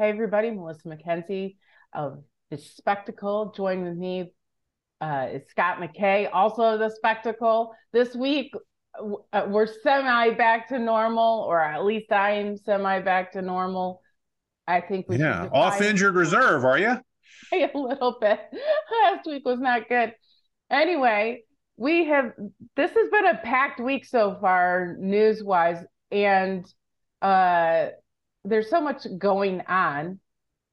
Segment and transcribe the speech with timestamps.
[0.00, 1.56] Hey, everybody, Melissa Mackenzie
[1.92, 2.22] of
[2.52, 3.52] The Spectacle.
[3.56, 4.32] Join with me
[5.00, 7.74] uh, is Scott McKay, also The Spectacle.
[7.92, 8.52] This week,
[9.32, 14.00] uh, we're semi back to normal, or at least I'm semi back to normal.
[14.68, 16.64] I think we yeah off injured reserve.
[16.64, 16.96] Are you?
[17.52, 18.38] A little bit.
[19.02, 20.12] Last week was not good.
[20.70, 21.42] Anyway,
[21.76, 22.34] we have
[22.76, 26.64] this has been a packed week so far, news wise, and
[27.20, 27.86] uh,
[28.48, 30.20] there's so much going on.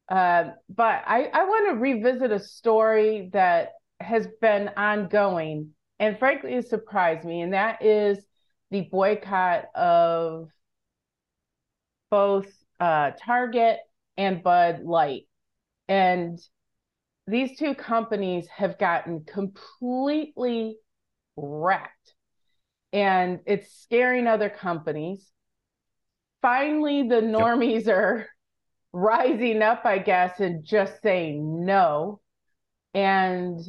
[0.09, 6.53] Uh, but I, I want to revisit a story that has been ongoing and frankly
[6.53, 8.19] it surprised me, and that is
[8.71, 10.49] the boycott of
[12.09, 12.47] both
[12.79, 13.79] uh, Target
[14.17, 15.27] and Bud Light.
[15.87, 16.39] And
[17.27, 20.77] these two companies have gotten completely
[21.37, 21.91] wrecked.
[22.91, 25.31] And it's scaring other companies.
[26.45, 27.97] Finally, the normies yep.
[27.97, 28.27] are
[28.93, 32.21] rising up, I guess, and just saying no.
[32.93, 33.59] And,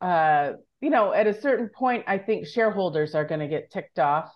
[0.00, 3.98] uh, you know, at a certain point, I think shareholders are going to get ticked
[3.98, 4.32] off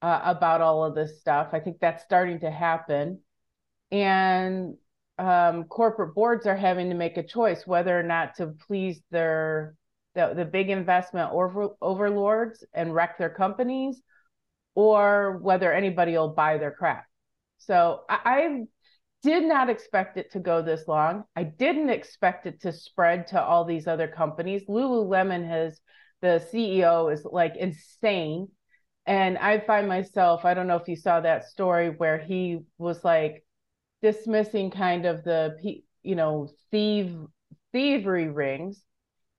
[0.00, 1.48] uh, about all of this stuff.
[1.54, 3.18] I think that's starting to happen.
[3.90, 4.76] And
[5.18, 9.74] um, corporate boards are having to make a choice whether or not to please their
[10.14, 14.00] the, the big investment over, overlords and wreck their companies
[14.76, 17.06] or whether anybody will buy their crap.
[17.58, 18.64] So I, I
[19.22, 21.24] did not expect it to go this long.
[21.34, 24.62] I didn't expect it to spread to all these other companies.
[24.68, 25.80] Lululemon has
[26.20, 28.48] the CEO is like insane.
[29.06, 33.02] And I find myself, I don't know if you saw that story where he was
[33.02, 33.44] like
[34.02, 35.56] dismissing kind of the
[36.02, 37.10] you know thief
[37.72, 38.82] thievery rings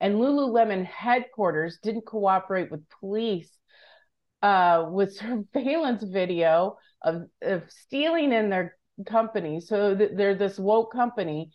[0.01, 3.49] and lululemon headquarters didn't cooperate with police
[4.48, 5.17] uh, with
[5.53, 9.59] surveillance video of, of stealing in their company.
[9.59, 11.52] So th- they're this woke company.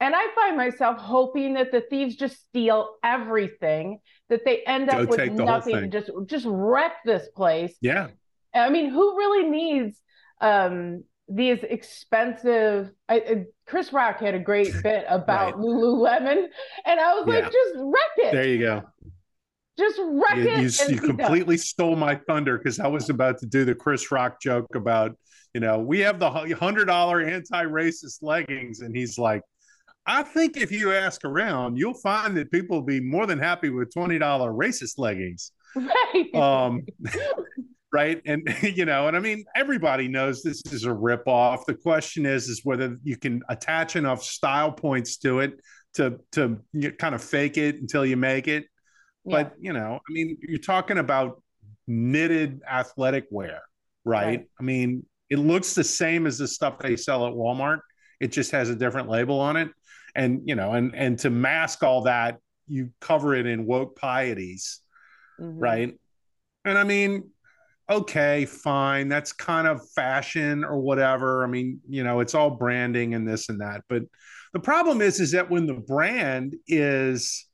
[0.00, 4.00] And i find myself hoping that the thieves just steal everything
[4.30, 7.76] that they end Go up with nothing just just wreck this place.
[7.80, 8.08] Yeah.
[8.52, 10.00] I mean who really needs
[10.40, 15.64] um these expensive I, chris rock had a great bit about right.
[15.64, 16.46] lululemon
[16.84, 17.34] and i was yeah.
[17.34, 18.32] like just wreck it.
[18.32, 18.82] There you go
[19.78, 21.64] just wreck you, it you, you completely done.
[21.64, 25.16] stole my thunder because i was about to do the chris rock joke about
[25.54, 29.42] you know we have the hundred dollar anti-racist leggings and he's like
[30.04, 33.70] I think if you ask around, you'll find that people will be more than happy
[33.70, 35.52] with twenty dollar racist leggings.
[35.76, 36.34] Right.
[36.34, 36.84] Um,
[37.92, 42.26] right and you know and i mean everybody knows this is a ripoff the question
[42.26, 45.60] is is whether you can attach enough style points to it
[45.94, 46.58] to to
[46.98, 48.64] kind of fake it until you make it
[49.24, 49.44] yeah.
[49.44, 51.42] but you know i mean you're talking about
[51.86, 53.60] knitted athletic wear
[54.04, 54.24] right?
[54.24, 57.80] right i mean it looks the same as the stuff they sell at walmart
[58.20, 59.68] it just has a different label on it
[60.14, 62.38] and you know and and to mask all that
[62.68, 64.80] you cover it in woke pieties
[65.40, 65.58] mm-hmm.
[65.58, 65.98] right
[66.64, 67.24] and i mean
[67.92, 71.44] okay, fine, that's kind of fashion or whatever.
[71.44, 73.82] I mean, you know, it's all branding and this and that.
[73.88, 74.04] But
[74.52, 77.46] the problem is, is that when the brand is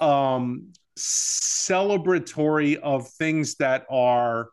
[0.00, 4.48] um, celebratory of things that are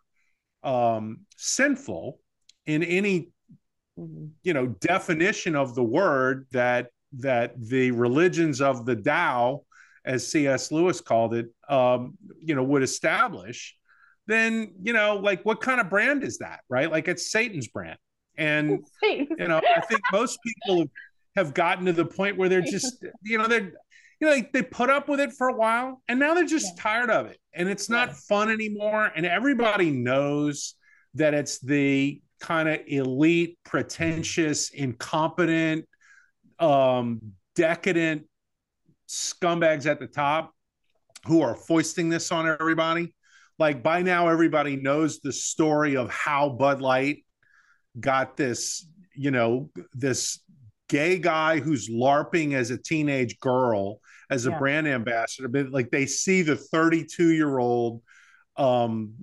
[0.64, 2.20] um, sinful
[2.66, 3.30] in any
[4.44, 9.64] you know definition of the word that that the religions of the Tao,
[10.06, 10.72] as C.S.
[10.72, 13.78] Lewis called it, um, you know, would establish
[14.28, 17.98] then you know like what kind of brand is that right like it's satan's brand
[18.38, 20.86] and you know i think most people
[21.36, 23.72] have gotten to the point where they're just you know they're
[24.20, 26.74] you know they, they put up with it for a while and now they're just
[26.76, 26.84] yeah.
[26.84, 28.16] tired of it and it's not yeah.
[28.28, 30.76] fun anymore and everybody knows
[31.14, 35.86] that it's the kind of elite pretentious incompetent
[36.60, 37.20] um
[37.56, 38.24] decadent
[39.10, 40.54] scumbags at the top
[41.26, 43.14] who are foisting this on everybody
[43.60, 47.26] like by now everybody knows the story of how Bud Light
[48.00, 50.40] got this, you know, this
[50.90, 54.00] gay guy who's LARPing as a teenage girl
[54.30, 54.60] as a yeah.
[54.60, 55.48] brand ambassador.
[55.48, 58.02] But like they see the 32 year old
[58.58, 59.14] um,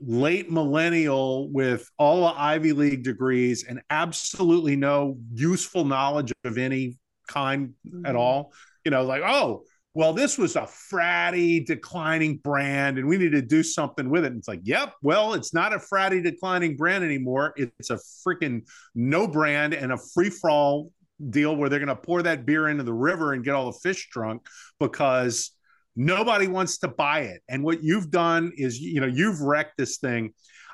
[0.00, 6.98] late millennial with all the Ivy League degrees and absolutely no useful knowledge of any
[7.28, 8.06] kind mm-hmm.
[8.06, 8.52] at all.
[8.84, 9.62] You know, like, oh,
[9.94, 14.28] well, this was a fratty declining brand and we need to do something with it.
[14.28, 17.52] And it's like, yep, well, it's not a fratty declining brand anymore.
[17.56, 18.62] It's a freaking
[18.94, 20.90] no brand and a free for all
[21.30, 23.78] deal where they're going to pour that beer into the river and get all the
[23.78, 24.46] fish drunk
[24.78, 25.52] because
[25.96, 27.42] nobody wants to buy it.
[27.48, 30.32] And what you've done is, you know, you've wrecked this thing.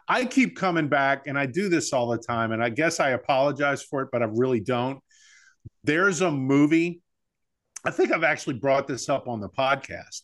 [0.09, 3.11] I keep coming back, and I do this all the time, and I guess I
[3.11, 5.01] apologize for it, but I really don't.
[5.85, 7.03] There's a movie.
[7.85, 10.23] I think I've actually brought this up on the podcast.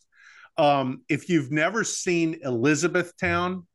[0.57, 3.67] Um, if you've never seen Elizabethtown,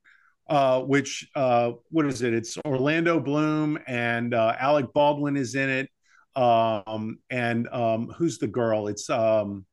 [0.49, 2.35] uh, which uh, what is it?
[2.35, 5.88] It's Orlando Bloom and uh, Alec Baldwin is in it.
[6.37, 8.87] Um, and um, who's the girl?
[8.88, 9.67] It's um,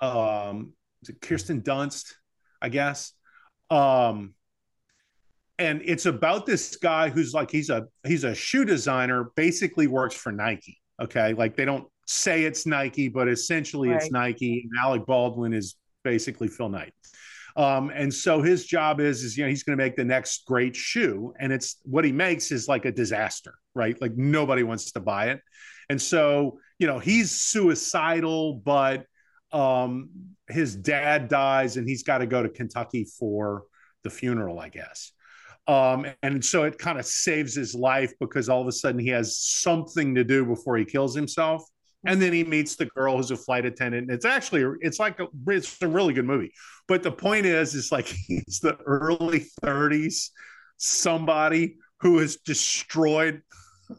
[0.00, 0.72] um,
[1.08, 2.14] it Kirsten Dunst,
[2.60, 3.12] I guess.
[3.70, 4.34] Um,
[5.58, 10.14] and it's about this guy who's like he's a he's a shoe designer, basically works
[10.14, 10.78] for Nike.
[11.00, 13.96] Okay, like they don't say it's Nike, but essentially right.
[13.96, 14.62] it's Nike.
[14.62, 16.92] And Alec Baldwin is basically Phil Knight.
[17.56, 20.46] Um, and so his job is, is you know, he's going to make the next
[20.46, 24.00] great shoe, and it's what he makes is like a disaster, right?
[24.00, 25.40] Like nobody wants to buy it,
[25.88, 29.04] and so you know he's suicidal, but
[29.52, 30.10] um,
[30.48, 33.64] his dad dies, and he's got to go to Kentucky for
[34.02, 35.12] the funeral, I guess.
[35.66, 39.10] Um, and so it kind of saves his life because all of a sudden he
[39.10, 41.62] has something to do before he kills himself
[42.06, 44.10] and then he meets the girl who's a flight attendant.
[44.10, 46.52] It's actually it's like a, it's a really good movie.
[46.88, 50.30] But the point is, is like he's the early 30s,
[50.76, 53.42] somebody who has destroyed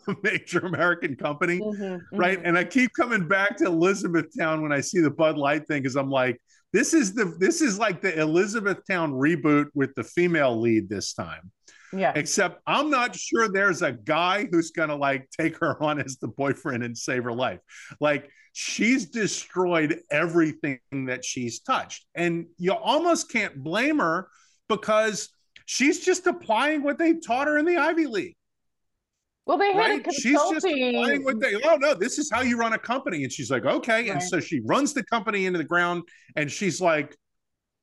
[0.07, 2.38] a major American company, mm-hmm, right?
[2.38, 2.48] Mm-hmm.
[2.48, 5.95] And I keep coming back to Elizabethtown when I see the Bud Light thing, because
[5.95, 6.42] I'm like,
[6.74, 11.51] this is the this is like the Elizabethtown reboot with the female lead this time.
[11.93, 12.13] Yeah.
[12.15, 16.17] Except I'm not sure there's a guy who's going to like take her on as
[16.17, 17.59] the boyfriend and save her life.
[17.99, 22.05] Like she's destroyed everything that she's touched.
[22.15, 24.29] And you almost can't blame her
[24.69, 25.29] because
[25.65, 28.35] she's just applying what they taught her in the Ivy League.
[29.45, 29.99] Well, they had right?
[29.99, 30.21] a consulting.
[30.21, 31.55] She's just applying what they.
[31.55, 34.09] Oh no, this is how you run a company, and she's like, okay, right.
[34.09, 36.03] and so she runs the company into the ground,
[36.35, 37.17] and she's like,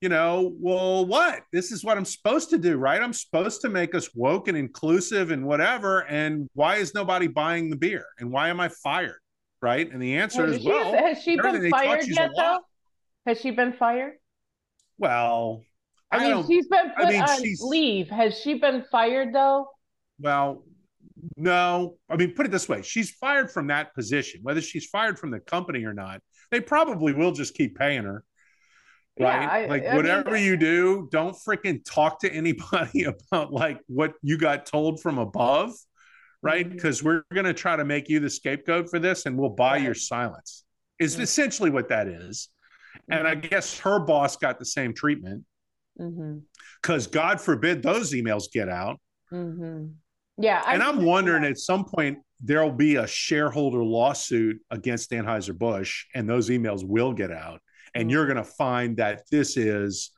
[0.00, 1.42] you know, well, what?
[1.52, 3.02] This is what I'm supposed to do, right?
[3.02, 6.00] I'm supposed to make us woke and inclusive and whatever.
[6.06, 8.06] And why is nobody buying the beer?
[8.18, 9.18] And why am I fired?
[9.60, 9.90] Right?
[9.90, 12.60] And the answer well, is, well, has she been fired yet, though?
[13.26, 14.14] Has she been fired?
[14.98, 15.62] Well,
[16.10, 18.08] I, I mean, she's been put I mean, on she's, leave.
[18.08, 19.68] Has she been fired though?
[20.20, 20.64] Well,
[21.36, 21.96] no.
[22.08, 24.40] I mean, put it this way: she's fired from that position.
[24.42, 28.24] Whether she's fired from the company or not, they probably will just keep paying her
[29.20, 29.42] right?
[29.42, 33.80] Yeah, I, like I whatever mean, you do, don't freaking talk to anybody about like
[33.86, 35.72] what you got told from above,
[36.42, 36.68] right?
[36.68, 37.08] Because mm-hmm.
[37.08, 39.82] we're gonna try to make you the scapegoat for this, and we'll buy right.
[39.82, 40.64] your silence.
[40.98, 41.22] Is mm-hmm.
[41.22, 42.48] essentially what that is.
[43.10, 43.48] And I mm-hmm.
[43.48, 45.44] guess her boss got the same treatment.
[45.96, 47.12] Because mm-hmm.
[47.12, 49.00] God forbid those emails get out.
[49.32, 49.86] Mm-hmm.
[50.38, 50.62] Yeah.
[50.64, 51.52] I and I'm wondering that.
[51.52, 57.32] at some point there'll be a shareholder lawsuit against Anheuser-Busch and those emails will get
[57.32, 57.60] out
[57.94, 60.10] and you're going to find that this is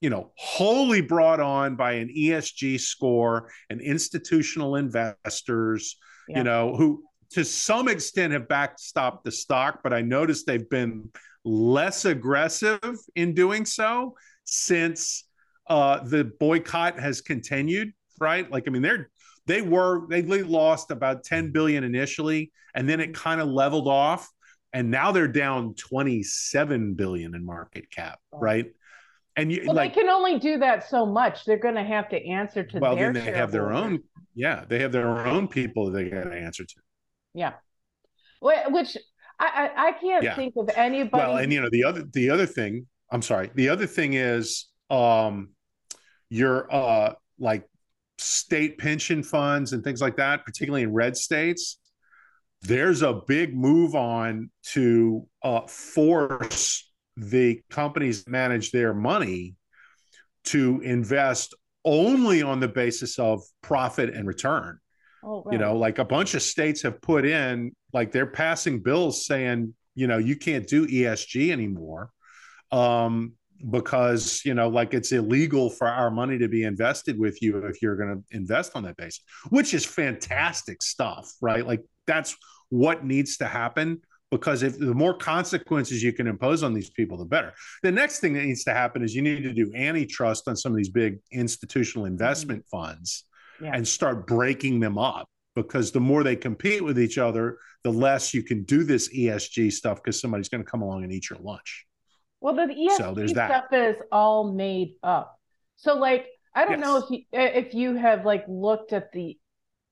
[0.00, 5.96] you know wholly brought on by an esg score and institutional investors
[6.28, 6.38] yeah.
[6.38, 11.08] you know who to some extent have backstopped the stock but i noticed they've been
[11.44, 12.80] less aggressive
[13.14, 14.14] in doing so
[14.44, 15.24] since
[15.68, 17.92] uh, the boycott has continued
[18.22, 18.50] right?
[18.50, 19.10] Like i mean they're
[19.46, 24.30] they were they lost about 10 billion initially and then it kind of leveled off
[24.72, 28.66] and now they're down 27 billion in market cap right?
[29.34, 31.46] And you well, like, they can only do that so much.
[31.46, 34.02] They're going to have to answer to well then they have their own
[34.34, 36.74] yeah they have their own people they got to answer to.
[37.34, 37.54] Yeah.
[38.40, 38.96] Which
[39.38, 40.36] i i, I can't yeah.
[40.36, 43.68] think of anybody well and you know the other the other thing i'm sorry the
[43.68, 45.50] other thing is um
[46.28, 47.68] your uh like
[48.18, 51.78] state pension funds and things like that particularly in red states
[52.62, 59.54] there's a big move on to uh, force the companies manage their money
[60.44, 61.54] to invest
[61.84, 64.78] only on the basis of profit and return.
[65.24, 65.52] Oh, right.
[65.52, 69.74] You know, like a bunch of states have put in, like they're passing bills saying,
[69.94, 72.10] you know, you can't do ESG anymore
[72.72, 73.34] um,
[73.70, 77.80] because, you know, like it's illegal for our money to be invested with you if
[77.80, 81.66] you're going to invest on that basis, which is fantastic stuff, right?
[81.66, 82.36] Like that's
[82.70, 84.00] what needs to happen
[84.30, 87.52] because if the more consequences you can impose on these people, the better.
[87.82, 90.72] The next thing that needs to happen is you need to do antitrust on some
[90.72, 92.84] of these big institutional investment mm-hmm.
[92.84, 93.24] funds
[93.60, 93.72] yeah.
[93.74, 98.32] and start breaking them up because the more they compete with each other, the less
[98.32, 101.38] you can do this ESG stuff because somebody's going to come along and eat your
[101.40, 101.86] lunch.
[102.42, 105.38] Well, the ESG so there's stuff is all made up.
[105.76, 106.80] So, like, I don't yes.
[106.80, 109.38] know if you eh, if you have like looked at the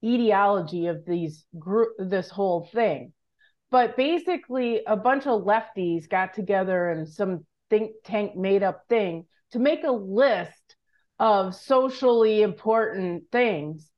[0.05, 3.13] etiology of these group this whole thing
[3.71, 9.27] but basically a bunch of lefties got together and some think tank made up thing
[9.53, 10.77] to make a list
[11.19, 13.89] of socially important things.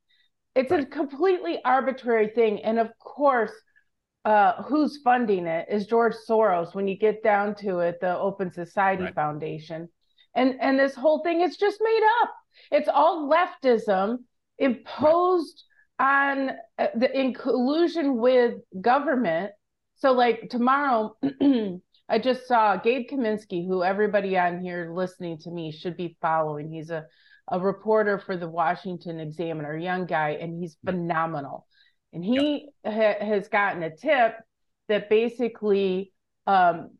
[0.55, 0.83] It's right.
[0.83, 2.63] a completely arbitrary thing.
[2.63, 3.53] And of course,
[4.25, 6.73] uh, who's funding it is George Soros.
[6.73, 9.15] When you get down to it, the Open Society right.
[9.15, 9.89] Foundation,
[10.35, 12.29] and and this whole thing is just made up.
[12.71, 14.19] It's all leftism
[14.59, 15.63] imposed
[15.99, 16.31] right.
[16.39, 19.51] on uh, the in collusion with government.
[19.95, 21.15] So, like tomorrow,
[22.09, 26.71] I just saw Gabe Kaminsky, who everybody on here listening to me should be following.
[26.71, 27.05] He's a
[27.51, 31.67] a reporter for the Washington Examiner, young guy, and he's phenomenal.
[32.13, 32.93] And he yep.
[32.93, 34.35] ha- has gotten a tip
[34.87, 36.13] that basically
[36.47, 36.91] um,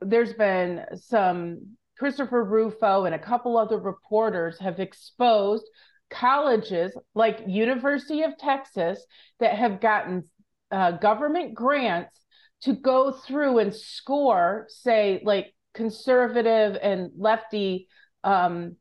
[0.00, 5.66] there's been some Christopher Rufo and a couple other reporters have exposed
[6.10, 9.04] colleges like University of Texas
[9.40, 10.24] that have gotten
[10.70, 12.18] uh, government grants
[12.62, 17.88] to go through and score, say, like conservative and lefty
[18.24, 18.76] um,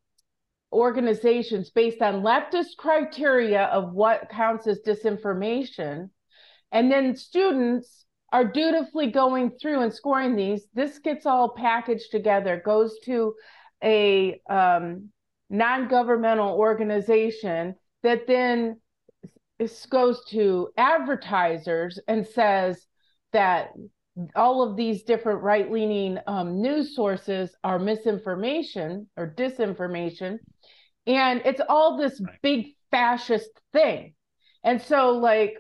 [0.72, 6.10] organizations based on leftist criteria of what counts as disinformation.
[6.72, 10.68] And then students are dutifully going through and scoring these.
[10.74, 13.34] This gets all packaged together, goes to
[13.84, 15.10] a um,
[15.50, 18.82] non governmental organization that then
[19.90, 22.86] goes to advertisers and says
[23.32, 23.70] that
[24.36, 30.40] all of these different right leaning um, news sources are misinformation or disinformation.
[31.08, 32.36] And it's all this right.
[32.42, 34.14] big fascist thing.
[34.64, 35.56] And so, like,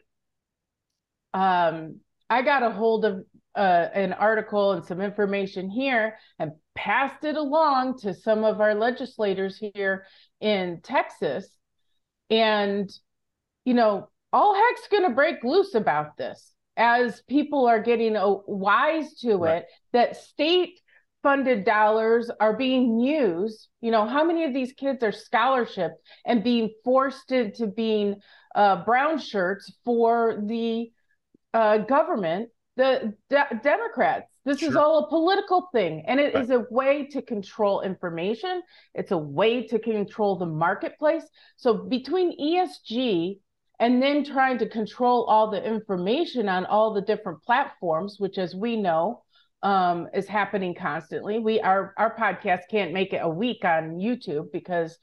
[1.33, 1.99] um,
[2.29, 3.23] I got a hold of
[3.55, 8.75] uh, an article and some information here and passed it along to some of our
[8.75, 10.05] legislators here
[10.41, 11.47] in Texas.
[12.29, 12.89] And,
[13.63, 18.15] you know, all heck's going to break loose about this as people are getting
[18.47, 19.57] wise to right.
[19.57, 20.79] it that state
[21.25, 26.43] funded dollars are being used you know how many of these kids are scholarship and
[26.43, 28.15] being forced into being
[28.53, 30.91] uh, brown shirts for the
[31.55, 34.69] uh, government the de- democrats this sure.
[34.69, 36.43] is all a political thing and it right.
[36.43, 38.61] is a way to control information
[38.93, 41.23] it's a way to control the marketplace
[41.57, 43.39] so between esg
[43.79, 48.53] and then trying to control all the information on all the different platforms which as
[48.53, 49.23] we know
[49.65, 54.51] um, is happening constantly we our our podcast can't make it a week on youtube
[54.53, 54.97] because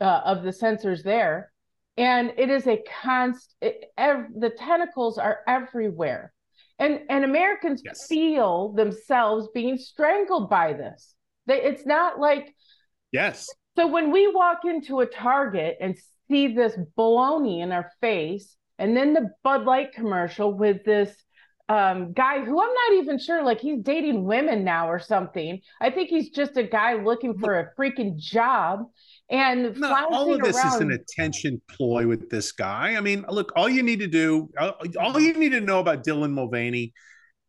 [0.00, 1.52] uh, of the censors there
[1.96, 6.32] and it is a const it, ev- the tentacles are everywhere
[6.78, 8.06] and and americans yes.
[8.08, 11.14] feel themselves being strangled by this
[11.46, 12.54] they, it's not like
[13.12, 15.96] yes so when we walk into a target and
[16.30, 18.56] see this baloney in our face.
[18.78, 21.14] And then the Bud Light commercial with this
[21.70, 25.60] um, guy who I'm not even sure, like he's dating women now or something.
[25.80, 28.86] I think he's just a guy looking for a freaking job.
[29.30, 30.74] And no, all of this around.
[30.74, 32.96] is an attention ploy with this guy.
[32.96, 34.50] I mean, look, all you need to do,
[34.98, 36.92] all you need to know about Dylan Mulvaney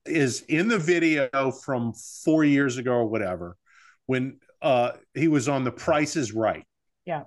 [0.06, 1.92] is in the video from
[2.24, 3.58] four years ago or whatever,
[4.06, 6.64] when uh, he was on The Price is Right.
[7.06, 7.24] Yeah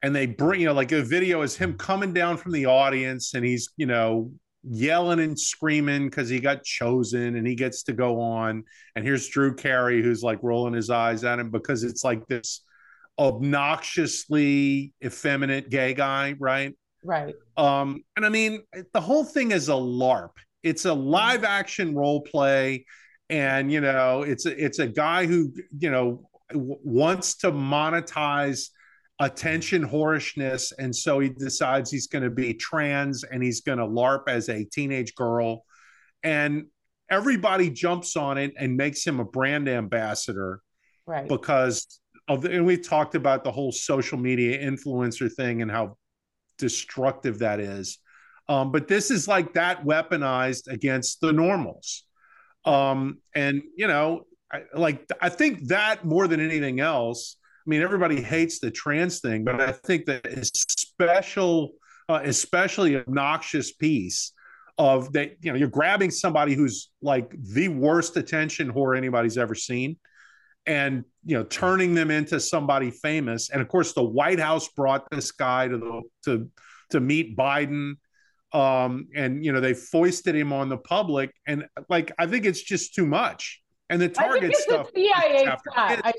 [0.00, 3.34] and they bring you know like a video is him coming down from the audience
[3.34, 4.30] and he's you know
[4.64, 8.64] yelling and screaming because he got chosen and he gets to go on.
[8.96, 12.62] And here's drew carey who's like rolling his eyes at him because it's like this
[13.18, 16.76] obnoxiously effeminate gay guy right?
[17.04, 17.34] Right.
[17.56, 18.62] Um and i mean
[18.92, 20.30] the whole thing is a larp.
[20.62, 22.84] It's a live action role play.
[23.30, 28.70] And you know it's a, it's a guy who you know w- wants to monetize
[29.20, 33.84] attention whorishness and so he decides he's going to be trans and he's going to
[33.84, 35.64] larp as a teenage girl.
[36.22, 36.66] And
[37.10, 40.60] everybody jumps on it and makes him a brand ambassador
[41.06, 41.28] right.
[41.28, 45.96] because of the, and we talked about the whole social media influencer thing and how
[46.58, 47.98] destructive that is.
[48.48, 52.04] Um, but this is like that weaponized against the normals.
[52.64, 57.36] Um, and you know I, like i think that more than anything else
[57.68, 61.72] mean, everybody hates the trans thing, but I think that is special,
[62.08, 64.32] uh, especially obnoxious piece
[64.78, 69.54] of that, you know, you're grabbing somebody who's like the worst attention whore anybody's ever
[69.54, 69.96] seen
[70.66, 73.50] and you know turning them into somebody famous.
[73.50, 76.48] And of course the white house brought this guy to the to
[76.90, 77.94] to meet biden
[78.52, 81.32] um and you know they foisted him on the public.
[81.46, 83.60] And like i think it's just too much
[83.90, 84.90] and the target stuff.
[84.94, 86.12] CIA I,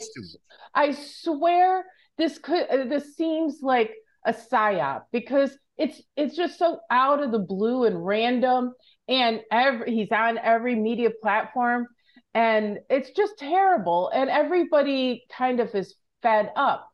[0.73, 1.85] I swear
[2.17, 3.93] this could uh, this seems like
[4.25, 8.73] a psyop because it's it's just so out of the blue and random
[9.07, 11.88] and every he's on every media platform
[12.33, 16.89] and it's just terrible and everybody kind of is fed up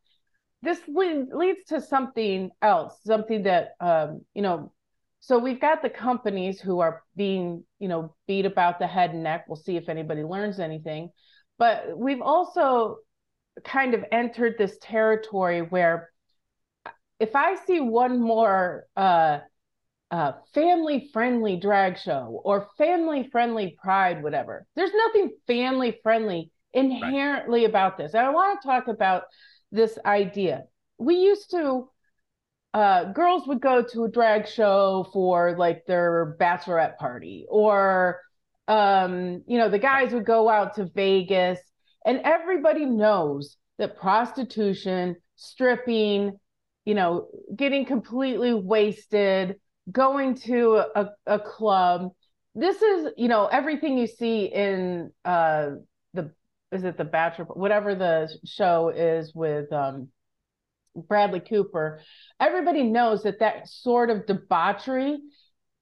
[0.65, 4.71] this leads to something else, something that um, you know.
[5.25, 9.23] So we've got the companies who are being, you know, beat about the head and
[9.23, 9.45] neck.
[9.47, 11.09] We'll see if anybody learns anything,
[11.57, 12.97] but we've also
[13.63, 16.11] kind of entered this territory where
[17.19, 19.39] if I see one more uh,
[20.11, 27.61] uh, family friendly drag show or family friendly pride, whatever, there's nothing family friendly inherently
[27.61, 27.69] right.
[27.69, 28.13] about this.
[28.13, 29.23] And I want to talk about
[29.71, 30.65] this idea.
[30.99, 31.89] We used to,
[32.75, 38.19] uh, girls would go to a drag show for like their bachelorette party, or,
[38.67, 41.57] um, you know, the guys would go out to Vegas,
[42.05, 46.37] and everybody knows that prostitution, stripping,
[46.83, 49.55] you know, getting completely wasted,
[49.89, 52.11] going to a, a club.
[52.55, 55.67] This is, you know, everything you see in uh,
[56.13, 56.29] the
[56.73, 60.09] is it the Bachelor, whatever the show is with um,
[60.95, 62.01] Bradley Cooper.
[62.39, 65.17] Everybody knows that that sort of debauchery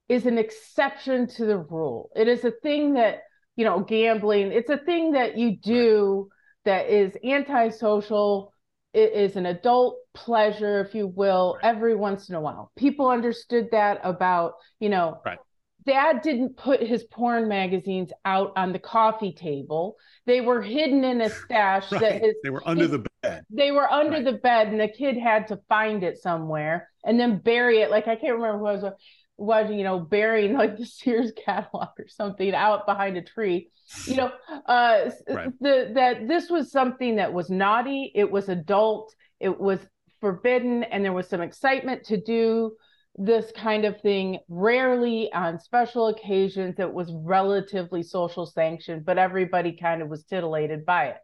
[0.10, 2.10] is an exception to the rule.
[2.16, 3.22] It is a thing that
[3.56, 4.52] you know, gambling.
[4.52, 6.30] It's a thing that you do
[6.66, 8.52] that is antisocial
[8.94, 12.72] it is an adult pleasure, if you will, every once in a while.
[12.78, 15.40] People understood that about, you know, right.
[15.86, 19.96] Dad didn't put his porn magazines out on the coffee table.
[20.26, 22.02] They were hidden in a stash right.
[22.02, 23.44] that his, they were under his, the bed.
[23.50, 27.40] They were under the bed and the kid had to find it somewhere and then
[27.40, 27.92] bury it.
[27.92, 28.94] Like I can't remember who I was
[29.38, 33.70] was you know burying like the Sears catalog or something out behind a tree
[34.06, 34.32] you know
[34.68, 35.50] uh right.
[35.60, 39.80] the that this was something that was naughty it was adult it was
[40.22, 42.74] forbidden and there was some excitement to do
[43.16, 49.78] this kind of thing rarely on special occasions it was relatively social sanctioned but everybody
[49.80, 51.18] kind of was titillated by it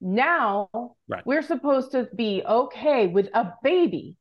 [0.00, 0.68] now
[1.08, 1.24] right.
[1.24, 4.16] we're supposed to be okay with a baby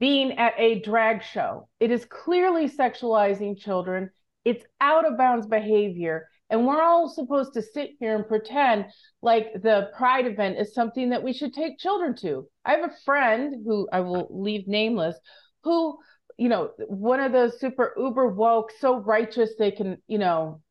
[0.00, 1.68] being at a drag show.
[1.78, 4.10] It is clearly sexualizing children.
[4.44, 6.26] It's out of bounds behavior.
[6.48, 8.86] And we're all supposed to sit here and pretend
[9.22, 12.48] like the pride event is something that we should take children to.
[12.64, 15.16] I have a friend who I will leave nameless,
[15.62, 15.98] who,
[16.40, 20.62] you know, one of those super uber woke, so righteous they can, you know,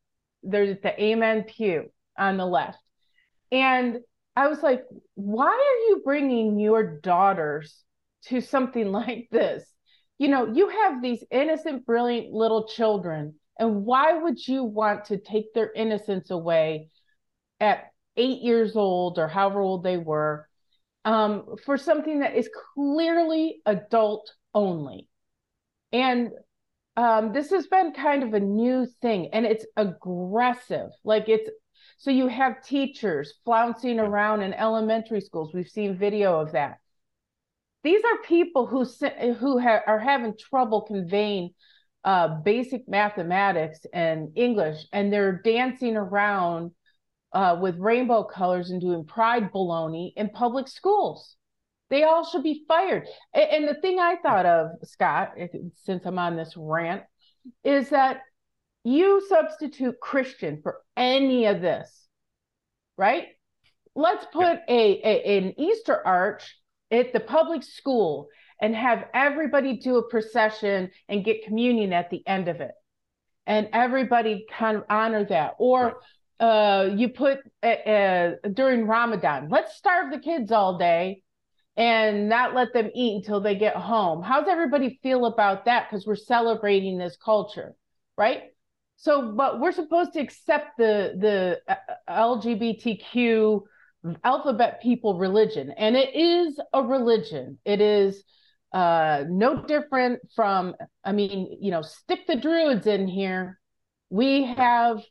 [0.42, 2.80] there's the amen pew on the left.
[3.52, 4.00] And
[4.36, 4.84] I was like,
[5.16, 7.84] why are you bringing your daughters
[8.26, 9.64] to something like this.
[10.18, 15.18] You know, you have these innocent, brilliant little children, and why would you want to
[15.18, 16.90] take their innocence away
[17.60, 17.86] at
[18.18, 20.48] eight years old or however old they were
[21.06, 25.08] um, for something that is clearly adult only?
[25.92, 26.30] And
[26.96, 30.90] um, this has been kind of a new thing, and it's aggressive.
[31.04, 31.50] Like it's
[31.98, 35.54] so you have teachers flouncing around in elementary schools.
[35.54, 36.78] We've seen video of that
[37.84, 38.86] these are people who
[39.34, 41.52] who ha- are having trouble conveying
[42.04, 46.72] uh, basic mathematics and English, and they're dancing around
[47.34, 51.36] uh, with rainbow colors and doing pride baloney in public schools.
[51.90, 53.08] They all should be fired.
[53.34, 55.34] And, and the thing I thought of, Scott,
[55.76, 57.04] since I'm on this rant,
[57.64, 58.22] is that
[58.84, 62.08] you substitute Christian for any of this,
[62.98, 63.28] right?
[63.96, 66.56] Let's put a, a an Easter arch
[66.92, 68.30] at the public school
[68.62, 72.72] and have everybody do a procession and get communion at the end of it
[73.50, 75.96] and everybody kind of honor that or
[76.40, 76.46] right.
[76.46, 81.22] uh, you put uh, uh, during ramadan let's starve the kids all day
[81.80, 84.22] and not let them eat until they get home.
[84.22, 85.90] How's everybody feel about that?
[85.90, 87.76] Because we're celebrating this culture
[88.20, 88.44] right?
[88.98, 91.76] So but we're supposed to accept the the uh,
[92.10, 93.62] lgbtq
[94.24, 97.58] alphabet people religion and it is a religion.
[97.66, 98.22] It is
[98.72, 103.58] uh no different from i mean you know stick the druids in here.
[104.10, 105.02] We have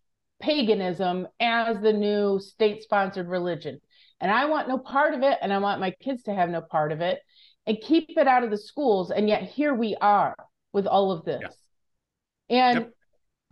[0.40, 3.81] paganism as the new state sponsored religion
[4.20, 6.61] and i want no part of it and i want my kids to have no
[6.61, 7.20] part of it
[7.68, 10.35] and keep it out of the schools and yet here we are
[10.72, 11.42] with all of this.
[12.48, 12.57] Yeah.
[12.57, 12.92] and yep.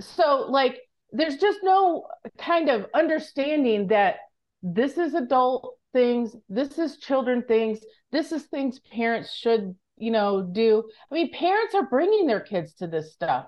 [0.00, 0.80] so like
[1.12, 2.06] there's just no
[2.38, 4.16] kind of understanding that
[4.62, 10.42] this is adult things this is children things this is things parents should you know
[10.42, 10.88] do.
[11.10, 13.46] I mean parents are bringing their kids to this stuff.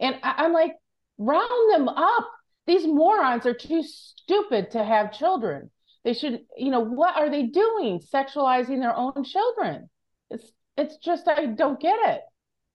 [0.00, 0.72] And I, am like
[1.18, 2.30] round them up.
[2.66, 5.70] These morons are too stupid to have children
[6.04, 8.00] they should you know what are they doing?
[8.00, 9.88] Sexualizing their own children.
[10.30, 12.20] It's it's just i don't get it.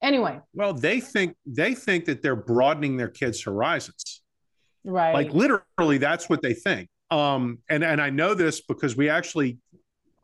[0.02, 0.40] Anyway.
[0.54, 4.22] Well they think they think that they're broadening their kids horizons.
[4.84, 5.14] Right.
[5.14, 6.90] like literally that's what they think.
[7.12, 9.60] Um, and and I know this because we actually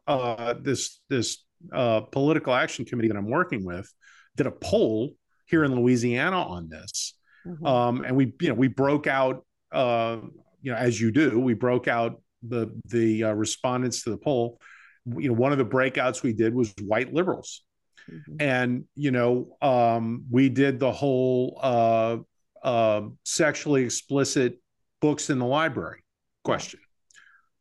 [0.08, 3.92] uh, this this uh, political action committee that I'm working with
[4.36, 5.12] did a poll
[5.46, 7.14] here in Louisiana on this,
[7.46, 7.66] mm-hmm.
[7.66, 10.18] um, and we you know we broke out uh,
[10.62, 14.60] you know as you do we broke out the the uh, respondents to the poll.
[15.06, 17.64] You know, one of the breakouts we did was white liberals,
[18.10, 18.36] mm-hmm.
[18.40, 22.18] and you know um, we did the whole uh,
[22.64, 24.60] uh, sexually explicit
[25.00, 26.04] books in the library
[26.44, 26.80] question.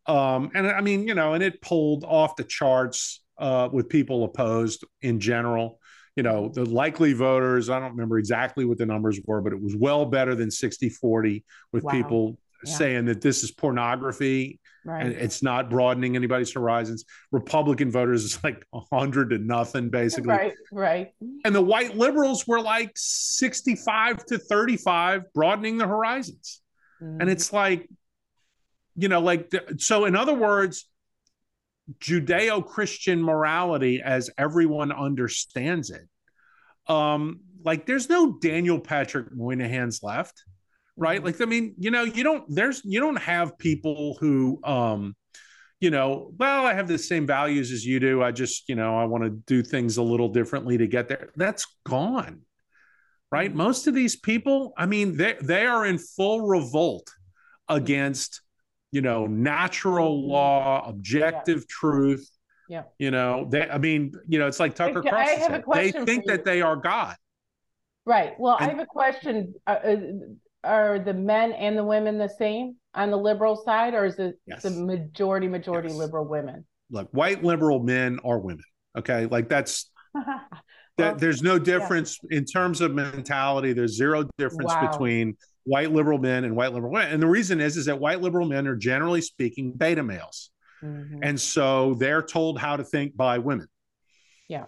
[0.07, 4.25] Um, and I mean, you know, and it pulled off the charts uh, with people
[4.25, 5.79] opposed in general.
[6.17, 9.63] You know, the likely voters, I don't remember exactly what the numbers were, but it
[9.63, 11.93] was well better than 60 40 with wow.
[11.93, 12.75] people yeah.
[12.75, 15.07] saying that this is pornography right.
[15.07, 17.05] and it's not broadening anybody's horizons.
[17.31, 20.31] Republican voters is like 100 to nothing, basically.
[20.31, 21.13] Right, right.
[21.45, 26.61] And the white liberals were like 65 to 35, broadening the horizons.
[27.03, 27.21] Mm-hmm.
[27.21, 27.89] And it's like,
[28.97, 30.87] you know, like, so in other words,
[31.99, 36.07] Judeo Christian morality, as everyone understands it,
[36.87, 40.45] um, like there's no Daniel Patrick Moynihan's left,
[41.01, 41.25] right?
[41.25, 45.17] Like, I mean, you know, you don't, there's, you don't have people who, um,
[45.81, 48.23] you know, well, I have the same values as you do.
[48.23, 51.31] I just, you know, I want to do things a little differently to get there.
[51.37, 52.43] That's gone,
[53.33, 53.49] right?
[53.49, 53.59] Mm-hmm.
[53.59, 57.11] Most of these people, I mean, they they are in full revolt
[57.67, 58.43] against
[58.93, 60.33] you know natural mm-hmm.
[60.33, 61.67] law objective yeah.
[61.69, 62.29] truth
[62.69, 66.45] yeah you know they i mean you know it's like tucker carlson they think that
[66.45, 67.17] they are god
[68.05, 69.97] right well and, i have a question uh, uh,
[70.65, 74.39] are the men and the women the same on the liberal side or is it
[74.47, 74.63] yes.
[74.63, 75.97] the majority majority yes.
[75.97, 78.65] liberal women look white liberal men are women
[78.99, 79.91] okay like that's
[80.99, 82.39] well, there's no difference yeah.
[82.39, 84.91] in terms of mentality there's zero difference wow.
[84.91, 87.13] between white liberal men and white liberal women.
[87.13, 90.51] And the reason is is that white liberal men are generally speaking beta males.
[90.83, 91.21] Mm-hmm.
[91.23, 93.69] And so they're told how to think by women.
[94.49, 94.65] Yeah.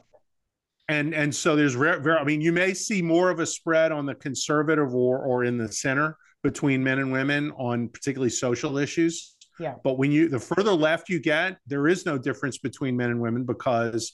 [0.92, 4.04] And and so there's rare, I mean you may see more of a spread on
[4.04, 9.36] the conservative or or in the center between men and women on particularly social issues.
[9.58, 9.76] Yeah.
[9.82, 13.20] But when you the further left you get, there is no difference between men and
[13.20, 14.12] women because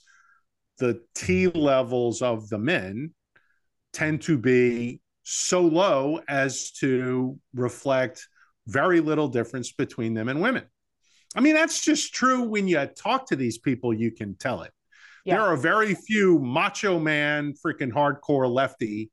[0.78, 3.12] the T levels of the men
[3.92, 8.26] tend to be so low as to reflect
[8.66, 10.64] very little difference between them and women.
[11.34, 14.72] I mean, that's just true when you talk to these people, you can tell it.
[15.28, 15.36] Yeah.
[15.36, 19.10] There are very few macho man, freaking hardcore lefty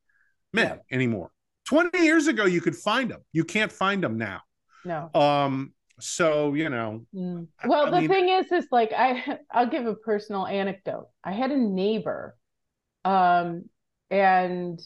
[0.53, 1.31] men anymore.
[1.67, 3.21] 20 years ago, you could find them.
[3.33, 4.41] You can't find them now.
[4.85, 5.09] No.
[5.13, 7.47] Um, so you know mm.
[7.65, 11.31] well I, the mean, thing is is like i i'll give a personal anecdote i
[11.31, 12.35] had a neighbor
[13.05, 13.63] um
[14.11, 14.77] and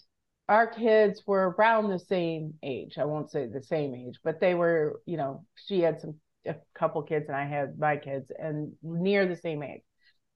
[0.49, 2.97] our kids were around the same age.
[2.97, 6.15] I won't say the same age, but they were, you know, she had some
[6.45, 9.83] a couple kids and I had my kids and near the same age.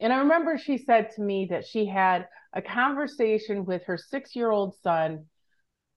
[0.03, 4.75] And I remember she said to me that she had a conversation with her 6-year-old
[4.83, 5.25] son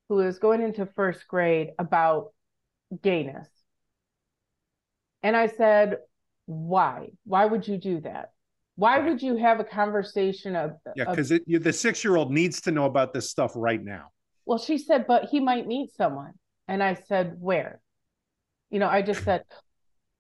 [0.09, 2.33] who was going into first grade about
[3.03, 3.49] gayness.
[5.25, 5.99] And I said,
[6.47, 7.09] "Why?
[7.25, 8.31] Why would you do that?"
[8.77, 10.73] Why would you have a conversation of?
[10.95, 14.11] Yeah, because the six year old needs to know about this stuff right now.
[14.45, 16.35] Well, she said, but he might meet someone.
[16.69, 17.81] And I said, where?
[18.71, 19.42] You know, I just said,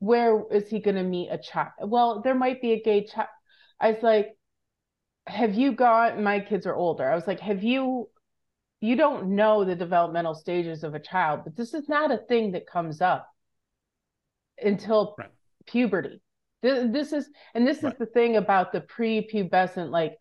[0.00, 1.72] where is he going to meet a child?
[1.80, 3.28] Well, there might be a gay child.
[3.80, 4.36] I was like,
[5.26, 7.10] have you got My kids are older.
[7.10, 8.08] I was like, have you?
[8.80, 12.52] You don't know the developmental stages of a child, but this is not a thing
[12.52, 13.26] that comes up
[14.62, 15.30] until right.
[15.66, 16.20] puberty
[16.62, 17.92] this, is, and this right.
[17.92, 20.16] is the thing about the prepubescent, like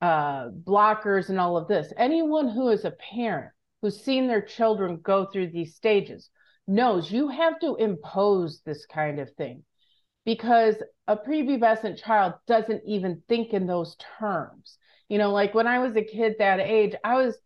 [0.00, 1.92] uh, blockers and all of this.
[1.96, 6.30] Anyone who is a parent who's seen their children go through these stages
[6.66, 9.62] knows you have to impose this kind of thing
[10.28, 10.74] because
[11.06, 14.76] a prepubescent child doesn't even think in those terms.
[15.08, 17.38] You know, like when I was a kid that age, I was,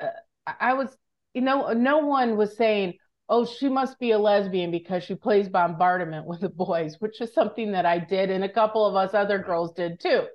[0.00, 0.08] uh,
[0.46, 0.94] I was,
[1.32, 2.98] you know, no one was saying,
[3.30, 7.32] oh, she must be a lesbian because she plays bombardment with the boys, which is
[7.32, 10.26] something that I did and a couple of us other girls did too.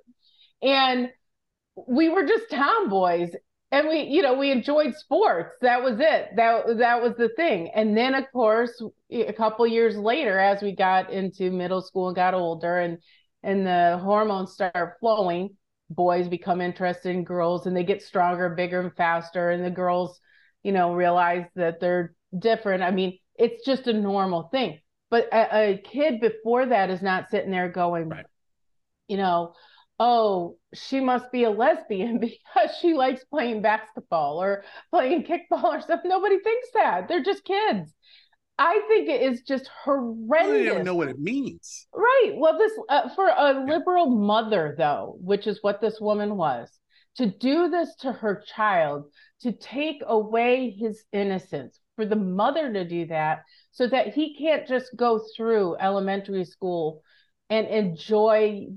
[0.60, 1.08] And
[1.86, 3.30] we were just tomboys
[3.72, 7.70] and we you know we enjoyed sports that was it that that was the thing
[7.74, 8.80] and then of course
[9.10, 12.98] a couple years later as we got into middle school and got older and
[13.42, 15.50] and the hormones start flowing
[15.90, 20.20] boys become interested in girls and they get stronger bigger and faster and the girls
[20.62, 22.82] you know realize that they're different.
[22.82, 24.80] I mean, it's just a normal thing.
[25.10, 28.26] But a, a kid before that is not sitting there going, right.
[29.08, 29.54] you know,
[29.98, 35.80] oh, she must be a lesbian because she likes playing basketball or playing kickball or
[35.80, 36.00] stuff.
[36.04, 37.08] Nobody thinks that.
[37.08, 37.92] They're just kids.
[38.58, 40.72] I think it is just horrendous.
[40.72, 41.86] I don't know what it means.
[41.94, 42.32] Right.
[42.36, 46.68] Well, this uh, for a liberal mother, though, which is what this woman was,
[47.16, 49.06] to do this to her child,
[49.40, 54.68] to take away his innocence, for the mother to do that, so that he can't
[54.68, 57.02] just go through elementary school
[57.50, 58.68] and enjoy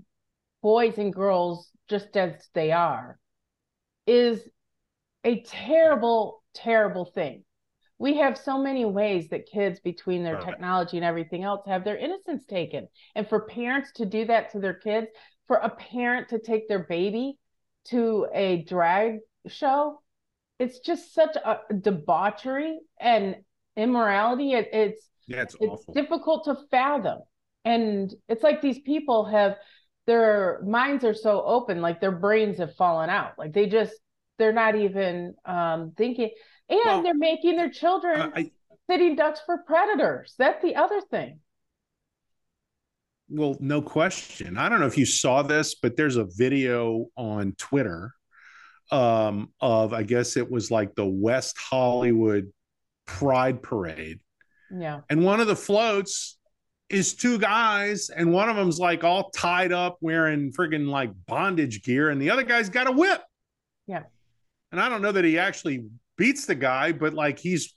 [0.66, 3.20] boys and girls just as they are,
[4.08, 4.42] is
[5.24, 7.44] a terrible, terrible thing.
[8.00, 11.98] We have so many ways that kids between their technology and everything else have their
[11.98, 12.88] innocence taken.
[13.14, 15.06] And for parents to do that to their kids
[15.48, 17.38] for a parent to take their baby
[17.90, 20.02] to a drag show
[20.60, 23.36] it's just such a debauchery and
[23.76, 24.54] immorality.
[24.54, 27.20] It, it's yeah, it's, it's difficult to fathom.
[27.66, 29.58] And it's like these people have
[30.08, 33.94] their minds are so open like their brains have fallen out like they just
[34.38, 36.30] they're not even um thinking
[36.70, 38.52] and well, they're making their children uh, I,
[38.90, 40.34] sitting ducks for predators.
[40.38, 41.40] That's the other thing.
[43.30, 44.58] Well, no question.
[44.58, 48.14] I don't know if you saw this, but there's a video on Twitter
[48.92, 52.52] um, of, I guess it was like the West Hollywood
[53.08, 54.20] Pride Parade.
[54.72, 55.02] Yeah.
[55.10, 56.38] And one of the floats
[56.90, 61.84] is two guys, and one of them's like all tied up wearing friggin' like bondage
[61.84, 63.22] gear, and the other guy's got a whip.
[63.88, 64.04] Yeah.
[64.72, 65.86] And I don't know that he actually
[66.18, 67.74] beats the guy, but like he's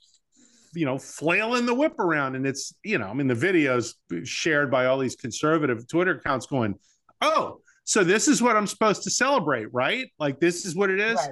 [0.73, 4.69] you know flailing the whip around and it's you know i mean the videos shared
[4.69, 6.75] by all these conservative twitter accounts going
[7.21, 10.99] oh so this is what i'm supposed to celebrate right like this is what it
[10.99, 11.31] is right.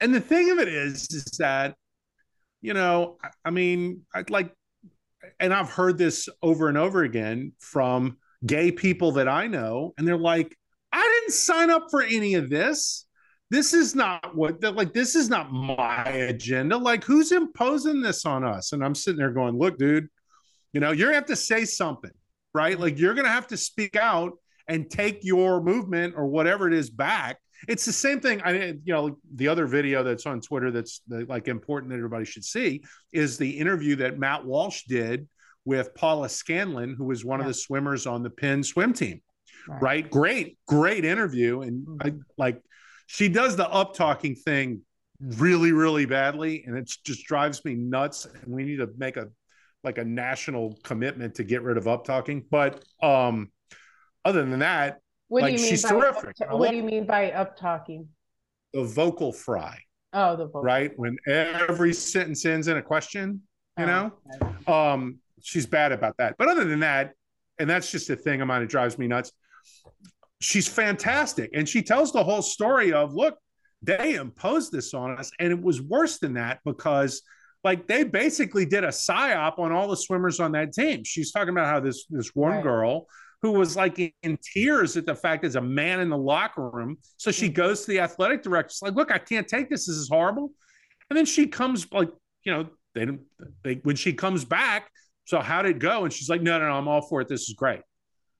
[0.00, 1.74] and the thing of it is is that
[2.62, 4.50] you know i, I mean i like
[5.38, 10.06] and i've heard this over and over again from gay people that i know and
[10.06, 10.56] they're like
[10.92, 13.06] i didn't sign up for any of this.
[13.50, 16.76] This is not what like this is not my agenda.
[16.76, 18.72] Like who's imposing this on us?
[18.72, 20.08] And i'm sitting there going look dude
[20.72, 22.12] you know you're gonna have to say something
[22.54, 22.78] right?
[22.78, 24.32] Like you're gonna have to speak out
[24.68, 27.38] and take your movement or whatever it is back
[27.68, 31.48] it's the same thing i you know the other video that's on twitter that's like
[31.48, 35.28] important that everybody should see is the interview that matt walsh did
[35.64, 37.44] with paula scanlan who was one yeah.
[37.44, 39.20] of the swimmers on the penn swim team
[39.68, 40.10] right, right?
[40.10, 42.08] great great interview and mm-hmm.
[42.08, 42.62] I, like
[43.06, 44.82] she does the up talking thing
[45.20, 49.28] really really badly and it just drives me nuts and we need to make a
[49.82, 53.50] like a national commitment to get rid of up talking but um
[54.24, 56.82] other than that what like, do you mean she's by terrific up, what do you
[56.82, 58.06] mean by up talking
[58.74, 59.78] the vocal fry
[60.12, 63.40] oh the vocal right when every sentence ends in a question
[63.78, 64.12] you oh, know
[64.42, 64.72] okay.
[64.92, 67.14] um she's bad about that but other than that
[67.58, 69.32] and that's just a thing of mine it drives me nuts
[70.40, 71.50] she's fantastic.
[71.54, 73.38] And she tells the whole story of look,
[73.82, 75.30] they imposed this on us.
[75.38, 77.22] And it was worse than that because
[77.62, 81.04] like they basically did a psyop on all the swimmers on that team.
[81.04, 82.62] She's talking about how this this one right.
[82.62, 83.06] girl
[83.42, 86.98] who was like in tears at the fact there's a man in the locker room.
[87.16, 87.54] So she mm.
[87.54, 88.70] goes to the athletic director.
[88.70, 89.86] She's like, look, I can't take this.
[89.86, 90.52] This is horrible.
[91.08, 92.10] And then she comes like,
[92.44, 93.06] you know, they,
[93.62, 94.90] they when she comes back.
[95.24, 96.04] So how did it go?
[96.04, 97.28] And she's like, no, no, no, I'm all for it.
[97.28, 97.80] This is great.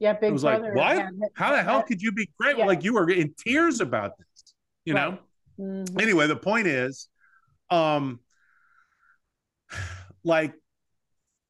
[0.00, 0.74] Yeah, Big it was Brother.
[0.74, 1.30] Like, what?
[1.34, 2.58] How the hell could you be great?
[2.58, 2.66] Yeah.
[2.66, 5.12] Like you were in tears about this, you right.
[5.12, 5.18] know?
[5.58, 6.00] Mm-hmm.
[6.00, 7.08] Anyway, the point is,
[7.70, 8.20] um,
[10.24, 10.54] like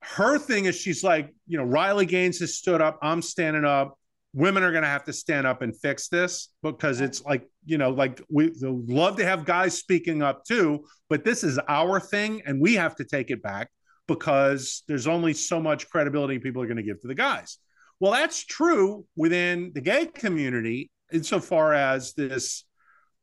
[0.03, 3.97] her thing is she's like, you know, Riley Gaines has stood up, I'm standing up.
[4.33, 7.79] Women are going to have to stand up and fix this because it's like, you
[7.79, 12.41] know, like we love to have guys speaking up too, but this is our thing
[12.47, 13.71] and we have to take it back
[14.07, 17.59] because there's only so much credibility people are going to give to the guys.
[17.99, 22.65] Well, that's true within the gay community insofar as this,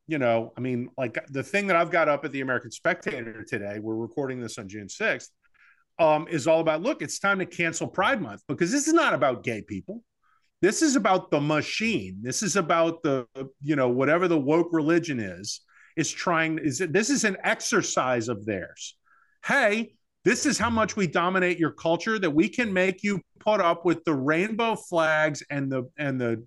[0.08, 3.44] you know, I mean, like the thing that I've got up at the American Spectator
[3.44, 5.30] today, we're recording this on June 6th,
[6.00, 9.14] um, is all about look, it's time to cancel Pride Month because this is not
[9.14, 10.04] about gay people.
[10.62, 12.20] This is about the machine.
[12.22, 13.28] This is about the,
[13.62, 15.62] you know, whatever the woke religion is,
[15.96, 18.96] is trying, is this is an exercise of theirs.
[19.46, 19.94] Hey,
[20.26, 23.86] this is how much we dominate your culture that we can make you put up
[23.86, 26.44] with the rainbow flags and the and the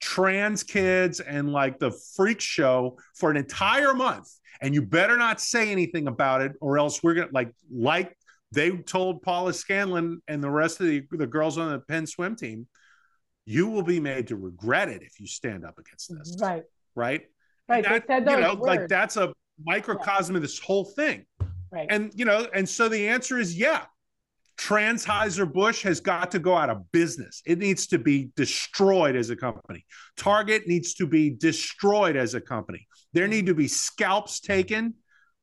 [0.00, 4.28] trans kids and like the freak show for an entire month
[4.60, 8.16] and you better not say anything about it or else we're gonna like like
[8.54, 12.36] they told paula scanlan and the rest of the, the girls on the penn swim
[12.36, 12.66] team
[13.46, 16.62] you will be made to regret it if you stand up against this right
[16.94, 17.22] right
[17.68, 18.66] right that, they said those you know words.
[18.66, 19.32] like that's a
[19.64, 20.38] microcosm yeah.
[20.38, 21.24] of this whole thing
[21.74, 21.88] Right.
[21.90, 23.84] And you know, and so the answer is yeah.
[24.56, 27.42] Transheiser Bush has got to go out of business.
[27.44, 29.84] It needs to be destroyed as a company.
[30.16, 32.86] Target needs to be destroyed as a company.
[33.12, 34.94] There need to be scalps taken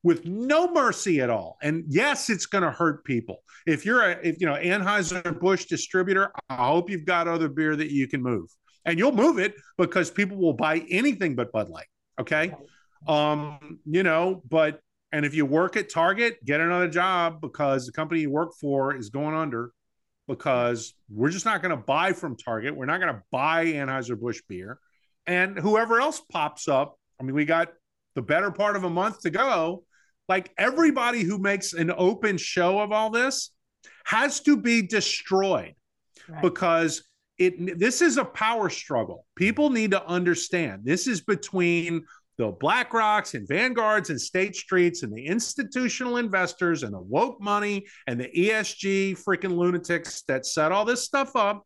[0.03, 1.57] with no mercy at all.
[1.61, 3.43] And yes, it's going to hurt people.
[3.67, 7.75] If you're a, if you know Anheuser Busch distributor, I hope you've got other beer
[7.75, 8.49] that you can move,
[8.85, 11.87] and you'll move it because people will buy anything but Bud Light.
[12.19, 12.53] Okay,
[13.07, 14.79] um, you know, but
[15.11, 18.95] and if you work at Target, get another job because the company you work for
[18.95, 19.71] is going under.
[20.27, 22.73] Because we're just not going to buy from Target.
[22.73, 24.79] We're not going to buy Anheuser Busch beer,
[25.27, 26.95] and whoever else pops up.
[27.19, 27.73] I mean, we got
[28.15, 29.83] the better part of a month to go
[30.27, 33.51] like everybody who makes an open show of all this
[34.05, 35.73] has to be destroyed
[36.27, 36.41] right.
[36.41, 37.03] because
[37.37, 39.25] it this is a power struggle.
[39.35, 42.05] People need to understand this is between
[42.37, 47.85] the BlackRocks and Vanguards and State Streets and the institutional investors and the woke money
[48.07, 51.65] and the ESG freaking lunatics that set all this stuff up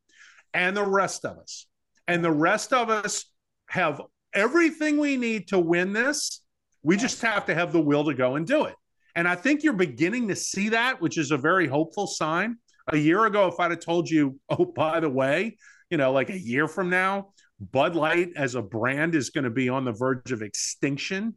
[0.53, 1.67] and the rest of us.
[2.07, 3.25] And the rest of us
[3.67, 4.01] have
[4.33, 6.41] everything we need to win this
[6.85, 8.75] we just have to have the will to go and do it.
[9.15, 12.57] And I think you're beginning to see that, which is a very hopeful sign.
[12.93, 15.57] A year ago, if I'd have told you, oh, by the way,
[15.89, 19.49] you know, like a year from now, Bud Light as a brand is going to
[19.49, 21.33] be on the verge of extinction,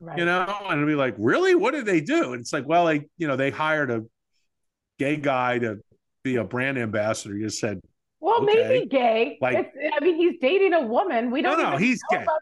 [0.00, 0.18] right.
[0.18, 1.54] you know, and it'll be like, really?
[1.54, 2.32] What did they do?
[2.32, 4.02] And it's like, well, they, you know, they hired a
[4.98, 5.76] gay guy to
[6.24, 7.36] be a brand ambassador.
[7.36, 7.80] You just said,
[8.18, 8.54] well, okay.
[8.54, 9.38] maybe gay.
[9.40, 11.30] Like, it's, I mean, he's dating a woman.
[11.30, 11.56] We don't.
[11.56, 12.22] No, no, he's gay.
[12.22, 12.40] About-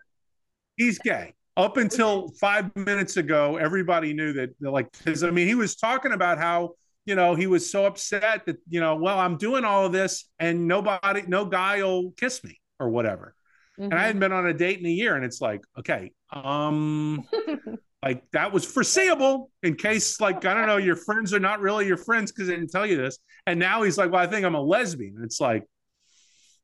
[0.76, 5.54] he's gay up until five minutes ago, everybody knew that, like, because I mean, he
[5.54, 6.72] was talking about how,
[7.06, 10.28] you know, he was so upset that, you know, well, I'm doing all of this
[10.38, 13.34] and nobody, no guy will kiss me or whatever.
[13.78, 13.90] Mm-hmm.
[13.90, 14.20] And I hadn't mm-hmm.
[14.20, 15.14] been on a date in a year.
[15.14, 17.26] And it's like, okay, um,
[18.02, 21.86] like that was foreseeable in case, like, I don't know, your friends are not really
[21.86, 23.18] your friends because they didn't tell you this.
[23.46, 25.14] And now he's like, well, I think I'm a lesbian.
[25.16, 25.64] And it's like,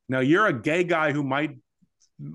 [0.09, 1.57] now you're a gay guy who might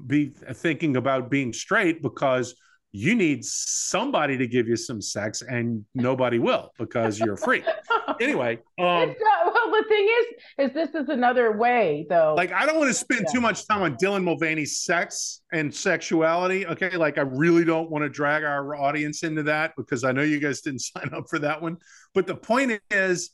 [0.07, 2.55] be thinking about being straight because
[2.93, 7.63] you need somebody to give you some sex and nobody will because you're free
[8.21, 12.35] anyway um not, well the thing is is this is another way though.
[12.35, 13.33] Like i don't want to spend yeah.
[13.35, 16.97] too much time on dylan mulvaney's sex and sexuality okay?
[16.97, 20.41] Like i really don't want to drag our audience into that because i know you
[20.41, 21.77] guys didn't sign up for that one.
[22.15, 23.31] But the point is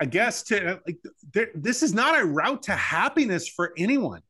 [0.00, 0.98] i guess to like
[1.34, 4.22] there, this is not a route to happiness for anyone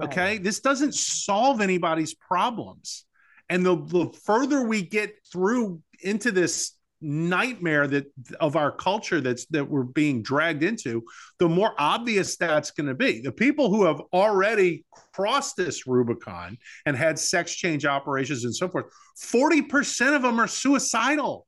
[0.00, 0.38] Okay.
[0.38, 3.04] This doesn't solve anybody's problems.
[3.48, 8.06] And the, the further we get through into this nightmare that
[8.40, 11.02] of our culture that's that we're being dragged into
[11.40, 16.56] the more obvious that's going to be the people who have already crossed this rubicon
[16.86, 18.86] and had sex change operations and so forth
[19.20, 21.44] 40% of them are suicidal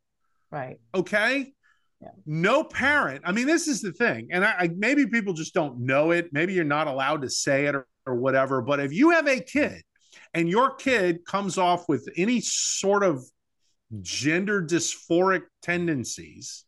[0.51, 1.53] right okay
[2.01, 2.09] yeah.
[2.27, 5.79] no parent i mean this is the thing and I, I, maybe people just don't
[5.79, 8.63] know it maybe you're not allowed to say it or or whatever.
[8.63, 9.83] But if you have a kid
[10.33, 13.25] and your kid comes off with any sort of
[14.01, 16.65] gender dysphoric tendencies,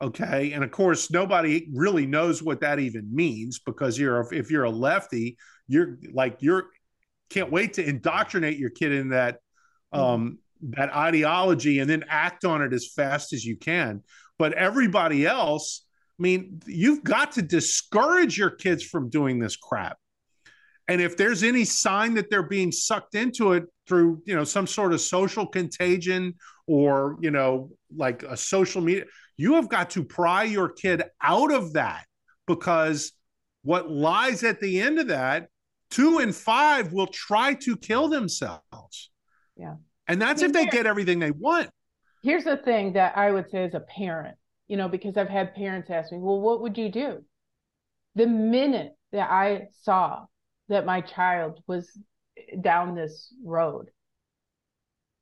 [0.00, 4.64] okay, and of course nobody really knows what that even means because you're if you're
[4.64, 5.36] a lefty,
[5.68, 6.66] you're like you're
[7.30, 9.38] can't wait to indoctrinate your kid in that
[9.92, 14.02] um that ideology and then act on it as fast as you can.
[14.38, 15.84] But everybody else,
[16.18, 19.98] I mean, you've got to discourage your kids from doing this crap.
[20.88, 24.66] And if there's any sign that they're being sucked into it through, you know, some
[24.66, 26.34] sort of social contagion
[26.66, 29.04] or, you know, like a social media,
[29.36, 32.06] you have got to pry your kid out of that
[32.46, 33.12] because
[33.62, 35.48] what lies at the end of that,
[35.90, 39.10] two and five will try to kill themselves.
[39.56, 39.74] Yeah.
[40.06, 41.68] And that's if they get everything they want.
[42.22, 44.36] Here's the thing that I would say as a parent,
[44.68, 47.24] you know, because I've had parents ask me, well, what would you do?
[48.14, 50.26] The minute that I saw
[50.68, 51.90] that my child was
[52.60, 53.90] down this road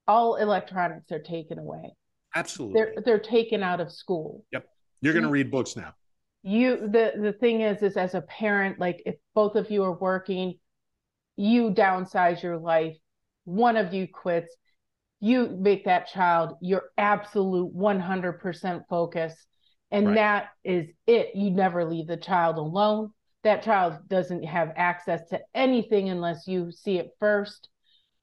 [0.06, 1.94] all electronics are taken away.
[2.34, 2.80] Absolutely.
[2.80, 4.44] They're they're taken out of school.
[4.52, 4.66] Yep.
[5.00, 5.94] You're going to read books now.
[6.42, 9.96] You the the thing is is as a parent like if both of you are
[9.96, 10.54] working
[11.36, 12.96] you downsize your life.
[13.44, 14.54] One of you quits.
[15.20, 19.34] You make that child your absolute 100% focus.
[19.90, 20.14] And right.
[20.16, 21.34] that is it.
[21.34, 23.10] You never leave the child alone
[23.44, 27.68] that child doesn't have access to anything unless you see it first.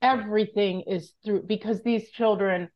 [0.02, 2.70] Everything is through because these children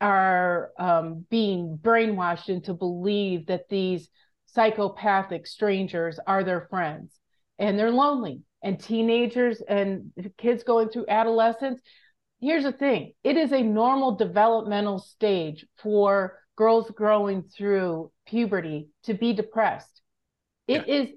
[0.00, 4.08] are um, being brainwashed into believe that these
[4.46, 7.18] psychopathic strangers are their friends
[7.58, 11.80] and they're lonely and teenagers and kids going through adolescence
[12.40, 19.14] here's the thing it is a normal developmental stage for girls growing through puberty to
[19.14, 20.02] be depressed
[20.68, 20.94] It yeah.
[20.94, 21.08] is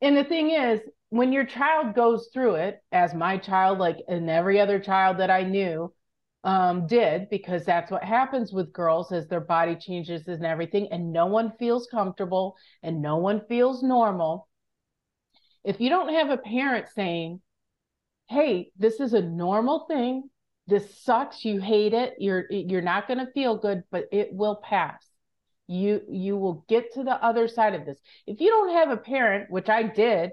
[0.00, 0.80] and the thing is,
[1.10, 5.30] when your child goes through it, as my child, like and every other child that
[5.30, 5.92] I knew,
[6.44, 11.12] um, did because that's what happens with girls as their body changes and everything, and
[11.12, 14.48] no one feels comfortable and no one feels normal.
[15.64, 17.42] If you don't have a parent saying,
[18.28, 20.30] "Hey, this is a normal thing.
[20.66, 21.44] This sucks.
[21.44, 22.14] You hate it.
[22.18, 25.09] You're you're not going to feel good, but it will pass."
[25.70, 27.98] You you will get to the other side of this.
[28.26, 30.32] If you don't have a parent, which I did,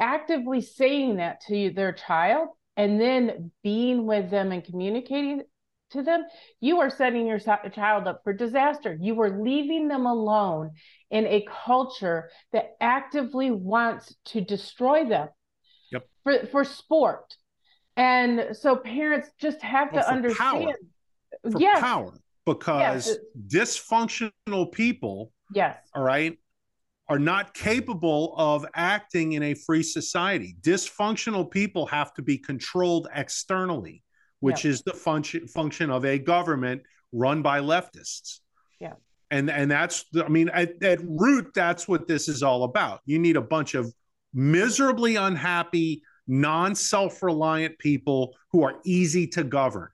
[0.00, 5.42] actively saying that to their child, and then being with them and communicating
[5.90, 6.24] to them,
[6.60, 8.96] you are setting your child up for disaster.
[9.00, 10.70] You are leaving them alone
[11.10, 15.28] in a culture that actively wants to destroy them
[15.90, 16.08] yep.
[16.22, 17.36] for, for sport.
[17.96, 20.64] And so parents just have well, to understand.
[20.64, 20.74] Power.
[21.50, 21.80] For yes.
[21.80, 22.12] power.
[22.46, 23.76] Because yes.
[23.76, 26.38] dysfunctional people, yes, all right,
[27.08, 30.56] are not capable of acting in a free society.
[30.60, 34.02] Dysfunctional people have to be controlled externally,
[34.40, 34.70] which yeah.
[34.70, 36.82] is the function function of a government
[37.12, 38.40] run by leftists.
[38.80, 38.94] Yeah.
[39.30, 43.00] And and that's I mean at, at root that's what this is all about.
[43.06, 43.92] You need a bunch of
[44.32, 49.88] miserably unhappy, non-self-reliant people who are easy to govern.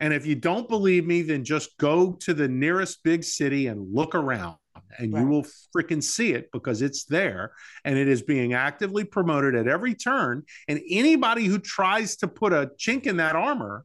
[0.00, 3.92] And if you don't believe me, then just go to the nearest big city and
[3.92, 4.56] look around
[4.98, 5.20] and right.
[5.20, 5.44] you will
[5.76, 7.52] freaking see it because it's there
[7.84, 10.42] and it is being actively promoted at every turn.
[10.68, 13.84] And anybody who tries to put a chink in that armor,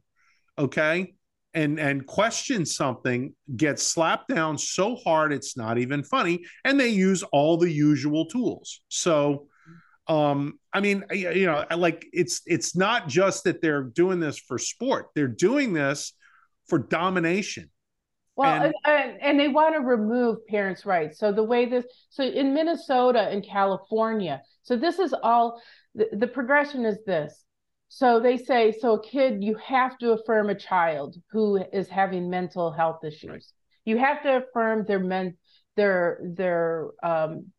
[0.58, 1.14] okay,
[1.54, 6.88] and and question something gets slapped down so hard it's not even funny and they
[6.88, 9.46] use all the usual tools so
[10.08, 14.58] um i mean you know like it's it's not just that they're doing this for
[14.58, 16.12] sport they're doing this
[16.68, 17.70] for domination
[18.36, 21.20] well, and, and, and, they want to remove parents' rights.
[21.20, 25.62] So the way this, so in Minnesota and California, so this is all,
[25.94, 27.44] the, the progression is this.
[27.88, 32.28] So they say, so a kid, you have to affirm a child who is having
[32.28, 33.30] mental health issues.
[33.30, 33.44] Right.
[33.84, 35.36] You have to affirm their men,
[35.76, 37.52] their their um,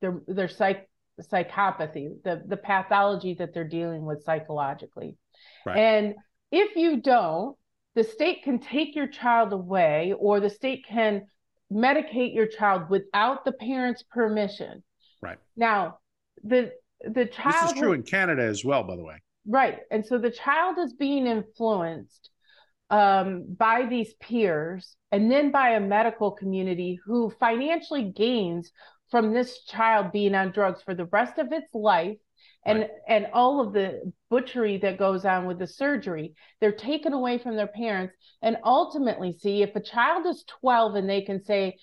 [0.00, 0.88] their their psych
[1.22, 5.16] psychopathy, the the pathology that they're dealing with psychologically.
[5.64, 5.76] Right.
[5.76, 6.14] And
[6.50, 7.56] if you don't,
[7.94, 11.26] the state can take your child away or the state can
[11.72, 14.82] medicate your child without the parent's permission.
[15.22, 15.38] Right.
[15.56, 15.98] Now,
[16.42, 19.20] the the child This is true in Canada as well, by the way.
[19.46, 19.78] Right.
[19.90, 22.30] And so the child is being influenced
[22.90, 28.70] um, by these peers and then by a medical community who financially gains
[29.14, 32.16] from this child being on drugs for the rest of its life
[32.66, 32.90] and right.
[33.06, 37.54] and all of the butchery that goes on with the surgery they're taken away from
[37.54, 38.12] their parents
[38.42, 41.76] and ultimately see if a child is 12 and they can say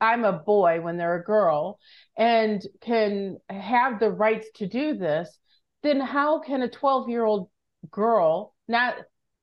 [0.00, 1.78] i'm a boy when they're a girl
[2.16, 5.38] and can have the rights to do this
[5.82, 7.50] then how can a 12 year old
[7.90, 8.94] girl not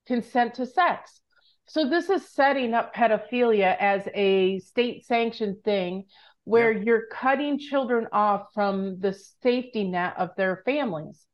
[0.08, 1.22] consent to sex
[1.68, 6.06] so this is setting up pedophilia as a state sanctioned thing
[6.46, 6.84] where yeah.
[6.84, 11.26] you're cutting children off from the safety net of their families.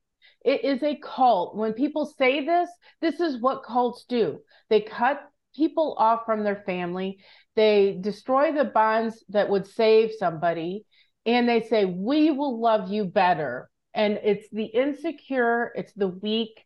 [0.43, 1.55] It is a cult.
[1.55, 2.69] When people say this,
[3.01, 4.39] this is what cults do.
[4.69, 5.21] They cut
[5.55, 7.19] people off from their family,
[7.55, 10.85] they destroy the bonds that would save somebody,
[11.25, 13.69] and they say, We will love you better.
[13.93, 16.65] And it's the insecure, it's the weak,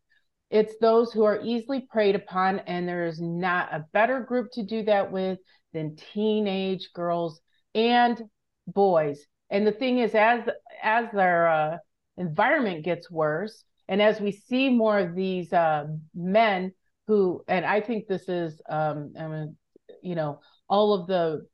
[0.52, 2.60] it's those who are easily preyed upon.
[2.60, 5.40] And there is not a better group to do that with
[5.74, 7.42] than teenage girls
[7.74, 8.22] and
[8.68, 9.26] boys.
[9.50, 10.42] And the thing is, as
[10.82, 11.78] as their uh,
[12.18, 16.74] environment gets worse, and as we see more of these uh, men
[17.08, 19.58] who, and I think this is, um, I mean,
[20.02, 21.46] you know, all of the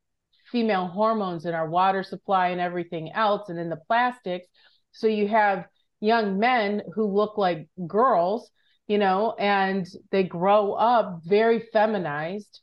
[0.52, 4.48] female hormones in our water supply and everything else, and in the plastics.
[4.92, 5.66] So you have
[6.00, 8.50] young men who look like girls,
[8.88, 12.62] you know, and they grow up very feminized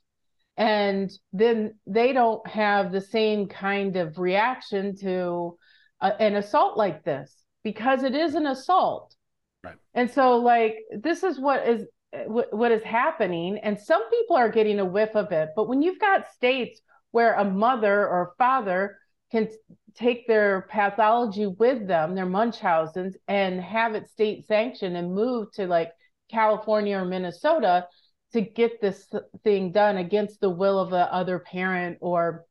[0.59, 5.57] and then they don't have the same kind of reaction to
[6.01, 7.33] a, an assault like this
[7.63, 9.15] because it is an assault.
[9.63, 9.77] Right.
[9.93, 11.85] And so like this is what is
[12.25, 13.57] what, what is happening.
[13.63, 15.49] And some people are getting a whiff of it.
[15.55, 16.81] But when you've got states
[17.11, 18.97] where a mother or father
[19.31, 19.47] can
[19.95, 25.65] take their pathology with them their munchausen's and have it state sanctioned and move to
[25.65, 25.91] like
[26.31, 27.85] california or minnesota
[28.33, 29.07] to get this
[29.43, 32.45] thing done against the will of the other parent or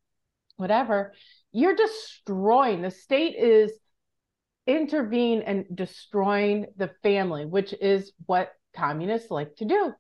[0.57, 1.13] whatever
[1.53, 3.73] you're destroying the state is
[4.67, 9.93] intervene and destroying the family which is what communists like to do.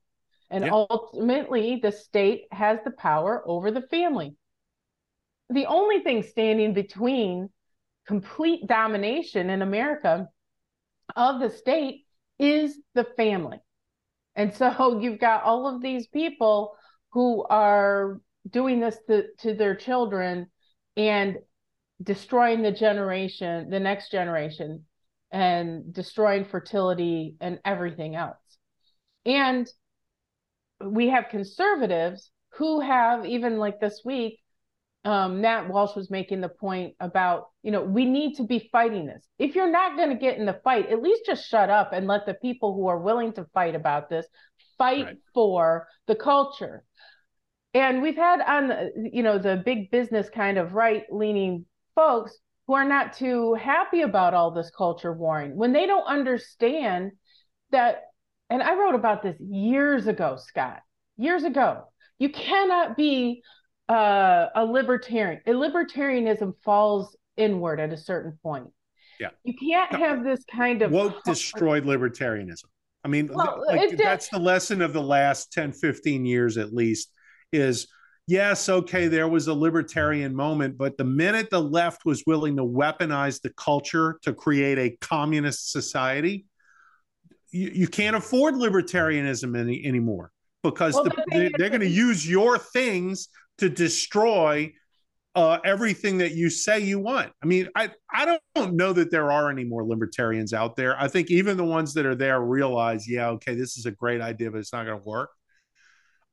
[0.50, 0.70] And yeah.
[0.70, 4.34] ultimately the state has the power over the family.
[5.50, 7.50] The only thing standing between
[8.06, 10.28] complete domination in america
[11.14, 12.06] of the state
[12.38, 13.58] is the family
[14.38, 16.74] And so you've got all of these people
[17.12, 20.46] who are doing this to, to their children
[20.96, 21.36] and
[22.02, 24.84] destroying the generation, the next generation,
[25.30, 28.36] and destroying fertility and everything else.
[29.26, 29.68] And
[30.82, 34.38] we have conservatives who have, even like this week,
[35.04, 39.06] um, Matt Walsh was making the point about, you know, we need to be fighting
[39.06, 39.26] this.
[39.38, 42.06] If you're not going to get in the fight, at least just shut up and
[42.06, 44.26] let the people who are willing to fight about this
[44.76, 45.16] fight right.
[45.34, 46.84] for the culture.
[47.74, 48.72] And we've had on,
[49.12, 52.36] you know, the big business kind of right leaning folks
[52.66, 57.12] who are not too happy about all this culture warring when they don't understand
[57.70, 58.02] that.
[58.50, 60.80] And I wrote about this years ago, Scott,
[61.16, 61.84] years ago.
[62.18, 63.42] You cannot be
[63.88, 65.40] uh, a libertarian.
[65.46, 68.68] A libertarianism falls inward at a certain point.
[69.20, 69.30] Yeah.
[69.44, 72.64] You can't have this kind of woke destroyed libertarianism.
[73.04, 77.10] I mean, well, like, that's the lesson of the last 10, 15 years at least
[77.52, 77.88] is
[78.26, 82.64] yes, okay, there was a libertarian moment, but the minute the left was willing to
[82.64, 86.44] weaponize the culture to create a communist society,
[87.50, 90.30] you, you can't afford libertarianism any, anymore
[90.62, 93.28] because well, the, they, they're going to use your things
[93.58, 94.72] to destroy
[95.34, 97.32] uh, everything that you say you want.
[97.42, 101.00] I mean, I I don't know that there are any more libertarians out there.
[101.00, 104.20] I think even the ones that are there realize, yeah, okay, this is a great
[104.20, 105.30] idea, but it's not going to work.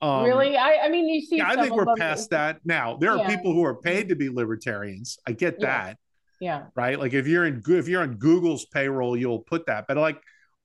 [0.01, 2.97] Um, really, I I mean, you see, yeah, I think we're past that now.
[2.97, 3.23] There yeah.
[3.23, 5.19] are people who are paid to be libertarians.
[5.27, 5.65] I get yeah.
[5.65, 5.97] that.
[6.39, 6.63] Yeah.
[6.75, 6.99] Right.
[6.99, 9.85] Like if you're in if you're on Google's payroll, you'll put that.
[9.87, 10.19] But like,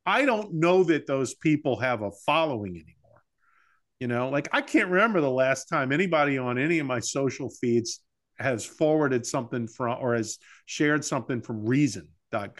[0.04, 2.99] I don't know that those people have a following anymore.
[4.00, 7.50] You know, like I can't remember the last time anybody on any of my social
[7.50, 8.00] feeds
[8.38, 12.58] has forwarded something from or has shared something from reason dot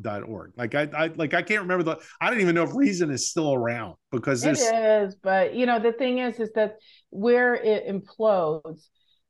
[0.00, 0.52] dot org.
[0.56, 3.28] Like I, I like I can't remember the I don't even know if reason is
[3.28, 6.76] still around because it is, but you know the thing is is that
[7.10, 8.86] where it implodes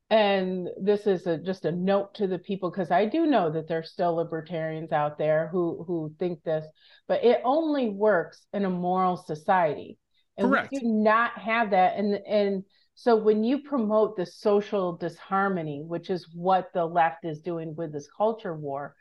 [0.09, 3.67] and this is a, just a note to the people because I do know that
[3.67, 6.65] there's still libertarians out there who who think this,
[7.07, 9.97] but it only works in a moral society.
[10.37, 10.71] And Correct.
[10.71, 11.97] we do not have that.
[11.97, 12.63] And and
[12.95, 17.93] so when you promote the social disharmony, which is what the left is doing with
[17.93, 18.95] this culture war,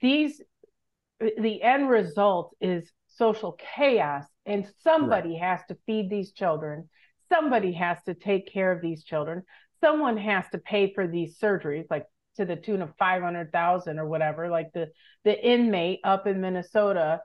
[0.00, 0.40] these
[1.20, 5.42] the end result is social chaos and somebody right.
[5.42, 6.88] has to feed these children
[7.30, 9.42] somebody has to take care of these children
[9.82, 14.48] someone has to pay for these surgeries like to the tune of 500,000 or whatever
[14.48, 14.88] like the
[15.24, 17.20] the inmate up in Minnesota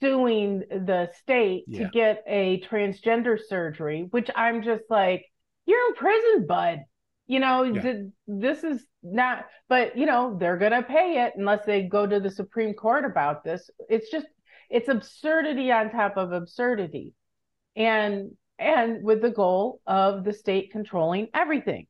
[0.00, 1.84] suing the state yeah.
[1.84, 5.24] to get a transgender surgery, which I'm just like,
[5.66, 6.80] you're in prison, bud.
[7.26, 7.80] You know, yeah.
[7.80, 12.06] th- this is not, but you know, they're going to pay it unless they go
[12.06, 13.70] to the Supreme Court about this.
[13.88, 14.26] It's just,
[14.68, 17.14] it's absurdity on top of absurdity.
[17.76, 21.86] And, and with the goal of the state controlling everything.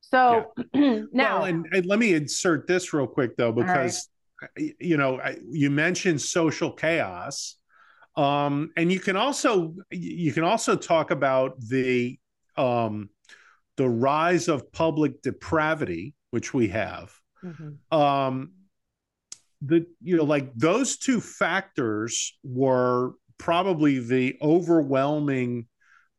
[0.00, 1.02] So yeah.
[1.12, 4.08] now, well, and, and, let me insert this real quick though, because
[4.56, 5.20] you know
[5.50, 7.56] you mentioned social chaos
[8.16, 12.18] um, and you can also you can also talk about the
[12.56, 13.10] um,
[13.76, 17.12] the rise of public depravity which we have
[17.44, 17.98] mm-hmm.
[17.98, 18.52] um,
[19.62, 25.66] the you know like those two factors were probably the overwhelming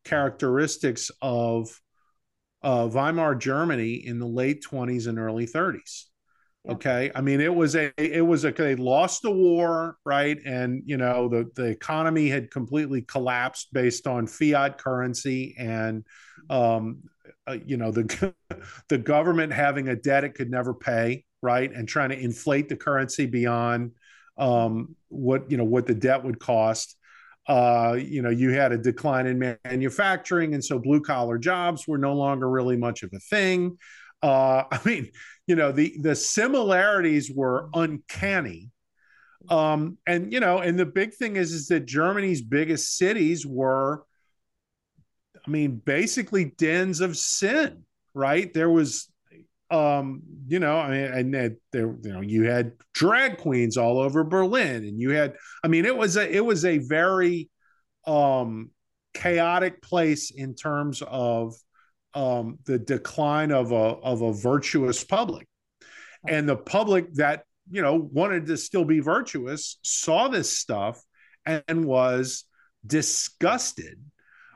[0.05, 1.69] characteristics of
[2.63, 6.05] uh, Weimar Germany in the late 20s and early 30s.
[6.69, 7.11] Okay.
[7.15, 10.37] I mean, it was a, it was a, they lost the war, right?
[10.45, 16.03] And, you know, the, the economy had completely collapsed based on fiat currency and,
[16.49, 17.03] um,
[17.47, 18.33] uh, you know, the,
[18.89, 21.71] the government having a debt it could never pay, right?
[21.71, 23.91] And trying to inflate the currency beyond,
[24.37, 26.97] um, what, you know, what the debt would cost.
[27.47, 30.53] Uh, you know, you had a decline in manufacturing.
[30.53, 33.77] And so blue collar jobs were no longer really much of a thing.
[34.21, 35.09] Uh, I mean,
[35.47, 38.69] you know, the the similarities were uncanny.
[39.49, 44.03] Um, and you know, and the big thing is is that Germany's biggest cities were,
[45.45, 47.83] I mean, basically dens of sin,
[48.13, 48.53] right?
[48.53, 49.09] There was
[49.69, 54.23] um you know i mean and there you know you had drag queens all over
[54.23, 57.49] berlin and you had i mean it was a it was a very
[58.05, 58.69] um
[59.13, 61.53] chaotic place in terms of
[62.13, 65.47] um, the decline of a of a virtuous public,
[66.27, 71.01] and the public that you know wanted to still be virtuous saw this stuff
[71.45, 72.45] and was
[72.85, 73.99] disgusted.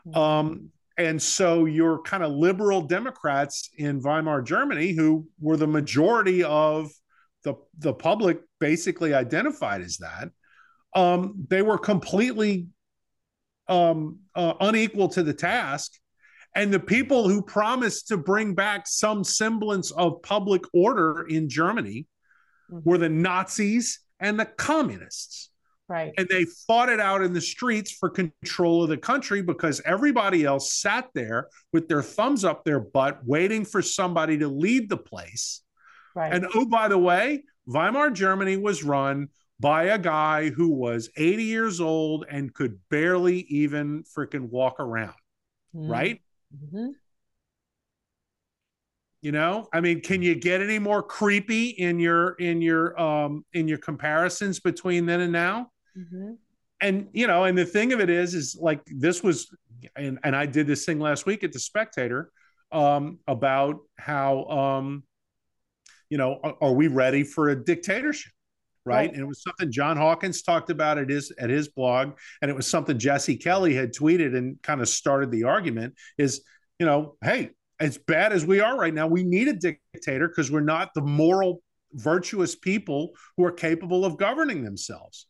[0.07, 0.17] Mm-hmm.
[0.17, 6.43] Um, and so your kind of liberal Democrats in Weimar Germany, who were the majority
[6.43, 6.91] of
[7.43, 10.29] the the public, basically identified as that.
[10.93, 12.67] Um, they were completely
[13.67, 15.93] um, uh, unequal to the task.
[16.55, 22.07] And the people who promised to bring back some semblance of public order in Germany
[22.71, 22.89] mm-hmm.
[22.89, 25.49] were the Nazis and the communists.
[25.87, 26.13] Right.
[26.17, 30.45] And they fought it out in the streets for control of the country because everybody
[30.45, 34.95] else sat there with their thumbs up their butt, waiting for somebody to lead the
[34.95, 35.61] place.
[36.15, 36.33] Right.
[36.33, 39.29] And oh, by the way, Weimar Germany was run
[39.59, 45.13] by a guy who was 80 years old and could barely even freaking walk around.
[45.75, 45.89] Mm.
[45.89, 46.21] Right.
[46.55, 46.87] Mm-hmm.
[49.21, 53.45] You know, I mean, can you get any more creepy in your in your um
[53.53, 55.71] in your comparisons between then and now?
[55.97, 56.33] Mm-hmm.
[56.81, 59.53] And you know, and the thing of it is, is like this was,
[59.95, 62.31] and and I did this thing last week at the Spectator
[62.71, 65.03] um, about how, um,
[66.09, 68.31] you know, are, are we ready for a dictatorship?
[68.83, 68.95] Right?
[68.95, 69.11] right?
[69.11, 72.55] And it was something John Hawkins talked about at his at his blog, and it
[72.55, 75.95] was something Jesse Kelly had tweeted and kind of started the argument.
[76.17, 76.43] Is
[76.79, 80.51] you know, hey, as bad as we are right now, we need a dictator because
[80.51, 81.61] we're not the moral,
[81.93, 85.27] virtuous people who are capable of governing themselves.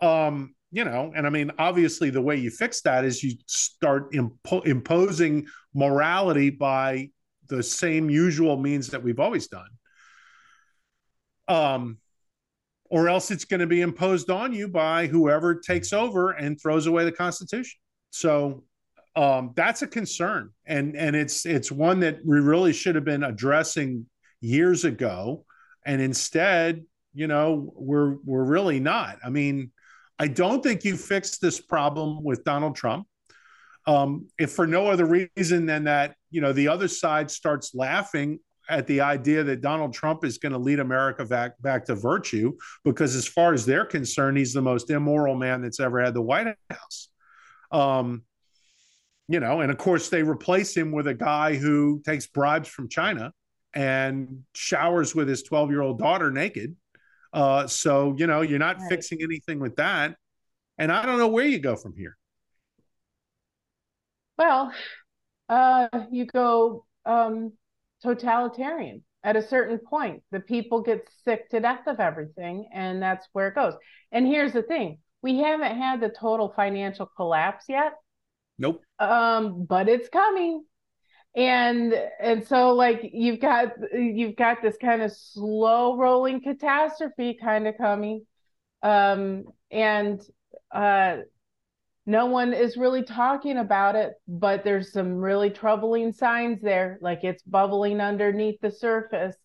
[0.00, 4.12] Um, you know, and I mean, obviously, the way you fix that is you start
[4.12, 7.10] impo- imposing morality by
[7.48, 9.68] the same usual means that we've always done.
[11.48, 11.98] Um,
[12.90, 16.86] or else it's going to be imposed on you by whoever takes over and throws
[16.86, 17.78] away the Constitution.
[18.10, 18.64] So
[19.16, 23.22] um, that's a concern, and and it's it's one that we really should have been
[23.22, 24.06] addressing
[24.40, 25.44] years ago,
[25.86, 29.18] and instead, you know, we're we're really not.
[29.24, 29.70] I mean,
[30.18, 33.06] I don't think you fixed this problem with Donald Trump.
[33.86, 38.40] Um, if for no other reason than that, you know, the other side starts laughing
[38.68, 42.52] at the idea that Donald Trump is going to lead America back back to virtue,
[42.84, 46.22] because as far as they're concerned, he's the most immoral man that's ever had the
[46.22, 47.08] White House.
[47.70, 48.22] Um,
[49.28, 52.88] you know, and of course they replace him with a guy who takes bribes from
[52.88, 53.32] China
[53.74, 56.76] and showers with his 12 year old daughter naked.
[57.32, 58.88] Uh, so you know you're not right.
[58.88, 60.16] fixing anything with that,
[60.78, 62.16] and I don't know where you go from here.
[64.38, 64.72] Well,
[65.48, 67.52] uh, you go um,
[68.04, 70.22] totalitarian at a certain point.
[70.30, 73.74] The people get sick to death of everything, and that's where it goes.
[74.12, 77.94] And here's the thing: we haven't had the total financial collapse yet.
[78.58, 78.82] Nope.
[79.00, 80.64] Um, but it's coming
[81.36, 87.66] and and so like you've got you've got this kind of slow rolling catastrophe kind
[87.66, 88.24] of coming
[88.82, 90.20] um and
[90.72, 91.16] uh
[92.06, 97.24] no one is really talking about it but there's some really troubling signs there like
[97.24, 99.36] it's bubbling underneath the surface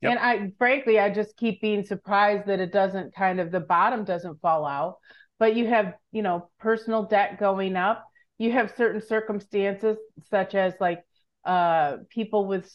[0.00, 0.12] yep.
[0.12, 4.04] and i frankly i just keep being surprised that it doesn't kind of the bottom
[4.04, 4.96] doesn't fall out
[5.38, 8.04] but you have you know personal debt going up
[8.38, 9.96] you have certain circumstances
[10.30, 11.04] such as like
[11.44, 12.70] uh, people with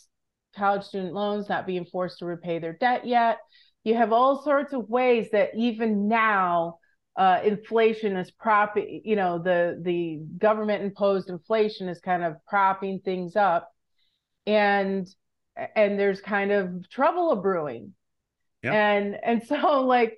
[0.56, 3.38] college student loans not being forced to repay their debt yet.
[3.84, 6.80] You have all sorts of ways that even now
[7.16, 13.00] uh, inflation is propping, you know, the the government imposed inflation is kind of propping
[13.00, 13.72] things up,
[14.48, 15.08] and
[15.76, 17.94] and there's kind of trouble a brewing,
[18.64, 18.74] yeah.
[18.74, 20.18] and and so like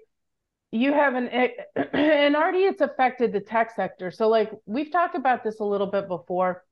[0.72, 1.28] you have an
[1.93, 4.12] and already it's affected the tech sector.
[4.12, 6.64] So like we've talked about this a little bit before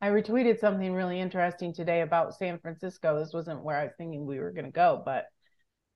[0.00, 3.18] I retweeted something really interesting today about San Francisco.
[3.18, 5.26] This wasn't where I was thinking we were going to go, but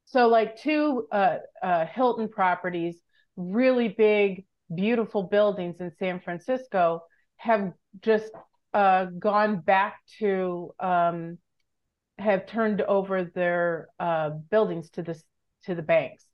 [0.07, 3.01] so like two uh, uh, Hilton properties,
[3.37, 7.03] really big, beautiful buildings in San Francisco,
[7.37, 8.31] have just
[8.75, 11.39] uh, gone back to um,
[12.19, 15.21] have turned over their uh, buildings to the
[15.65, 16.25] to the banks.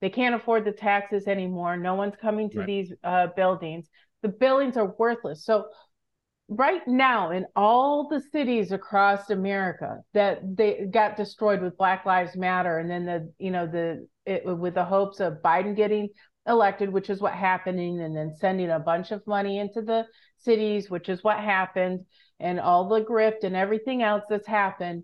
[0.00, 1.76] They can't afford the taxes anymore.
[1.76, 2.66] No one's coming to right.
[2.66, 3.88] these uh, buildings.
[4.22, 5.44] The buildings are worthless.
[5.44, 5.66] So
[6.48, 12.36] right now in all the cities across America that they got destroyed with Black Lives
[12.36, 16.08] Matter and then the you know the it, with the hopes of Biden getting
[16.46, 20.06] elected which is what happening and then sending a bunch of money into the
[20.38, 22.06] cities which is what happened
[22.40, 25.02] and all the grift and everything else that's happened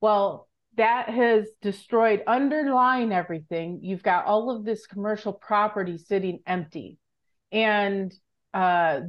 [0.00, 6.96] well that has destroyed underlying everything you've got all of this commercial property sitting empty
[7.52, 8.14] and
[8.54, 9.00] uh,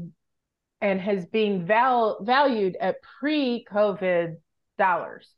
[0.82, 4.36] and has been val- valued at pre-COVID
[4.78, 5.30] dollars.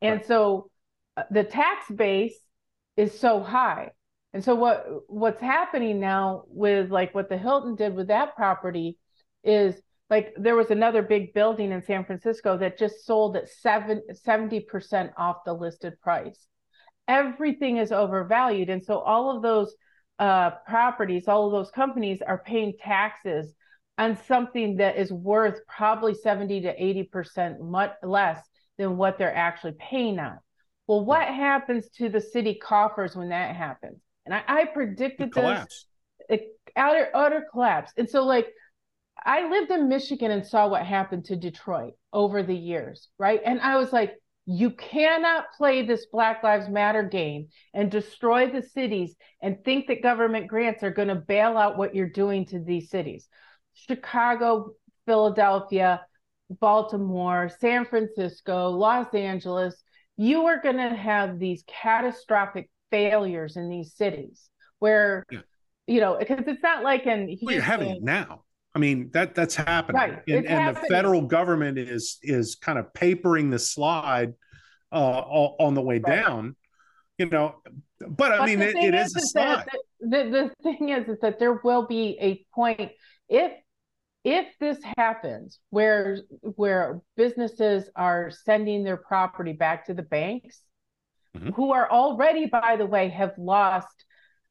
[0.00, 0.26] And right.
[0.26, 0.70] so
[1.16, 2.38] uh, the tax base
[2.98, 3.92] is so high.
[4.34, 8.98] And so what what's happening now with like what the Hilton did with that property
[9.44, 9.80] is
[10.10, 15.12] like there was another big building in San Francisco that just sold at seven, 70%
[15.16, 16.46] off the listed price.
[17.06, 18.68] Everything is overvalued.
[18.68, 19.74] And so all of those
[20.18, 23.54] uh, properties, all of those companies are paying taxes
[23.96, 26.74] on something that is worth probably 70 to
[27.14, 28.42] 80% much less
[28.76, 30.38] than what they're actually paying on.
[30.88, 34.00] Well, what happens to the city coffers when that happens?
[34.24, 35.84] And I, I predicted this
[36.76, 37.92] utter utter collapse.
[37.96, 38.48] And so like
[39.24, 43.40] I lived in Michigan and saw what happened to Detroit over the years, right?
[43.44, 44.14] And I was like,
[44.46, 50.02] you cannot play this Black Lives Matter game and destroy the cities and think that
[50.02, 53.28] government grants are going to bail out what you're doing to these cities.
[53.74, 54.72] Chicago,
[55.04, 56.00] Philadelphia,
[56.48, 59.82] Baltimore, San Francisco, Los Angeles,
[60.18, 64.50] you are going to have these catastrophic failures in these cities
[64.80, 65.40] where, yeah.
[65.86, 68.42] you know, because it's not like in well, you're having it now.
[68.74, 70.22] I mean that that's happening, right.
[70.28, 74.34] and, and the federal government is is kind of papering the slide
[74.92, 76.24] uh, all, on the way right.
[76.24, 76.54] down.
[77.16, 77.56] You know,
[77.98, 79.66] but, but I mean, it, it is, is a slide.
[80.00, 82.92] The, the thing is, is that there will be a point
[83.28, 83.52] if
[84.24, 90.62] if this happens where where businesses are sending their property back to the banks
[91.36, 91.50] mm-hmm.
[91.50, 94.04] who are already by the way have lost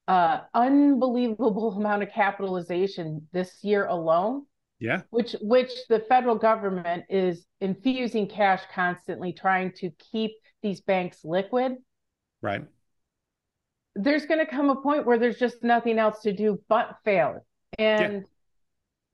[0.07, 4.43] uh unbelievable amount of capitalization this year alone.
[4.79, 5.01] Yeah.
[5.09, 11.77] Which which the federal government is infusing cash constantly trying to keep these banks liquid.
[12.41, 12.63] Right.
[13.95, 17.43] There's going to come a point where there's just nothing else to do but fail.
[17.79, 18.19] And yeah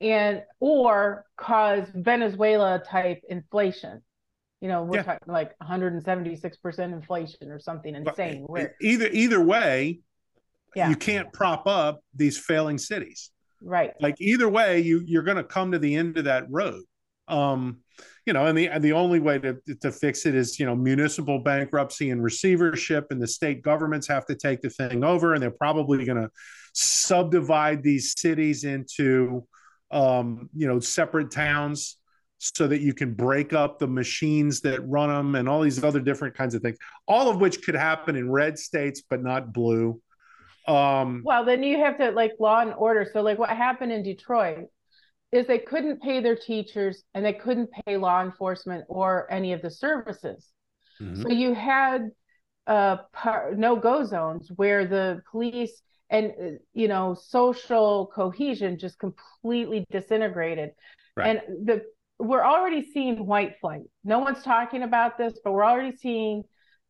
[0.00, 4.02] and or cause Venezuela type inflation.
[4.60, 5.02] You know, we're yeah.
[5.02, 8.46] talking like 176% inflation or something insane.
[8.80, 10.00] either either way,
[10.74, 10.88] yeah.
[10.88, 13.30] you can't prop up these failing cities.
[13.62, 13.92] Right.
[14.00, 16.82] Like either way, you you're going to come to the end of that road.
[17.28, 17.78] Um,
[18.26, 20.74] you know, and the and the only way to to fix it is you know
[20.74, 25.42] municipal bankruptcy and receivership, and the state governments have to take the thing over, and
[25.42, 26.30] they're probably going to
[26.72, 29.46] subdivide these cities into
[29.94, 31.96] um, you know, separate towns
[32.38, 36.00] so that you can break up the machines that run them and all these other
[36.00, 36.76] different kinds of things,
[37.06, 39.98] all of which could happen in red states, but not blue.
[40.66, 43.08] Um, well, then you have to like law and order.
[43.10, 44.66] So, like what happened in Detroit
[45.30, 49.62] is they couldn't pay their teachers and they couldn't pay law enforcement or any of
[49.62, 50.48] the services.
[51.00, 51.22] Mm-hmm.
[51.22, 52.10] So, you had
[52.66, 58.98] uh, par- no go zones where the police and uh, you know social cohesion just
[58.98, 60.70] completely disintegrated.
[61.16, 61.36] Right.
[61.46, 61.82] and the
[62.18, 63.82] we're already seeing white flight.
[64.04, 66.44] No one's talking about this but we're already seeing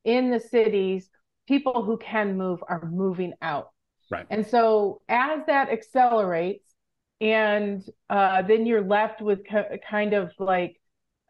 [0.04, 1.08] in the cities
[1.46, 3.68] people who can move are moving out.
[4.10, 4.26] Right.
[4.30, 6.74] And so as that accelerates
[7.20, 9.40] and uh, then you're left with
[9.88, 10.80] kind of like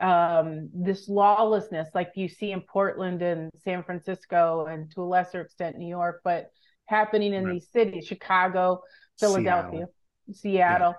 [0.00, 5.40] um, this lawlessness like you see in portland and san francisco and to a lesser
[5.40, 6.50] extent new york but
[6.86, 7.54] happening in right.
[7.54, 8.82] these cities chicago
[9.18, 9.86] philadelphia
[10.32, 10.94] seattle, seattle.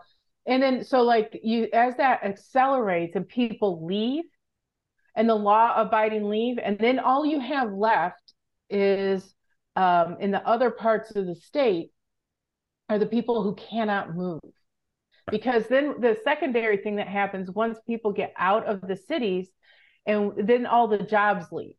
[0.45, 0.53] Yeah.
[0.53, 4.23] and then so like you as that accelerates and people leave
[5.15, 8.33] and the law abiding leave and then all you have left
[8.69, 9.33] is
[9.75, 11.91] um, in the other parts of the state
[12.89, 14.41] are the people who cannot move
[15.31, 19.49] because then the secondary thing that happens once people get out of the cities
[20.05, 21.75] and then all the jobs leave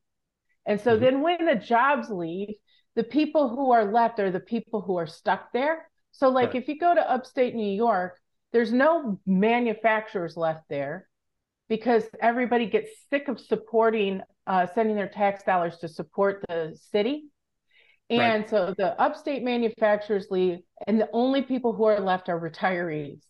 [0.67, 1.05] and so mm-hmm.
[1.05, 2.55] then when the jobs leave
[2.97, 5.88] the people who are left are the people who are stuck there.
[6.12, 6.62] So, like, right.
[6.62, 8.18] if you go to upstate New York,
[8.53, 11.07] there's no manufacturers left there
[11.68, 17.24] because everybody gets sick of supporting, uh, sending their tax dollars to support the city.
[18.09, 18.51] And right.
[18.51, 23.20] so the upstate manufacturers leave, and the only people who are left are retirees.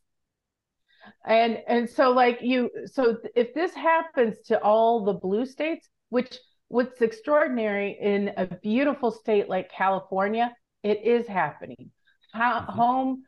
[1.26, 6.38] And and so like you, so if this happens to all the blue states, which
[6.68, 10.52] what's extraordinary in a beautiful state like California,
[10.82, 11.90] it is happening.
[12.32, 12.72] How, mm-hmm.
[12.72, 13.22] Home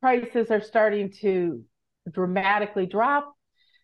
[0.00, 1.62] prices are starting to
[2.10, 3.32] dramatically drop.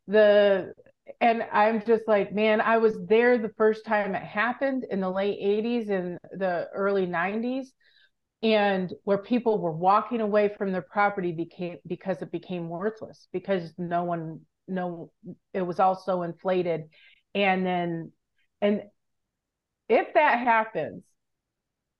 [0.06, 0.72] The
[1.20, 5.10] and I'm just like, man, I was there the first time it happened in the
[5.10, 7.68] late 80s and the early 90s,
[8.42, 13.72] and where people were walking away from their property became because it became worthless because
[13.78, 15.10] no one no
[15.54, 16.84] it was all so inflated
[17.34, 18.12] and then
[18.60, 18.82] and
[19.88, 21.04] if that happens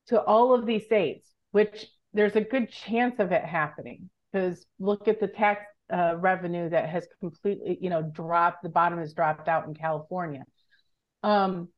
[0.09, 5.09] to all of these states, which there's a good chance of it happening, because look
[5.09, 8.63] at the tax uh, revenue that has completely, you know, dropped.
[8.63, 10.45] The bottom has dropped out in California.
[11.23, 11.69] Um,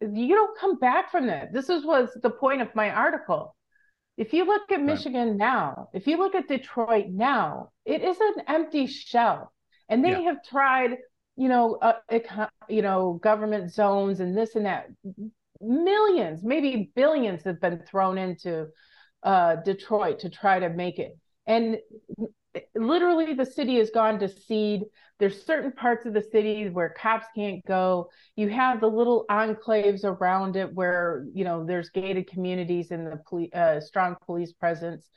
[0.00, 1.52] you don't come back from that.
[1.52, 3.56] This is was the point of my article.
[4.16, 5.36] If you look at Michigan right.
[5.36, 9.52] now, if you look at Detroit now, it is an empty shell.
[9.88, 10.20] And they yeah.
[10.20, 10.98] have tried
[11.36, 14.88] you know, uh, you know, government zones and this and that.
[15.60, 18.66] Millions, maybe billions have been thrown into
[19.22, 21.18] uh, Detroit to try to make it.
[21.46, 21.78] And
[22.74, 24.82] literally the city has gone to seed.
[25.18, 28.10] There's certain parts of the city where cops can't go.
[28.36, 33.20] You have the little enclaves around it where you know there's gated communities and the
[33.28, 35.08] police, uh, strong police presence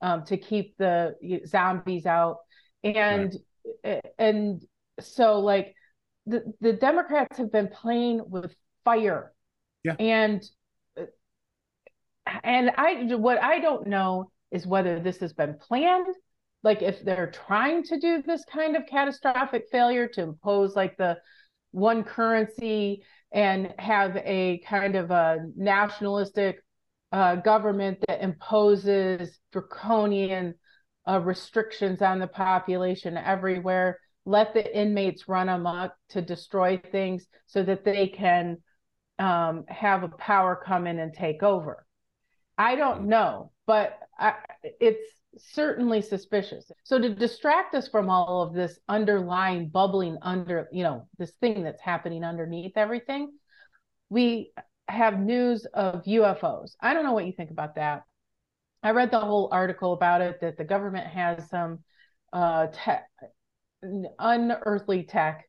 [0.00, 1.14] um, to keep the
[1.46, 2.38] zombies out.
[2.82, 3.36] And
[3.84, 4.00] right.
[4.18, 4.62] and
[5.00, 5.74] so like
[6.26, 9.32] the the Democrats have been playing with fire.
[9.84, 9.96] Yeah.
[9.98, 10.42] And
[12.44, 16.06] and I what I don't know is whether this has been planned
[16.62, 21.16] like if they're trying to do this kind of catastrophic failure to impose like the
[21.70, 26.62] one currency and have a kind of a nationalistic
[27.12, 30.54] uh, government that imposes draconian
[31.08, 37.62] uh, restrictions on the population everywhere let the inmates run amok to destroy things so
[37.62, 38.58] that they can
[39.18, 41.86] um, have a power come in and take over
[42.56, 46.70] i don't know but I, it's certainly suspicious.
[46.84, 51.62] So to distract us from all of this underlying bubbling under, you know, this thing
[51.62, 53.32] that's happening underneath everything,
[54.08, 54.52] we
[54.88, 56.72] have news of UFOs.
[56.80, 58.02] I don't know what you think about that.
[58.82, 61.80] I read the whole article about it that the government has some
[62.32, 63.08] uh tech
[63.82, 65.46] unearthly tech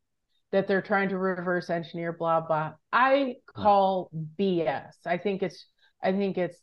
[0.52, 2.74] that they're trying to reverse engineer blah blah.
[2.92, 4.10] I call
[4.40, 4.94] BS.
[5.06, 5.66] I think it's
[6.04, 6.58] I think it's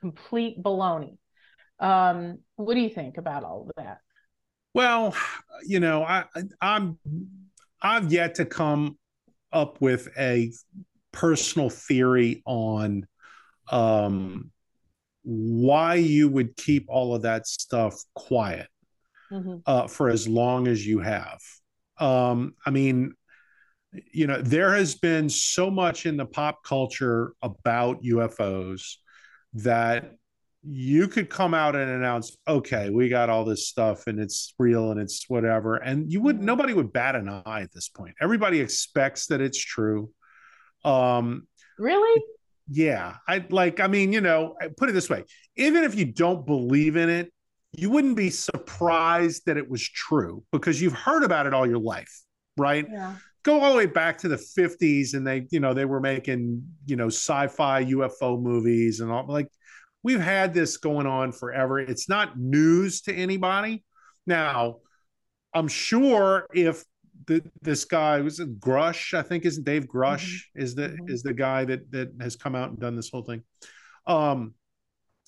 [0.00, 1.18] complete baloney.
[1.80, 3.98] Um, what do you think about all of that?
[4.74, 5.14] Well,
[5.64, 6.24] you know, I,
[6.60, 6.98] I'm
[7.80, 8.98] I've yet to come
[9.52, 10.52] up with a
[11.12, 13.06] personal theory on
[13.70, 14.50] um,
[15.22, 18.68] why you would keep all of that stuff quiet
[19.32, 19.56] mm-hmm.
[19.66, 21.40] uh, for as long as you have.
[21.98, 23.14] Um, I mean,
[24.12, 28.96] you know, there has been so much in the pop culture about UFOs
[29.54, 30.12] that
[30.62, 34.90] you could come out and announce, okay, we got all this stuff and it's real
[34.90, 35.76] and it's whatever.
[35.76, 36.44] And you would mm-hmm.
[36.44, 38.14] nobody would bat an eye at this point.
[38.20, 40.10] Everybody expects that it's true.
[40.84, 41.46] Um
[41.78, 42.22] really?
[42.70, 43.14] Yeah.
[43.26, 45.24] I like, I mean, you know, put it this way:
[45.56, 47.32] even if you don't believe in it,
[47.72, 51.78] you wouldn't be surprised that it was true because you've heard about it all your
[51.78, 52.22] life,
[52.56, 52.86] right?
[52.90, 56.00] Yeah go all the way back to the 50s and they you know they were
[56.00, 59.46] making you know sci-fi ufo movies and all like
[60.02, 61.78] we've had this going on forever.
[61.78, 63.84] It's not news to anybody.
[64.26, 64.76] Now,
[65.54, 66.84] I'm sure if
[67.26, 70.62] the, this guy was Grusch, I think isn't Dave Grusch mm-hmm.
[70.62, 71.08] is the mm-hmm.
[71.08, 73.42] is the guy that that has come out and done this whole thing.
[74.06, 74.54] Um,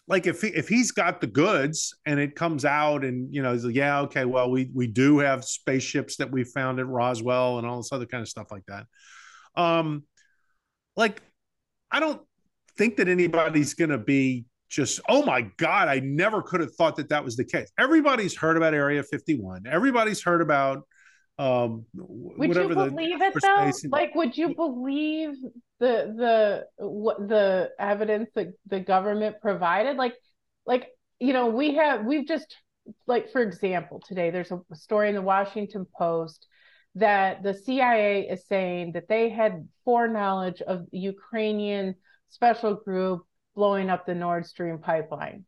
[0.09, 3.53] like if he, if he's got the goods and it comes out and you know
[3.53, 7.59] he's like, yeah okay well we we do have spaceships that we found at Roswell
[7.59, 8.87] and all this other kind of stuff like that.
[9.61, 10.05] Um,
[10.97, 11.23] like
[11.91, 12.21] I don't
[12.77, 16.97] think that anybody's going to be just oh my god i never could have thought
[16.97, 17.71] that that was the case.
[17.79, 20.87] Everybody's heard about area 51 everybody's heard about
[21.39, 23.89] um would you believe the, it though?
[23.91, 25.35] like would you believe
[25.81, 30.15] the the what the evidence that the government provided like
[30.67, 32.55] like you know we have we've just
[33.07, 36.47] like for example today there's a story in the washington post
[36.95, 41.95] that the cia is saying that they had foreknowledge of ukrainian
[42.29, 43.23] special group
[43.55, 45.45] blowing up the Nord Stream pipeline.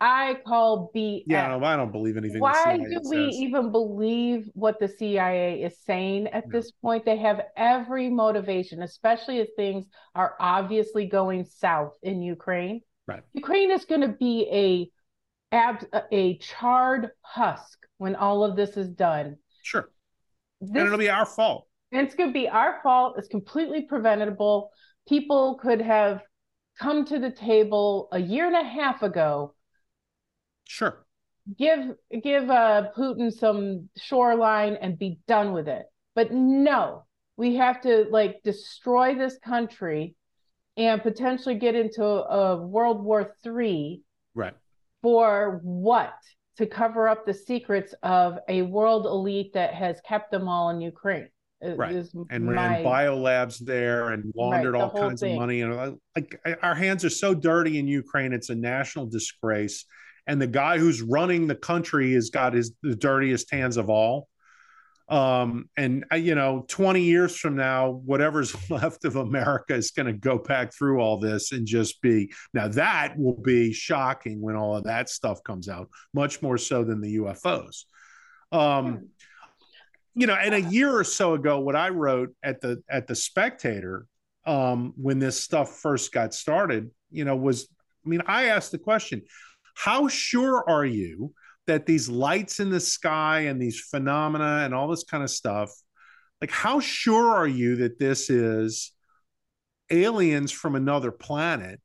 [0.00, 1.24] I call BS.
[1.26, 2.40] Yeah, I don't believe anything.
[2.40, 6.58] Why do we even believe what the CIA is saying at no.
[6.58, 7.04] this point?
[7.04, 12.80] They have every motivation, especially as things are obviously going south in Ukraine.
[13.06, 13.22] Right.
[13.34, 18.88] Ukraine is going to be a ab, a charred husk when all of this is
[18.88, 19.36] done.
[19.62, 19.90] Sure.
[20.62, 21.66] This, and it'll be our fault.
[21.92, 23.16] And it's going to be our fault.
[23.18, 24.70] It's completely preventable.
[25.08, 26.22] People could have
[26.78, 29.54] come to the table a year and a half ago.
[30.70, 31.04] Sure.
[31.58, 35.86] Give give uh, Putin some shoreline and be done with it.
[36.14, 37.06] But no,
[37.36, 40.14] we have to like destroy this country
[40.76, 44.02] and potentially get into a, World War Three.
[44.36, 44.54] Right.
[45.02, 46.14] For what?
[46.58, 50.80] To cover up the secrets of a world elite that has kept them all in
[50.80, 51.30] Ukraine
[51.62, 52.06] right.
[52.30, 55.32] and my, ran biolabs there and laundered right, all kinds thing.
[55.32, 59.84] of money and like our hands are so dirty in ukraine it's a national disgrace
[60.30, 64.28] and the guy who's running the country has got his the dirtiest hands of all.
[65.08, 70.06] Um, and uh, you know 20 years from now whatever's left of america is going
[70.06, 74.54] to go back through all this and just be now that will be shocking when
[74.54, 77.86] all of that stuff comes out much more so than the ufos
[78.52, 79.08] um,
[80.14, 83.14] you know, and a year or so ago, what I wrote at the at the
[83.14, 84.06] Spectator
[84.44, 87.68] um, when this stuff first got started, you know, was
[88.04, 89.22] I mean, I asked the question,
[89.82, 91.32] how sure are you
[91.66, 95.72] that these lights in the sky and these phenomena and all this kind of stuff,
[96.42, 98.92] like how sure are you that this is
[99.88, 101.80] aliens from another planet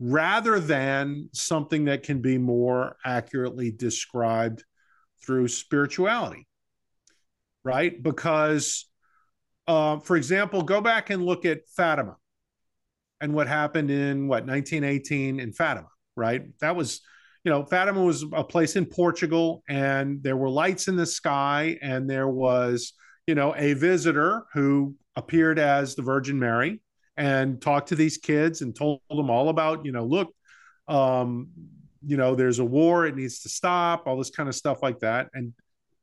[0.00, 4.64] rather than something that can be more accurately described
[5.24, 6.48] through spirituality?
[7.62, 8.02] Right?
[8.02, 8.88] Because,
[9.68, 12.16] uh, for example, go back and look at Fatima
[13.20, 16.42] and what happened in what 1918 in Fatima, right?
[16.58, 17.02] That was,
[17.46, 21.78] you know, Fatima was a place in Portugal, and there were lights in the sky,
[21.80, 22.92] and there was,
[23.28, 26.80] you know, a visitor who appeared as the Virgin Mary
[27.16, 30.34] and talked to these kids and told them all about, you know, look,
[30.88, 31.50] um,
[32.04, 34.98] you know, there's a war, it needs to stop, all this kind of stuff like
[34.98, 35.54] that, and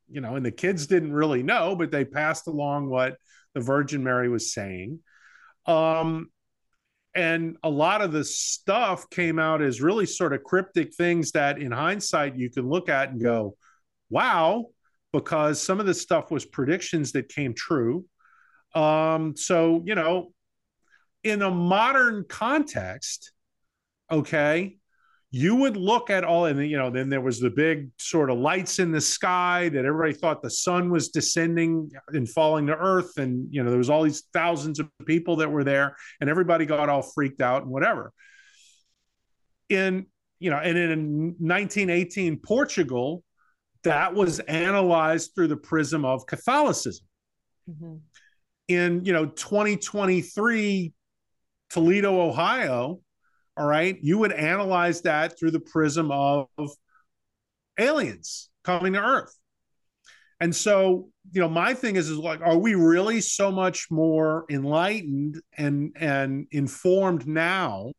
[0.08, 3.18] you know, and the kids didn't really know, but they passed along what
[3.52, 5.00] the Virgin Mary was saying.
[5.66, 6.30] Um,
[7.14, 11.58] and a lot of the stuff came out as really sort of cryptic things that
[11.58, 13.56] in hindsight you can look at and go
[14.10, 14.66] wow
[15.12, 18.04] because some of the stuff was predictions that came true.
[18.74, 20.32] Um, so you know
[21.22, 23.32] in a modern context
[24.10, 24.76] okay
[25.36, 28.38] you would look at all and you know then there was the big sort of
[28.38, 33.18] lights in the sky that everybody thought the sun was descending and falling to earth
[33.18, 36.64] and you know there was all these thousands of people that were there and everybody
[36.64, 38.12] got all freaked out and whatever
[39.68, 40.06] in
[40.38, 43.24] you know and in 1918 portugal
[43.82, 47.08] that was analyzed through the prism of catholicism
[47.68, 47.96] mm-hmm.
[48.68, 50.92] in you know 2023
[51.70, 53.00] toledo ohio
[53.56, 56.48] all right, you would analyze that through the prism of
[57.78, 59.36] aliens coming to Earth.
[60.40, 64.44] And so, you know, my thing is, is like, are we really so much more
[64.50, 67.92] enlightened and and informed now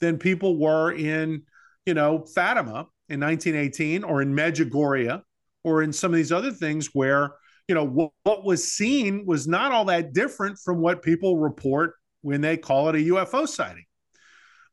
[0.00, 1.42] than people were in,
[1.84, 5.22] you know, Fatima in 1918 or in Medjugorje
[5.64, 7.32] or in some of these other things where,
[7.68, 11.92] you know, what, what was seen was not all that different from what people report
[12.22, 13.84] when they call it a UFO sighting.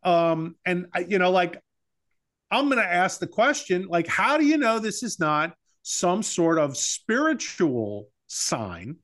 [0.06, 1.62] Um, and you know, like
[2.51, 6.24] I'm going to ask the question, like, how do you know this is not some
[6.24, 8.97] sort of spiritual sign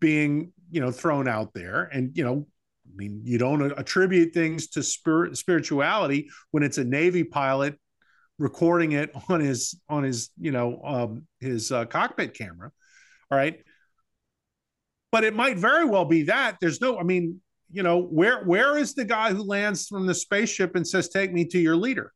[0.00, 1.84] being, you know, thrown out there?
[1.84, 2.46] And you know,
[2.86, 7.78] I mean, you don't attribute things to spirit spirituality when it's a Navy pilot
[8.38, 12.70] recording it on his on his you know um, his uh, cockpit camera.
[13.30, 13.60] All right.
[15.10, 17.40] But it might very well be that there's no, I mean,
[17.70, 21.32] you know, where where is the guy who lands from the spaceship and says, "Take
[21.32, 22.12] me to your leader"?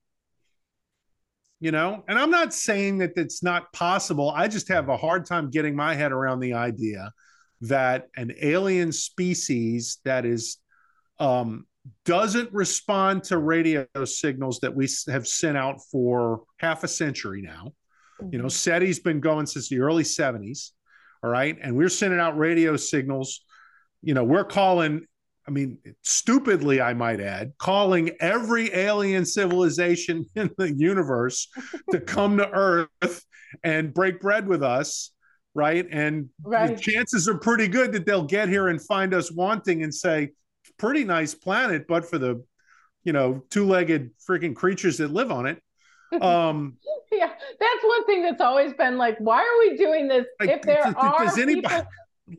[1.61, 4.31] You know, and I'm not saying that it's not possible.
[4.31, 7.13] I just have a hard time getting my head around the idea
[7.63, 10.59] that an alien species that is
[11.21, 11.67] um,
[12.05, 17.73] doesn't respond to radio signals that we have sent out for half a century now.
[18.21, 18.33] Mm-hmm.
[18.33, 18.49] You know, mm-hmm.
[18.49, 20.71] SETI's been going since the early 70s.
[21.23, 21.57] All right.
[21.63, 23.45] And we're sending out radio signals.
[24.03, 25.07] You know, we're calling
[25.47, 31.49] I mean, stupidly, I might add, calling every alien civilization in the universe
[31.91, 33.25] to come to Earth
[33.65, 35.11] and break bread with us,
[35.55, 35.87] right?
[35.91, 36.77] And right.
[36.77, 40.31] the chances are pretty good that they'll get here and find us wanting and say,
[40.79, 42.45] pretty nice planet, but for the,
[43.05, 45.61] you know, two legged freaking creatures that live on it.
[46.21, 46.77] Um,
[47.11, 47.29] yeah,
[47.59, 50.27] that's one thing that's always been like, why are we doing this?
[50.41, 51.87] If there does, are does anybody, people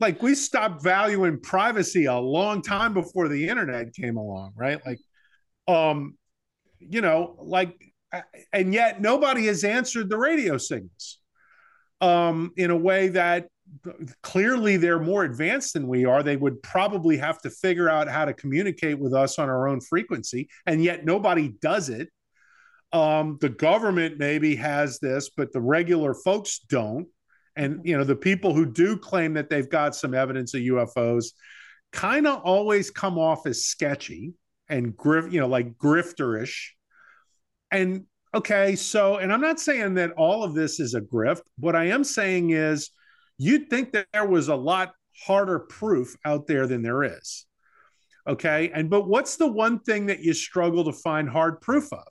[0.00, 4.80] like we stopped valuing privacy a long time before the internet came along, right?
[4.84, 4.98] Like,
[5.68, 6.16] um,
[6.78, 7.76] you know, like,
[8.52, 11.18] and yet nobody has answered the radio signals
[12.00, 13.48] um, in a way that
[14.22, 16.22] clearly they're more advanced than we are.
[16.22, 19.80] They would probably have to figure out how to communicate with us on our own
[19.80, 22.08] frequency, and yet nobody does it.
[22.92, 27.08] Um, the government maybe has this, but the regular folks don't
[27.56, 31.26] and you know the people who do claim that they've got some evidence of UFOs
[31.92, 34.34] kind of always come off as sketchy
[34.68, 36.70] and grift, you know, like grifterish.
[37.70, 41.42] And okay, so and I'm not saying that all of this is a grift.
[41.58, 42.90] What I am saying is
[43.38, 44.92] you'd think that there was a lot
[45.24, 47.46] harder proof out there than there is.
[48.26, 48.70] Okay.
[48.74, 52.06] And but what's the one thing that you struggle to find hard proof of?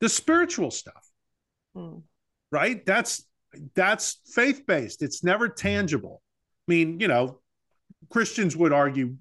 [0.00, 1.06] The spiritual stuff.
[1.74, 1.98] Hmm.
[2.50, 2.84] Right?
[2.84, 3.24] That's
[3.74, 5.02] that's faith based.
[5.02, 6.22] It's never tangible.
[6.68, 7.40] I mean, you know,
[8.10, 9.16] Christians would argue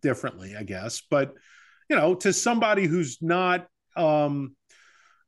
[0.00, 1.34] differently, I guess, but
[1.88, 3.66] you know, to somebody who's not
[3.96, 4.56] um,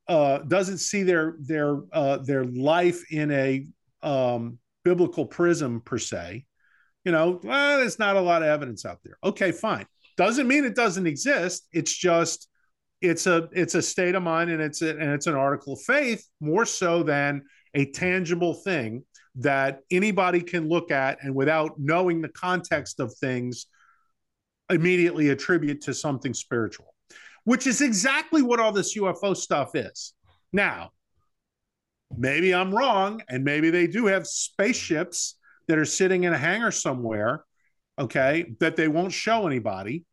[0.09, 3.67] uh, doesn't see their their uh, their life in a
[4.03, 6.45] um, biblical prism per se,
[7.05, 9.19] you know, well, there's not a lot of evidence out there.
[9.23, 9.87] Okay, fine.
[10.17, 11.67] Doesn't mean it doesn't exist.
[11.73, 12.49] It's just
[13.01, 15.83] it's a it's a state of mind and it's a, and it's an article of
[15.83, 17.43] faith more so than
[17.75, 19.05] a tangible thing
[19.37, 23.67] that anybody can look at and without knowing the context of things
[24.71, 26.95] immediately attribute to something spiritual
[27.45, 30.15] which is exactly what all this UFO stuff is
[30.53, 30.91] now
[32.17, 35.37] maybe I'm wrong and maybe they do have spaceships
[35.69, 37.45] that are sitting in a hangar somewhere
[37.99, 40.05] okay that they won't show anybody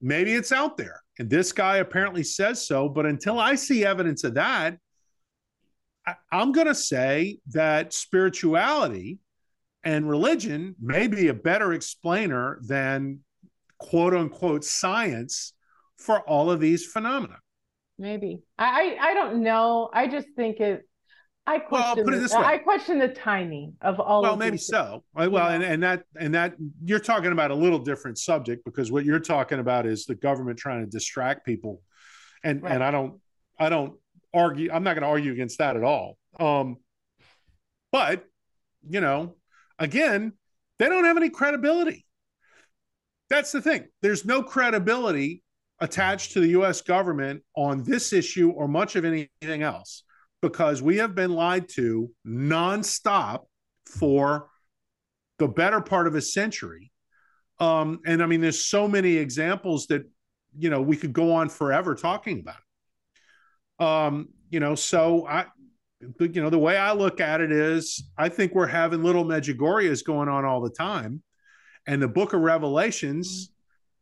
[0.00, 2.88] maybe it's out there and this guy apparently says so.
[2.88, 4.78] But until I see evidence of that,
[6.30, 9.18] I'm going to say that spirituality
[9.84, 13.20] and religion may be a better explainer than
[13.78, 15.54] quote unquote science
[15.96, 17.38] for all of these phenomena.
[17.98, 18.42] Maybe.
[18.58, 19.90] I I don't know.
[19.92, 20.88] I just think it
[21.48, 22.44] I question well, put it this the, way.
[22.44, 24.20] I question the timing of all.
[24.20, 25.02] Well, of maybe so.
[25.14, 26.54] Well, and, and that and that
[26.84, 30.58] you're talking about a little different subject because what you're talking about is the government
[30.58, 31.80] trying to distract people,
[32.44, 32.72] and right.
[32.72, 33.18] and I don't
[33.58, 33.94] I don't
[34.34, 34.70] argue.
[34.72, 36.16] I'm not going to argue against that at all.
[36.38, 36.76] Um,
[37.92, 38.24] but
[38.88, 39.36] you know,
[39.78, 40.32] again,
[40.78, 42.04] they don't have any credibility.
[43.30, 43.88] That's the thing.
[44.00, 45.42] There's no credibility
[45.80, 46.80] attached to the U.S.
[46.80, 50.02] government on this issue or much of anything else
[50.40, 53.44] because we have been lied to nonstop
[53.86, 54.48] for
[55.38, 56.90] the better part of a century.
[57.60, 60.02] Um, and I mean, there's so many examples that,
[60.56, 62.56] you know, we could go on forever talking about.
[63.78, 65.46] Um, you know, so I,
[66.00, 70.04] you know, the way I look at it is I think we're having little Medjugorjes
[70.04, 71.22] going on all the time.
[71.86, 73.50] And the book of Revelations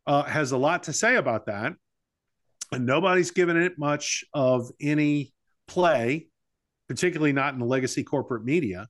[0.05, 1.73] uh, has a lot to say about that.
[2.71, 5.33] And nobody's given it much of any
[5.67, 6.27] play,
[6.87, 8.87] particularly not in the legacy corporate media.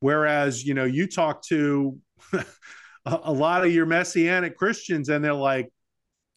[0.00, 1.98] Whereas, you know, you talk to
[3.06, 5.72] a, lot of your messianic Christians and they're like,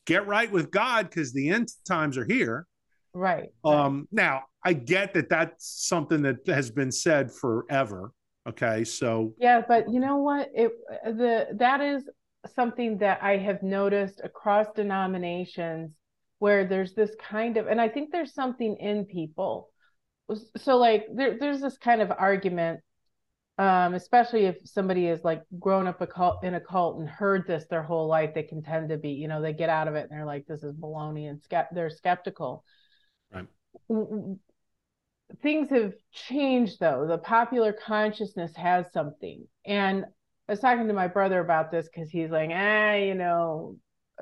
[0.05, 2.65] get right with God because the end times are here.
[3.14, 3.49] Right.
[3.64, 8.12] Um, now, I get that that's something that has been said forever.
[8.47, 8.84] Okay.
[8.84, 10.49] So, yeah, but you know what?
[10.53, 10.72] It,
[11.05, 12.10] the, that is
[12.55, 15.91] something that I have noticed across denominations
[16.39, 19.70] where there's this kind of and i think there's something in people
[20.57, 22.80] so like there, there's this kind of argument
[23.57, 27.45] um, especially if somebody is like grown up a cult, in a cult and heard
[27.45, 29.95] this their whole life they can tend to be you know they get out of
[29.95, 31.41] it and they're like this is baloney and
[31.74, 32.64] they're skeptical
[35.41, 40.05] things have changed though the popular consciousness has something and
[40.47, 43.78] i was talking to my brother about this because he's like ah you know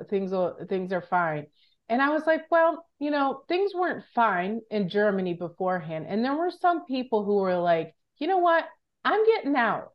[0.10, 1.45] things will things are fine
[1.89, 6.06] and I was like, well, you know, things weren't fine in Germany beforehand.
[6.10, 8.66] And there were some people who were like, you know what?
[9.06, 9.91] I'm getting out.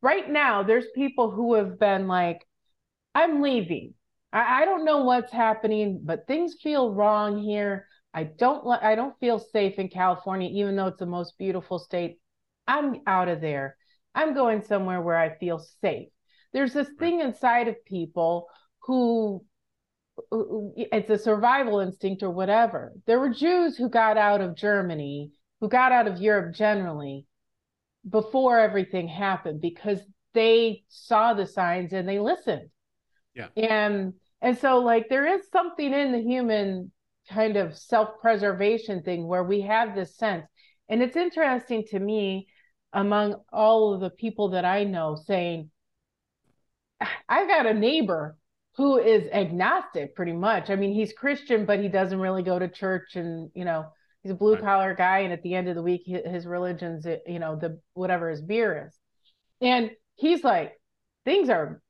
[0.00, 2.46] Right now, there's people who have been like,
[3.14, 3.94] I'm leaving.
[4.32, 7.88] I, I don't know what's happening, but things feel wrong here.
[8.14, 12.20] I don't I don't feel safe in California, even though it's the most beautiful state.
[12.66, 13.76] I'm out of there.
[14.14, 16.08] I'm going somewhere where I feel safe.
[16.52, 18.46] There's this thing inside of people
[18.82, 19.44] who
[20.30, 22.92] it's a survival instinct or whatever.
[23.06, 27.26] There were Jews who got out of Germany, who got out of Europe generally
[28.08, 29.98] before everything happened because
[30.34, 32.68] they saw the signs and they listened.
[33.34, 33.48] Yeah.
[33.56, 36.92] And and so like there is something in the human
[37.30, 40.46] kind of self-preservation thing where we have this sense.
[40.88, 42.48] And it's interesting to me
[42.92, 45.70] among all of the people that I know saying
[47.28, 48.36] I've got a neighbor
[48.76, 50.70] who is agnostic pretty much.
[50.70, 53.86] I mean, he's Christian, but he doesn't really go to church and, you know,
[54.22, 55.20] he's a blue collar guy.
[55.20, 58.86] And at the end of the week, his religion's, you know, the whatever his beer
[58.88, 58.98] is.
[59.60, 60.72] And he's like,
[61.24, 61.80] things are,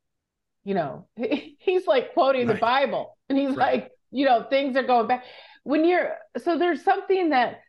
[0.64, 1.08] you know,
[1.58, 2.54] he's like quoting right.
[2.54, 3.56] the Bible and he's right.
[3.56, 5.24] like, you know, things are going back.
[5.64, 7.60] When you're, so there's something that,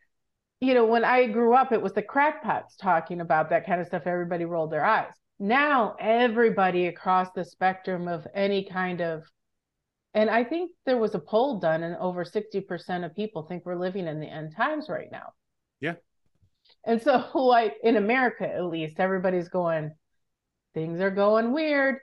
[0.62, 3.88] you know, when I grew up, it was the crackpots talking about that kind of
[3.88, 4.04] stuff.
[4.06, 9.24] Everybody rolled their eyes now everybody across the spectrum of any kind of
[10.14, 13.76] and i think there was a poll done and over 60% of people think we're
[13.76, 15.34] living in the end times right now
[15.82, 15.96] yeah
[16.86, 19.92] and so like in america at least everybody's going
[20.74, 21.98] things are going weird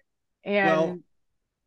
[0.44, 1.02] and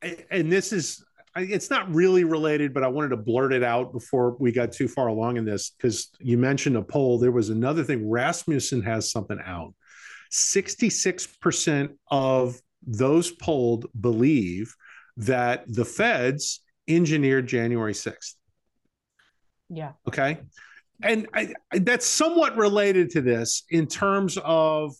[0.03, 1.03] well, and this is
[1.37, 4.87] it's not really related but i wanted to blurt it out before we got too
[4.87, 9.11] far along in this because you mentioned a poll there was another thing rasmussen has
[9.11, 9.73] something out
[10.31, 14.75] 66% of those polled believe
[15.17, 18.33] that the feds engineered January 6th.
[19.69, 19.93] Yeah.
[20.07, 20.39] Okay.
[21.01, 24.95] And I, that's somewhat related to this in terms of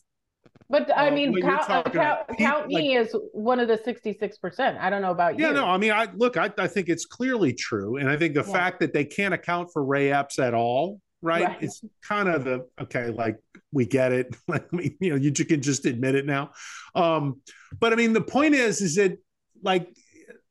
[0.69, 4.79] But I mean, count, uh, count, count like, me as one of the 66%.
[4.79, 5.53] I don't know about yeah, you.
[5.53, 7.97] Yeah, no, I mean, I look, I, I think it's clearly true.
[7.97, 8.51] And I think the yeah.
[8.51, 11.45] fact that they can't account for Ray Epps at all, right?
[11.45, 11.57] right?
[11.61, 13.37] It's kind of the, okay, like
[13.71, 14.35] we get it.
[14.47, 16.51] like, you know, you can just admit it now.
[16.95, 17.41] Um,
[17.79, 19.19] but I mean, the point is, is that
[19.61, 19.95] like,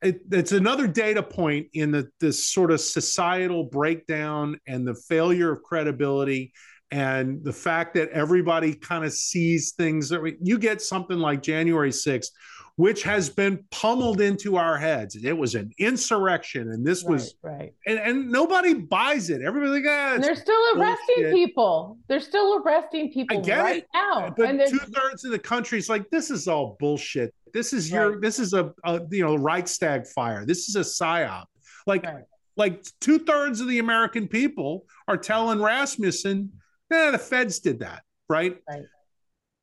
[0.01, 5.51] it, it's another data point in the this sort of societal breakdown and the failure
[5.51, 6.53] of credibility
[6.95, 11.91] and the fact that everybody kind of sees things that you get something like January
[11.91, 12.29] 6th
[12.77, 15.15] which has been pummeled into our heads.
[15.15, 19.43] It was an insurrection, and this right, was right, and, and nobody buys it.
[19.43, 21.35] Everybody, like, ah, they're still arresting bullshit.
[21.35, 21.99] people.
[22.09, 23.89] They're still arresting people right it.
[23.95, 24.35] now.
[24.37, 27.33] But two thirds of the country is like, this is all bullshit.
[27.53, 28.21] This is your, right.
[28.21, 30.45] this is a, a, you know Reichstag fire.
[30.45, 31.45] This is a psyop.
[31.87, 32.25] Like, right.
[32.57, 36.51] like two thirds of the American people are telling Rasmussen
[36.91, 38.57] yeah, the feds did that, right?
[38.69, 38.83] Right.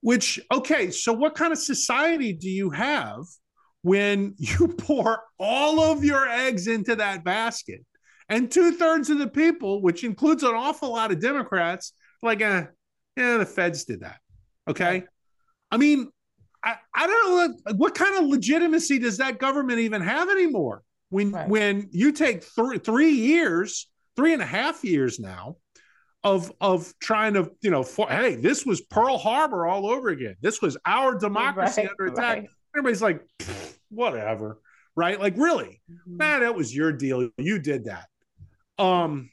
[0.02, 3.23] Which, okay, so what kind of society do you have
[3.84, 7.85] when you pour all of your eggs into that basket?
[8.30, 11.93] And two thirds of the people, which includes an awful lot of Democrats,
[12.23, 12.64] like, uh,
[13.18, 14.19] yeah, the feds did that.
[14.68, 15.03] Okay.
[15.69, 16.10] I mean,
[16.64, 20.84] I, I don't know what, kind of legitimacy does that government even have anymore?
[21.10, 21.49] When right.
[21.49, 25.57] when you take three three years, three and a half years now,
[26.23, 30.35] of of trying to you know for, hey this was pearl harbor all over again
[30.41, 32.49] this was our democracy right, under attack right.
[32.76, 33.26] everybody's like
[33.89, 34.60] whatever
[34.95, 36.18] right like really mm-hmm.
[36.18, 38.07] man that was your deal you did that
[38.77, 39.30] um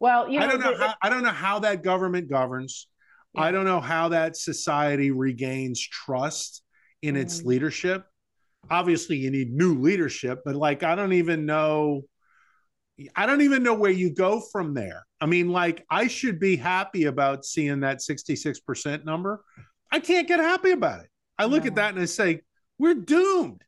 [0.00, 2.88] well you know, i don't know how, i don't know how that government governs
[3.34, 3.42] yeah.
[3.42, 6.62] i don't know how that society regains trust
[7.02, 7.22] in mm-hmm.
[7.22, 8.04] its leadership
[8.68, 12.02] obviously you need new leadership but like i don't even know
[13.16, 15.06] I don't even know where you go from there.
[15.20, 19.44] I mean, like, I should be happy about seeing that 66% number.
[19.90, 21.10] I can't get happy about it.
[21.38, 22.42] I look at that and I say,
[22.78, 23.62] we're doomed.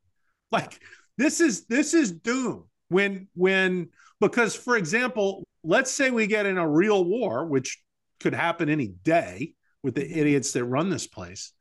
[0.50, 0.80] Like,
[1.16, 2.64] this is this is doomed.
[2.88, 3.88] When when
[4.20, 7.82] because for example, let's say we get in a real war, which
[8.20, 11.52] could happen any day with the idiots that run this place.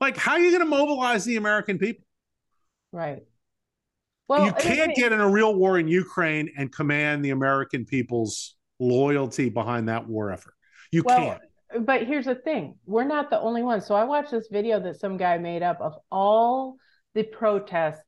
[0.00, 2.04] Like, how are you going to mobilize the American people?
[2.92, 3.22] Right.
[4.30, 8.54] Well, you can't get in a real war in Ukraine and command the American people's
[8.78, 10.54] loyalty behind that war effort.
[10.92, 11.84] You well, can't.
[11.84, 13.86] But here's the thing we're not the only ones.
[13.86, 16.76] So I watched this video that some guy made up of all
[17.14, 18.04] the protests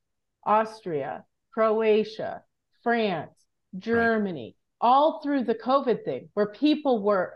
[0.46, 2.44] Austria, Croatia,
[2.84, 3.32] France,
[3.76, 4.88] Germany, right.
[4.88, 7.34] all through the COVID thing, where people were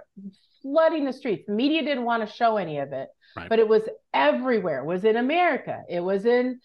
[0.62, 1.42] flooding the streets.
[1.48, 3.48] The media didn't want to show any of it, right.
[3.48, 3.82] but it was
[4.14, 4.84] everywhere.
[4.84, 5.82] It was in America.
[5.88, 6.60] It was in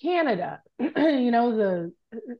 [0.00, 0.60] Canada.
[0.78, 1.92] you know the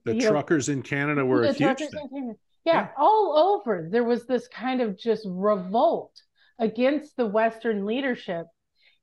[0.04, 2.34] the truckers know, in Canada were a huge thing.
[2.64, 6.12] Yeah, yeah, all over there was this kind of just revolt
[6.58, 8.46] against the Western leadership,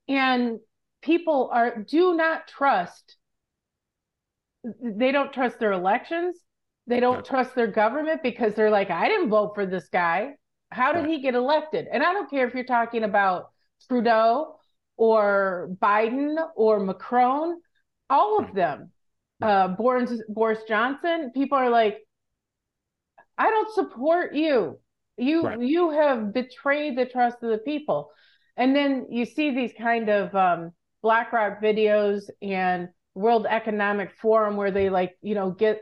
[0.07, 0.59] and
[1.01, 3.17] people are do not trust.
[4.81, 6.39] They don't trust their elections.
[6.87, 10.33] They don't trust their government because they're like, I didn't vote for this guy.
[10.71, 11.87] How did he get elected?
[11.91, 13.51] And I don't care if you're talking about
[13.87, 14.55] Trudeau
[14.97, 17.59] or Biden or Macron
[18.09, 18.91] all of them.
[19.41, 21.97] Uh, Boris, Boris Johnson, people are like,
[23.37, 24.79] I don't support you.
[25.17, 25.59] You right.
[25.59, 28.11] you have betrayed the trust of the people.
[28.55, 30.71] And then you see these kind of um,
[31.01, 35.81] BlackRock videos and World Economic Forum where they like, you know, get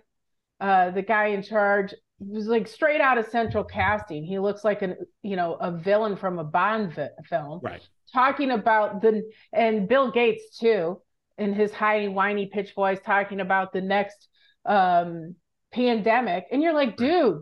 [0.59, 4.23] uh, the guy in charge was like straight out of central casting.
[4.23, 7.59] He looks like an, you know, a villain from a Bond vi- film.
[7.61, 7.81] Right.
[8.13, 9.23] Talking about the
[9.53, 11.01] and Bill Gates too
[11.41, 14.27] in his high whiny pitch voice talking about the next
[14.65, 15.35] um,
[15.73, 16.45] pandemic.
[16.51, 17.41] And you're like dude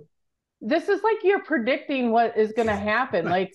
[0.62, 3.26] this is like you're predicting what is going to happen.
[3.26, 3.54] Like,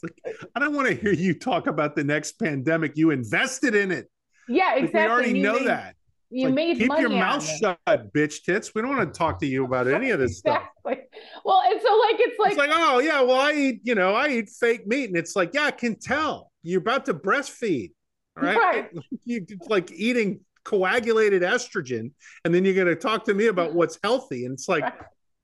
[0.55, 2.97] i don't want to hear you talk about the next pandemic.
[2.97, 4.11] You invested in it.
[4.49, 5.97] Yeah exactly like we already you know made, that.
[6.31, 8.75] You like, made keep your mouth shut bitch tits.
[8.75, 10.95] We don't want to talk to you about any of this exactly.
[10.95, 11.05] stuff
[11.45, 14.15] well and so like it's like it's like oh yeah well i eat you know
[14.15, 15.09] i eat fake meat.
[15.09, 16.51] And it's like yeah i can tell.
[16.63, 17.93] You're about to breastfeed
[18.37, 18.57] right?
[18.57, 18.91] right.
[19.25, 22.11] You like eating coagulated estrogen,
[22.45, 24.95] and then you're going to talk to me about what's healthy, and it's like, right.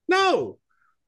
[0.09, 0.59] no,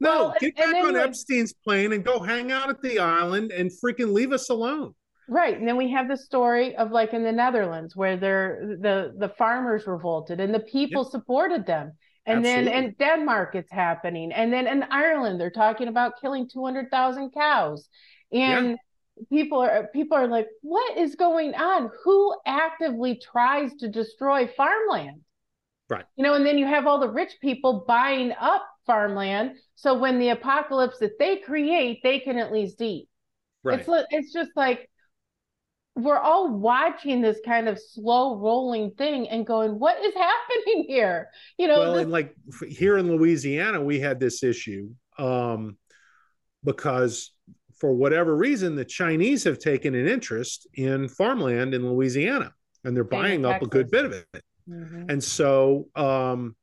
[0.00, 3.70] no, well, get back on Epstein's plane and go hang out at the island and
[3.70, 4.94] freaking leave us alone.
[5.28, 9.14] Right, and then we have the story of like in the Netherlands where they're the
[9.16, 11.10] the farmers revolted and the people yep.
[11.10, 11.92] supported them.
[12.26, 12.64] And Absolutely.
[12.72, 14.30] then in Denmark, it's happening.
[14.32, 17.88] And then in Ireland, they're talking about killing 200,000 cows.
[18.32, 18.76] And yeah
[19.30, 21.90] people are people are like what is going on?
[22.05, 25.20] Who actively tries to destroy farmland?
[25.89, 26.05] Right.
[26.16, 30.18] You know and then you have all the rich people buying up farmland so when
[30.18, 33.09] the apocalypse that they create they can at least eat.
[33.62, 33.80] Right.
[33.80, 34.89] It's it's just like
[35.94, 41.28] we're all watching this kind of slow rolling thing and going, what is happening here?
[41.59, 42.34] You know, well, this- and like
[42.68, 45.76] here in Louisiana, we had this issue um,
[46.64, 47.32] because
[47.82, 52.52] for whatever reason, the Chinese have taken an interest in farmland in Louisiana
[52.84, 54.44] and they're buying up a good bit of it.
[54.70, 55.10] Mm-hmm.
[55.10, 56.54] And so, um,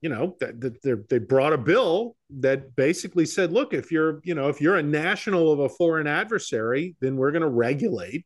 [0.00, 4.34] you know, that, that they brought a bill that basically said, look, if you're, you
[4.34, 8.24] know, if you're a national of a foreign adversary, then we're going to regulate,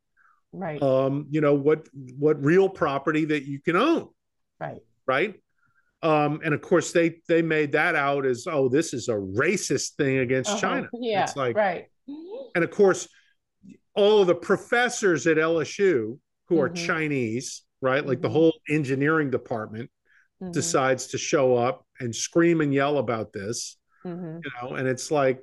[0.52, 0.80] right?
[0.80, 4.08] Um, you know what what real property that you can own,
[4.60, 4.78] right?
[5.04, 5.40] Right.
[6.02, 9.94] Um, and of course, they they made that out as oh, this is a racist
[9.96, 10.60] thing against uh-huh.
[10.60, 10.88] China.
[10.92, 11.86] Yeah, it's like right.
[12.54, 13.08] And of course,
[13.94, 16.18] all of the professors at LSU
[16.48, 16.60] who mm-hmm.
[16.60, 18.04] are Chinese, right?
[18.06, 18.22] Like mm-hmm.
[18.22, 19.90] the whole engineering department
[20.42, 20.52] mm-hmm.
[20.52, 24.38] decides to show up and scream and yell about this, mm-hmm.
[24.44, 25.40] you know, and it's like,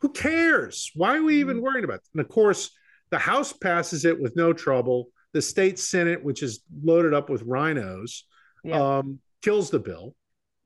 [0.00, 0.90] who cares?
[0.94, 1.64] Why are we even mm-hmm.
[1.64, 2.08] worrying about it?
[2.14, 2.70] And of course,
[3.10, 5.08] the House passes it with no trouble.
[5.32, 8.24] The state Senate, which is loaded up with rhinos.
[8.64, 8.98] yeah.
[8.98, 10.14] um, kills the bill.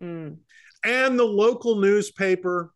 [0.02, 0.38] Mm.
[0.84, 2.72] And the local newspaper,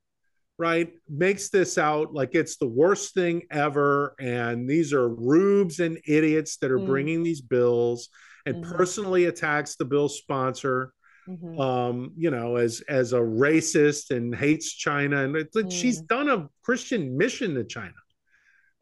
[0.59, 4.14] right, makes this out like it's the worst thing ever.
[4.20, 6.86] And these are rubes and idiots that are mm.
[6.86, 8.09] bringing these bills
[8.44, 8.77] and mm-hmm.
[8.77, 10.93] personally attacks the bill sponsor.
[11.28, 11.60] Mm-hmm.
[11.60, 15.73] Um, you know, as as a racist and hates China, and it's like mm.
[15.73, 17.94] she's done a Christian mission to China.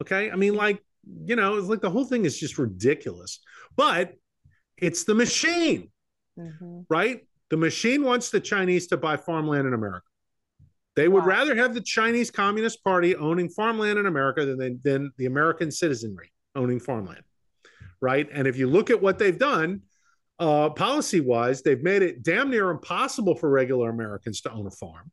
[0.03, 0.79] Okay, I mean, like
[1.25, 3.39] you know, it's like the whole thing is just ridiculous.
[3.75, 4.13] But
[4.77, 5.89] it's the machine
[6.37, 6.81] mm-hmm.
[6.89, 7.21] right?
[7.49, 10.05] The machine wants the Chinese to buy farmland in America.
[10.95, 11.29] They would wow.
[11.29, 15.69] rather have the Chinese Communist Party owning farmland in America than, than, than the American
[15.71, 17.23] citizenry owning farmland,
[18.01, 18.27] right?
[18.31, 19.81] And if you look at what they've done,
[20.39, 24.71] uh, policy wise, they've made it damn near impossible for regular Americans to own a
[24.71, 25.11] farm.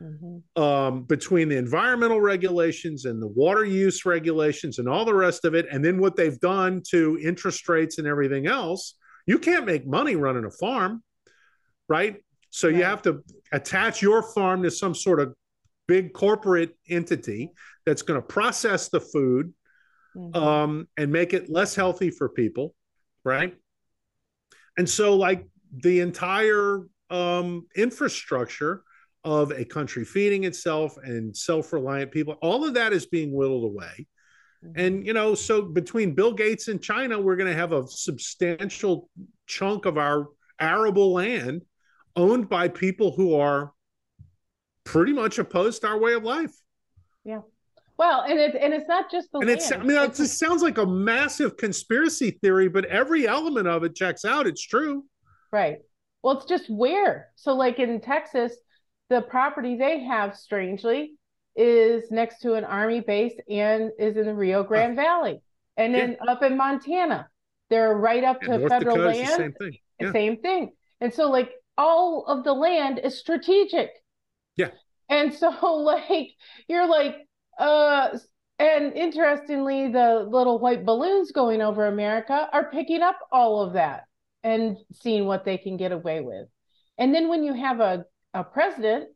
[0.00, 0.62] Mm-hmm.
[0.62, 5.56] Um, between the environmental regulations and the water use regulations and all the rest of
[5.56, 8.94] it, and then what they've done to interest rates and everything else,
[9.28, 11.02] you can't make money running a farm,
[11.86, 12.16] right?
[12.48, 12.78] So right.
[12.78, 13.22] you have to
[13.52, 15.34] attach your farm to some sort of
[15.86, 17.50] big corporate entity
[17.84, 19.52] that's going to process the food
[20.16, 20.34] mm-hmm.
[20.34, 22.74] um, and make it less healthy for people,
[23.22, 23.54] right?
[24.78, 25.46] And so, like
[25.82, 28.82] the entire um, infrastructure
[29.24, 34.06] of a country feeding itself and self-reliant people, all of that is being whittled away.
[34.64, 34.80] Mm-hmm.
[34.80, 39.08] And you know, so between Bill Gates and China, we're going to have a substantial
[39.46, 40.28] chunk of our
[40.60, 41.62] arable land
[42.16, 43.72] owned by people who are
[44.84, 46.52] pretty much opposed to our way of life.
[47.24, 47.40] Yeah.
[47.98, 49.58] Well, and it's and it's not just the and land.
[49.58, 53.84] it's I mean it just sounds like a massive conspiracy theory, but every element of
[53.84, 54.46] it checks out.
[54.46, 55.04] It's true.
[55.52, 55.78] Right.
[56.22, 57.28] Well, it's just where.
[57.36, 58.52] So, like in Texas,
[59.08, 61.14] the property they have, strangely,
[61.58, 65.40] is next to an army base and is in the Rio Grande Valley.
[65.76, 66.32] And then yeah.
[66.32, 67.28] up in Montana,
[67.68, 69.36] they're right up to North federal Dakota land.
[69.36, 69.78] same thing.
[70.00, 70.12] Yeah.
[70.12, 70.70] Same thing.
[71.00, 73.90] And so like all of the land is strategic.
[74.56, 74.70] Yeah.
[75.08, 76.30] And so like
[76.68, 77.16] you're like
[77.58, 78.16] uh
[78.60, 84.04] and interestingly the little white balloons going over America are picking up all of that
[84.44, 86.46] and seeing what they can get away with.
[86.98, 88.04] And then when you have a
[88.34, 89.08] a president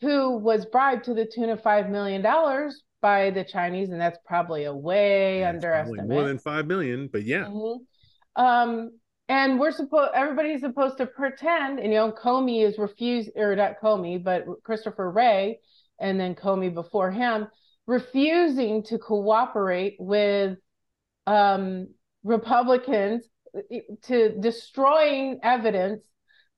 [0.00, 2.22] who was bribed to the tune of $5 million
[3.02, 6.08] by the Chinese, and that's probably a way yeah, underestimate.
[6.08, 7.44] More than 5 million, but yeah.
[7.44, 8.42] Mm-hmm.
[8.42, 8.90] Um,
[9.28, 13.80] and we're supposed, everybody's supposed to pretend, and you know, Comey is refused, or not
[13.82, 15.60] Comey, but Christopher Wray,
[15.98, 17.48] and then Comey before him,
[17.86, 20.58] refusing to cooperate with
[21.26, 21.88] um,
[22.24, 23.24] Republicans
[24.02, 26.02] to destroying evidence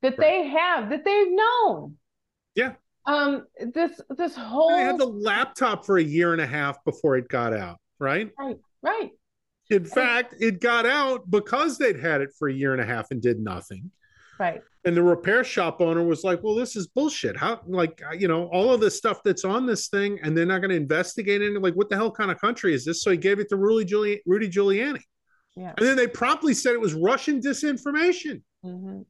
[0.02, 0.20] that right.
[0.20, 1.97] they have, that they've known.
[2.55, 2.74] Yeah
[3.06, 7.16] um this this whole I had the laptop for a year and a half before
[7.16, 8.30] it got out right?
[8.38, 9.10] Right right.
[9.70, 13.10] In fact it got out because they'd had it for a year and a half
[13.10, 13.90] and did nothing.
[14.38, 14.60] Right.
[14.84, 17.36] And the repair shop owner was like well this is bullshit.
[17.36, 20.58] How like you know all of this stuff that's on this thing and they're not
[20.58, 21.62] going to investigate it.
[21.62, 23.02] Like what the hell kind of country is this?
[23.02, 25.00] So he gave it to rudy, Giuliani, rudy giuliani.
[25.54, 25.74] Yeah.
[25.76, 28.42] and then they promptly said it was russian disinformation.
[28.64, 29.02] Mm-hmm.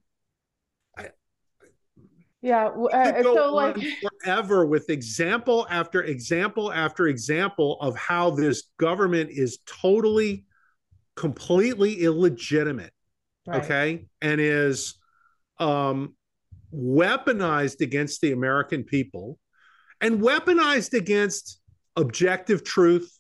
[2.43, 2.67] Yeah.
[2.67, 3.77] Uh, so like
[4.25, 10.45] forever with example after example after example of how this government is totally,
[11.15, 12.93] completely illegitimate.
[13.47, 13.63] Right.
[13.63, 14.07] Okay.
[14.21, 14.95] And is
[15.59, 16.17] um,
[16.75, 19.39] weaponized against the American people
[20.01, 21.61] and weaponized against
[21.97, 23.17] objective truth,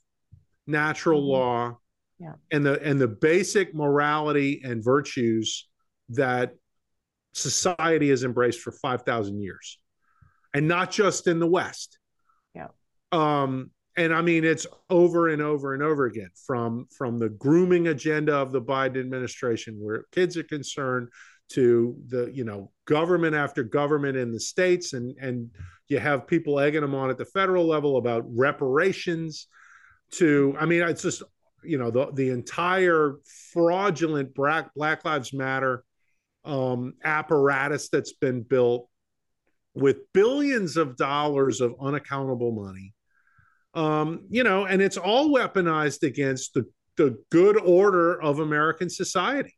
[0.66, 1.30] natural mm-hmm.
[1.30, 1.78] law,
[2.18, 2.32] yeah.
[2.50, 5.68] and the and the basic morality and virtues
[6.10, 6.54] that
[7.32, 9.78] society has embraced for 5,000 years
[10.54, 11.98] and not just in the West.
[12.54, 12.68] Yeah.
[13.10, 17.88] Um, and I mean it's over and over and over again from from the grooming
[17.88, 21.08] agenda of the Biden administration, where kids are concerned,
[21.50, 25.50] to the you know government after government in the states, and and
[25.88, 29.46] you have people egging them on at the federal level about reparations.
[30.12, 31.22] To I mean, it's just
[31.62, 33.16] you know the the entire
[33.52, 35.84] fraudulent Black Black Lives Matter
[36.44, 38.88] um, apparatus that's been built
[39.74, 42.94] with billions of dollars of unaccountable money
[43.74, 46.66] um, you know, and it's all weaponized against the,
[46.96, 49.56] the good order of American society.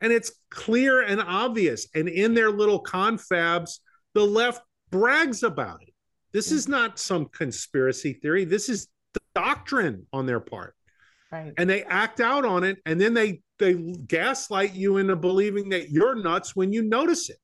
[0.00, 1.88] And it's clear and obvious.
[1.94, 3.78] And in their little confabs,
[4.14, 5.94] the left brags about it.
[6.32, 8.44] This is not some conspiracy theory.
[8.44, 8.88] This is
[9.34, 10.74] doctrine on their part.
[11.32, 11.54] Right.
[11.56, 15.90] And they act out on it, and then they they gaslight you into believing that
[15.90, 17.38] you're nuts when you notice it.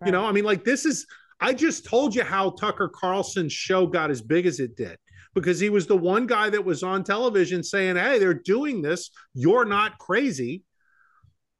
[0.00, 0.08] Right.
[0.08, 1.06] You know, I mean, like this is.
[1.40, 4.98] I just told you how Tucker Carlson's show got as big as it did
[5.34, 9.10] because he was the one guy that was on television saying, "Hey, they're doing this.
[9.34, 10.64] You're not crazy."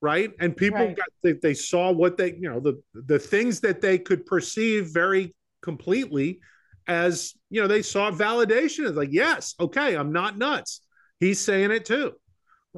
[0.01, 0.31] Right?
[0.41, 0.97] And people right.
[0.97, 4.89] got they, they saw what they, you know, the the things that they could perceive
[4.93, 6.41] very completely
[6.87, 10.83] as, you know, they saw validation as like, "Yes, okay, I'm not nuts."
[11.21, 12.15] He's saying it too.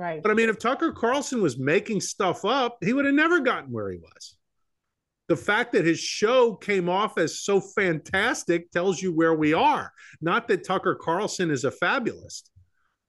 [0.00, 0.22] Right.
[0.22, 3.70] But I mean, if Tucker Carlson was making stuff up, he would have never gotten
[3.70, 4.36] where he was
[5.30, 9.92] the fact that his show came off as so fantastic tells you where we are.
[10.20, 12.50] Not that Tucker Carlson is a fabulist.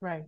[0.01, 0.25] Right.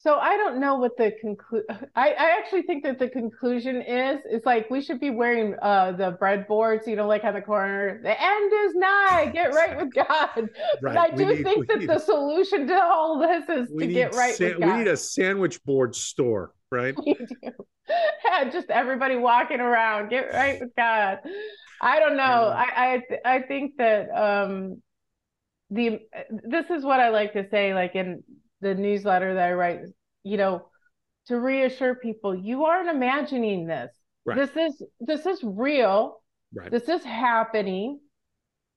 [0.00, 1.64] So I don't know what the conclude.
[1.96, 5.92] I, I actually think that the conclusion is is like we should be wearing uh
[5.92, 8.00] the breadboards, you know, like on the corner.
[8.02, 9.30] The end is nigh.
[9.32, 10.28] Get right with God.
[10.36, 10.48] Right.
[10.82, 14.38] But I do need, think that the solution to all this is to get right
[14.38, 14.70] with God.
[14.72, 16.94] We need a sandwich board store, right?
[17.04, 18.50] We do.
[18.52, 20.10] just everybody walking around.
[20.10, 21.20] Get right with God.
[21.80, 22.22] I don't know.
[22.54, 24.82] I I I think that um
[25.70, 26.00] the
[26.30, 28.22] this is what I like to say, like in
[28.60, 29.80] the newsletter that I write.
[30.24, 30.68] You know,
[31.26, 33.92] to reassure people, you aren't imagining this.
[34.24, 34.36] Right.
[34.36, 36.20] This is this is real.
[36.54, 36.70] Right.
[36.70, 38.00] This is happening.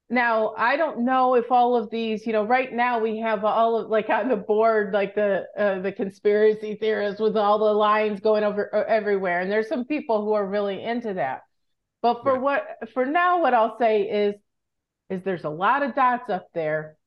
[0.09, 3.77] Now, I don't know if all of these, you know, right now we have all
[3.77, 8.19] of like on the board, like the uh, the conspiracy theorists with all the lines
[8.19, 11.43] going over uh, everywhere, and there's some people who are really into that.
[12.01, 12.41] But for right.
[12.41, 14.35] what for now, what I'll say is,
[15.09, 16.97] is there's a lot of dots up there,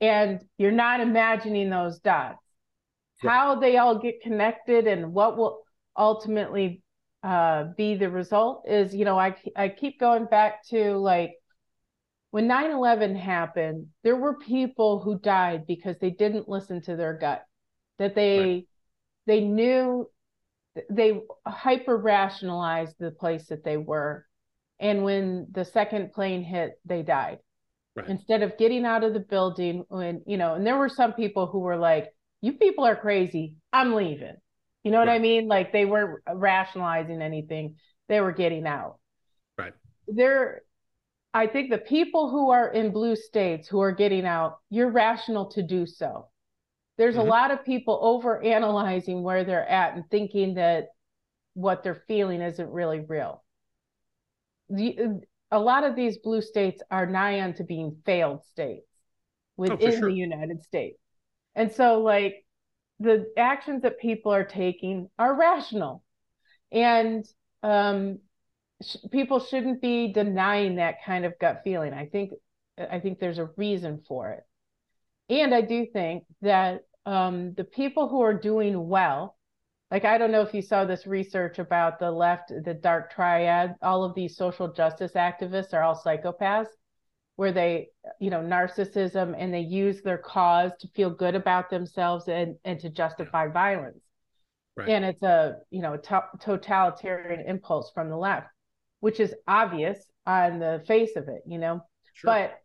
[0.00, 2.38] and you're not imagining those dots.
[3.22, 3.32] Right.
[3.32, 5.62] How they all get connected and what will
[5.96, 6.82] ultimately
[7.22, 11.32] uh, be the result is, you know, I I keep going back to like
[12.36, 17.42] when 9-11 happened there were people who died because they didn't listen to their gut
[17.98, 18.66] that they right.
[19.26, 20.06] they knew
[20.90, 24.26] they hyper rationalized the place that they were
[24.78, 27.38] and when the second plane hit they died
[27.96, 28.08] right.
[28.08, 31.46] instead of getting out of the building when you know and there were some people
[31.46, 34.36] who were like you people are crazy i'm leaving
[34.84, 35.16] you know what right.
[35.16, 37.76] i mean like they weren't rationalizing anything
[38.08, 38.98] they were getting out
[39.58, 39.72] right
[40.06, 40.62] there
[41.36, 45.50] I think the people who are in blue states who are getting out, you're rational
[45.50, 46.28] to do so.
[46.96, 47.26] There's mm-hmm.
[47.26, 50.86] a lot of people over analyzing where they're at and thinking that
[51.52, 53.44] what they're feeling isn't really real.
[54.70, 55.20] The,
[55.50, 58.88] a lot of these blue states are nigh on to being failed states
[59.56, 60.10] within oh, sure.
[60.10, 60.98] the United States.
[61.54, 62.44] And so, like,
[62.98, 66.02] the actions that people are taking are rational.
[66.72, 67.24] And
[67.62, 68.18] um,
[68.82, 71.92] sh- people shouldn't be denying that kind of gut feeling.
[71.92, 72.32] I think
[72.78, 74.44] I think there's a reason for it.
[75.28, 79.36] And I do think that um, the people who are doing well,
[79.90, 83.74] like I don't know if you saw this research about the left, the dark triad,
[83.82, 86.68] all of these social justice activists are all psychopaths,
[87.36, 87.88] where they,
[88.20, 92.80] you know, narcissism and they use their cause to feel good about themselves and, and
[92.80, 94.02] to justify violence.
[94.76, 94.88] Right.
[94.88, 98.48] And it's a, you know, totalitarian impulse from the left
[99.00, 101.80] which is obvious on the face of it, you know.
[102.14, 102.32] Sure.
[102.32, 102.58] But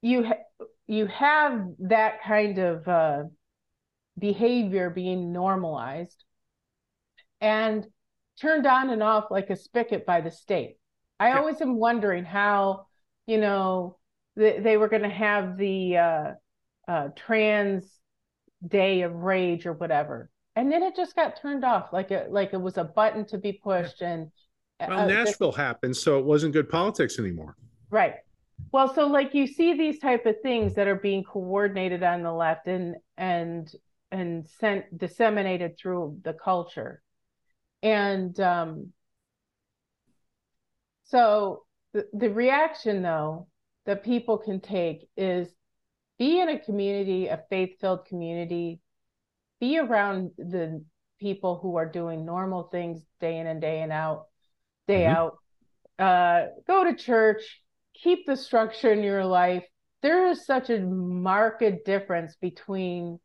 [0.00, 3.22] you ha- you have that kind of uh,
[4.18, 6.24] behavior being normalized
[7.42, 7.86] and
[8.40, 10.78] turned on and off like a spigot by the state.
[11.20, 11.38] I yeah.
[11.38, 12.86] always am wondering how,
[13.26, 13.98] you know,
[14.38, 16.30] th- they were going to have the uh,
[16.88, 17.84] uh, trans
[18.66, 22.54] day of rage or whatever, and then it just got turned off like it like
[22.54, 24.12] it was a button to be pushed yeah.
[24.12, 24.30] and
[24.88, 27.56] well, uh, Nashville happened, so it wasn't good politics anymore.
[27.90, 28.14] Right.
[28.70, 32.32] Well, so like you see these type of things that are being coordinated on the
[32.32, 33.70] left and and
[34.10, 37.01] and sent disseminated through the culture,
[37.82, 38.92] and um,
[41.04, 43.48] so the, the reaction though
[43.86, 45.48] that people can take is
[46.18, 48.80] be in a community, a faith filled community,
[49.60, 50.84] be around the
[51.20, 54.26] people who are doing normal things day in and day and out,
[54.86, 55.16] day mm-hmm.
[55.16, 55.38] out.
[55.98, 57.60] Uh, go to church,
[57.94, 59.64] keep the structure in your life.
[60.02, 63.20] There is such a marked difference between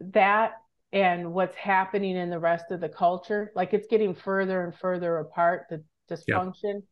[0.00, 0.52] that
[0.92, 3.50] and what's happening in the rest of the culture.
[3.54, 6.82] Like it's getting further and further apart, the dysfunction.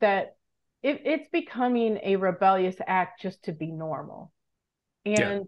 [0.00, 0.36] That
[0.82, 4.32] it, it's becoming a rebellious act just to be normal
[5.04, 5.40] and yeah.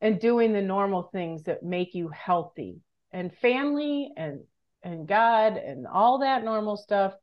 [0.00, 2.80] and doing the normal things that make you healthy
[3.12, 4.40] and family and
[4.82, 7.14] and god and all that normal stuff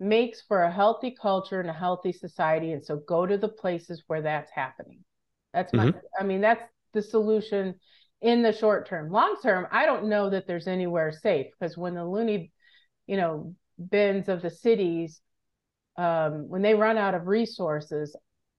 [0.00, 4.02] makes for a healthy culture and a healthy society and so go to the places
[4.06, 5.00] where that's happening
[5.52, 5.98] that's my mm-hmm.
[6.18, 7.74] i mean that's the solution
[8.24, 11.94] in the short term long term i don't know that there's anywhere safe because when
[11.94, 12.50] the loony
[13.06, 15.20] you know bins of the cities
[15.96, 18.16] um, when they run out of resources,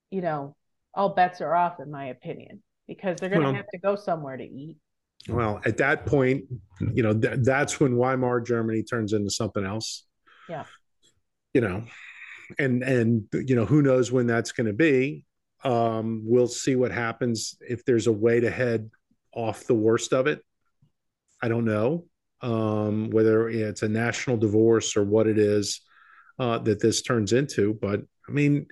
[0.09, 0.55] you know,
[0.93, 3.95] all bets are off, in my opinion, because they're going to well, have to go
[3.95, 4.77] somewhere to eat.
[5.27, 6.45] Well, at that point,
[6.93, 10.05] you know, th- that's when Weimar Germany turns into something else.
[10.47, 10.65] Yeah.
[11.53, 11.83] You know,
[12.59, 15.25] and and you know who knows when that's going to be.
[15.63, 18.91] Um, we'll see what happens if there's a way to head
[19.35, 20.41] off the worst of it.
[21.41, 22.05] I don't know
[22.41, 25.81] um, whether it's a national divorce or what it is
[26.37, 27.73] uh, that this turns into.
[27.73, 28.67] But I mean,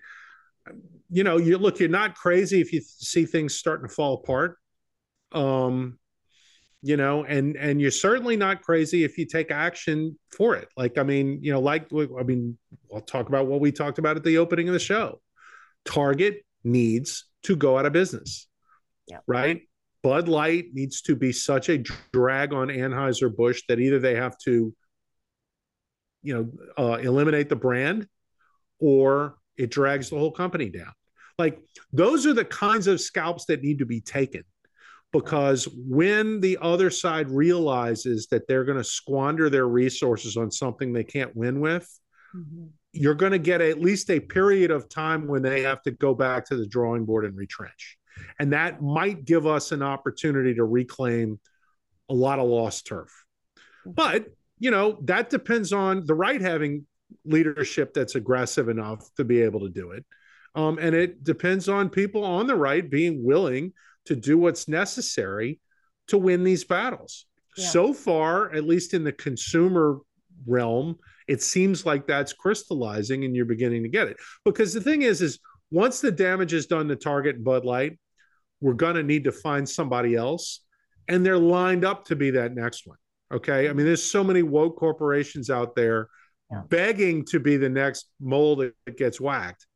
[1.10, 4.58] you know, you look, you're not crazy if you see things starting to fall apart.
[5.32, 5.98] Um,
[6.82, 10.68] you know, and and you're certainly not crazy if you take action for it.
[10.76, 12.58] Like, I mean, you know, like I mean,
[12.94, 15.22] I'll talk about what we talked about at the opening of the show.
[15.86, 18.48] Target needs to go out of business.
[19.08, 19.20] Yeah.
[19.26, 19.62] Right?
[20.04, 21.82] Bud Light needs to be such a
[22.12, 24.76] drag on Anheuser-Busch that either they have to
[26.24, 28.08] you know uh, eliminate the brand
[28.80, 30.92] or it drags the whole company down
[31.38, 31.60] like
[31.92, 34.44] those are the kinds of scalps that need to be taken
[35.12, 40.92] because when the other side realizes that they're going to squander their resources on something
[40.92, 41.88] they can't win with
[42.36, 42.66] mm-hmm.
[42.94, 46.16] you're going to get at least a period of time when they have to go
[46.16, 47.98] back to the drawing board and retrench
[48.40, 51.40] and that might give us an opportunity to reclaim
[52.10, 53.24] a lot of lost turf
[53.86, 54.28] but
[54.64, 56.86] you know, that depends on the right having
[57.26, 60.06] leadership that's aggressive enough to be able to do it.
[60.56, 63.74] Um, and it depends on people on the right being willing
[64.06, 65.60] to do what's necessary
[66.08, 67.26] to win these battles.
[67.58, 67.68] Yeah.
[67.68, 70.00] So far, at least in the consumer
[70.46, 74.18] realm, it seems like that's crystallizing and you're beginning to get it.
[74.46, 75.40] Because the thing is, is
[75.72, 77.98] once the damage is done to Target Bud Light,
[78.64, 80.62] we're going to need to find somebody else.
[81.10, 82.98] And they're lined up to be that next one.
[83.32, 83.70] Okay.
[83.70, 86.08] I mean, there's so many woke corporations out there
[86.50, 86.62] yeah.
[86.70, 89.68] begging to be the next mold that gets whacked.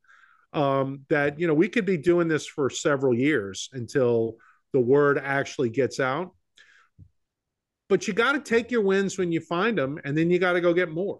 [0.53, 4.38] Um, that, you know, we could be doing this for several years until
[4.72, 6.31] the word actually gets out.
[7.89, 10.53] But you got to take your wins when you find them, and then you got
[10.53, 11.19] to go get more.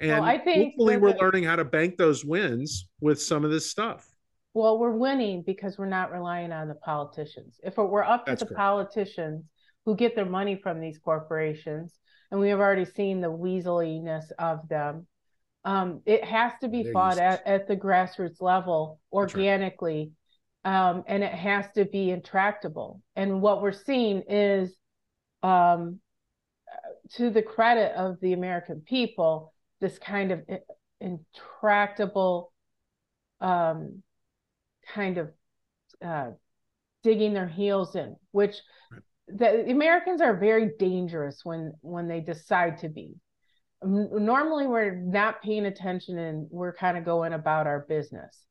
[0.00, 3.44] And well, I think hopefully we're the, learning how to bank those wins with some
[3.44, 4.09] of this stuff.
[4.52, 7.60] Well, we're winning because we're not relying on the politicians.
[7.62, 8.58] If it were up to That's the correct.
[8.58, 9.44] politicians,
[9.84, 11.98] who get their money from these corporations,
[12.30, 15.06] and we have already seen the weaseliness of them.
[15.64, 20.12] Um, it has to be They're fought at, at the grassroots level organically,
[20.64, 20.90] right.
[20.90, 23.02] um, and it has to be intractable.
[23.16, 24.74] And what we're seeing is,
[25.42, 26.00] um,
[27.14, 30.42] to the credit of the American people, this kind of
[31.00, 32.52] intractable
[33.40, 34.02] um,
[34.94, 35.30] kind of
[36.04, 36.30] uh,
[37.02, 38.56] digging their heels in, which
[38.90, 39.02] right
[39.36, 43.14] the Americans are very dangerous when when they decide to be.
[43.82, 48.44] Normally, we're not paying attention and we're kind of going about our business.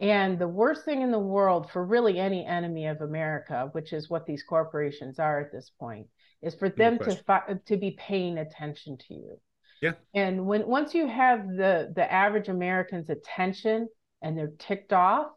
[0.00, 4.10] And the worst thing in the world for really any enemy of America, which is
[4.10, 6.06] what these corporations are at this point,
[6.42, 9.40] is for them to fi- to be paying attention to you.
[9.80, 9.92] Yeah.
[10.14, 13.88] And when once you have the the average American's attention
[14.22, 15.28] and they're ticked off,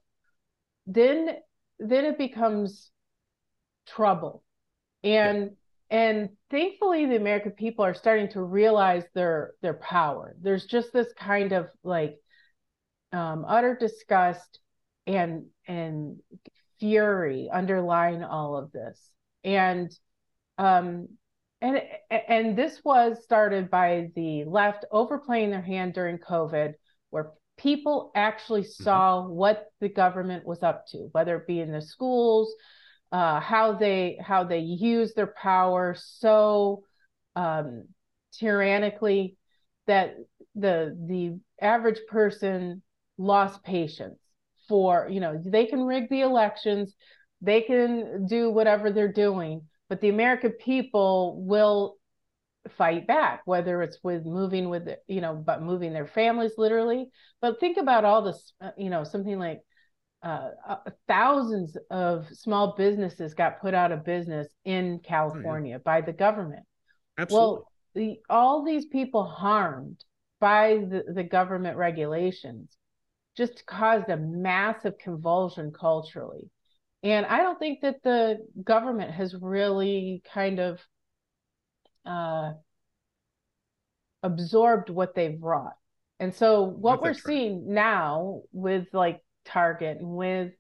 [0.88, 1.30] then
[1.80, 2.91] then it becomes
[3.88, 4.44] trouble
[5.03, 5.52] and
[5.91, 5.98] yeah.
[5.98, 11.12] and thankfully the american people are starting to realize their their power there's just this
[11.18, 12.18] kind of like
[13.14, 14.60] um, utter disgust
[15.06, 16.18] and and
[16.80, 19.12] fury underlying all of this
[19.44, 19.95] and
[20.58, 21.08] um
[21.62, 26.74] and and this was started by the left overplaying their hand during covid
[27.10, 27.32] where
[27.62, 28.84] people actually mm-hmm.
[28.84, 29.34] saw mm-hmm.
[29.34, 32.54] what the government was up to whether it be in the schools
[33.12, 36.84] uh, how they how they use their power so
[37.36, 37.84] um,
[38.34, 39.36] tyrannically
[39.88, 40.16] that
[40.56, 42.82] the the average person
[43.18, 44.20] lost patience
[44.68, 46.96] for, you know, they can rig the elections,
[47.42, 51.98] they can do whatever they're doing, but the American people will
[52.78, 57.10] fight back whether it's with moving with you know but moving their families literally
[57.42, 59.62] but think about all this uh, you know something like
[60.24, 60.76] uh, uh,
[61.08, 65.84] thousands of small businesses got put out of business in California oh, yeah.
[65.84, 66.64] by the government.
[67.18, 67.48] Absolutely.
[67.48, 70.04] Well, the, all these people harmed
[70.40, 72.78] by the, the government regulations
[73.36, 76.50] just caused a massive convulsion culturally.
[77.02, 80.80] And I don't think that the government has really kind of
[82.06, 82.53] uh,
[84.23, 85.76] absorbed what they've wrought.
[86.19, 90.52] And so what we're seeing now with like Target and with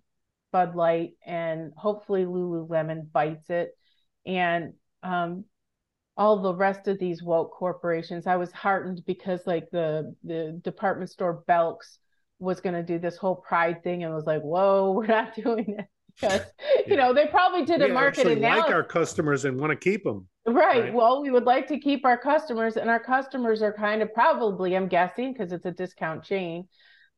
[0.51, 3.77] Bud Light and hopefully Lululemon bites it
[4.25, 4.73] and
[5.03, 5.45] um,
[6.17, 8.27] all the rest of these woke corporations.
[8.27, 11.99] I was heartened because like the the department store Belks
[12.39, 15.75] was going to do this whole pride thing and was like, "Whoa, we're not doing
[15.79, 15.85] it."
[16.19, 16.81] Because yeah.
[16.87, 18.65] you know they probably did we a market analysis.
[18.67, 20.27] Like our customers and want to keep them.
[20.45, 20.83] Right.
[20.83, 20.93] right.
[20.93, 24.75] Well, we would like to keep our customers, and our customers are kind of probably,
[24.75, 26.67] I'm guessing, because it's a discount chain,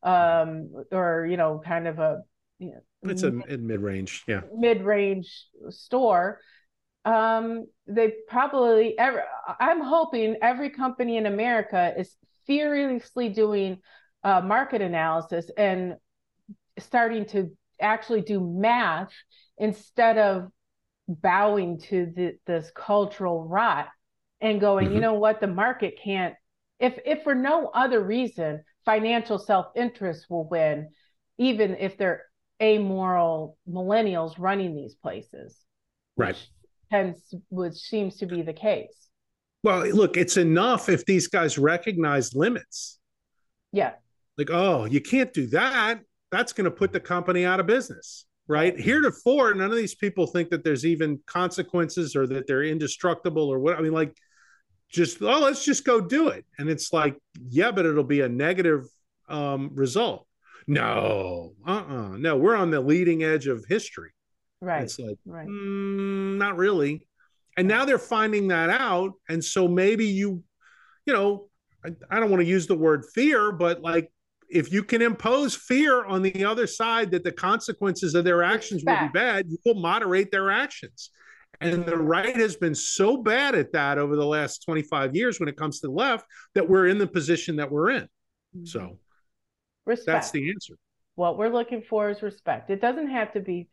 [0.04, 2.22] um, or you know, kind of a
[2.60, 6.40] you know, it's a mid range, yeah, mid range store.
[7.06, 9.24] Um, they probably ever.
[9.60, 12.16] I'm hoping every company in America is
[12.46, 13.80] furiously doing
[14.24, 15.96] uh, market analysis and
[16.80, 17.52] starting to
[17.84, 19.12] actually do math
[19.58, 20.50] instead of
[21.08, 23.90] bowing to the, this cultural rot
[24.42, 24.96] and going, mm-hmm.
[24.96, 26.34] you know what, the market can't.
[26.80, 30.90] If if for no other reason, financial self-interest will win,
[31.38, 32.24] even if they're
[32.62, 35.58] amoral millennials running these places.
[36.18, 36.36] Right.
[36.92, 39.10] Hence, which seems to be the case.
[39.64, 43.00] Well, look, it's enough if these guys recognize limits.
[43.72, 43.94] Yeah.
[44.38, 46.02] Like, oh, you can't do that.
[46.34, 48.26] That's going to put the company out of business.
[48.48, 48.78] Right.
[48.78, 53.60] Heretofore, none of these people think that there's even consequences or that they're indestructible or
[53.60, 53.78] what.
[53.78, 54.14] I mean, like,
[54.94, 57.18] just oh let's just go do it and it's like
[57.50, 58.86] yeah but it'll be a negative
[59.28, 60.28] um, result
[60.68, 64.12] no uh-uh no we're on the leading edge of history
[64.62, 65.48] right it's like right.
[65.48, 67.06] Mm, not really
[67.58, 70.44] and now they're finding that out and so maybe you
[71.06, 71.50] you know
[71.84, 74.12] I, I don't want to use the word fear but like
[74.54, 78.84] if you can impose fear on the other side that the consequences of their actions
[78.86, 81.10] will be bad you will moderate their actions
[81.62, 85.50] and the right has been so bad at that over the last 25 years when
[85.50, 86.26] it comes to the left
[86.56, 88.04] that we're in the position that we're in.
[88.04, 88.66] Mm-hmm.
[88.66, 88.98] So
[89.86, 90.06] respect.
[90.06, 90.76] that's the answer.
[91.16, 92.70] What we're looking for is respect.
[92.70, 93.70] It doesn't have to be,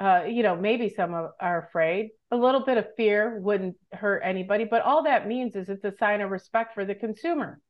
[0.00, 2.10] uh, you know, maybe some are afraid.
[2.30, 5.94] A little bit of fear wouldn't hurt anybody, but all that means is it's a
[5.98, 7.60] sign of respect for the consumer.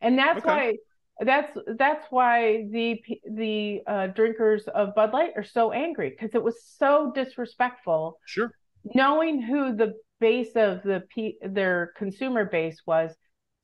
[0.00, 0.48] And that's okay.
[0.48, 0.76] why
[1.24, 3.00] that's that's why the
[3.30, 8.18] the uh, drinkers of Bud Light are so angry because it was so disrespectful.
[8.26, 8.52] Sure
[8.84, 13.14] knowing who the base of the P, their consumer base was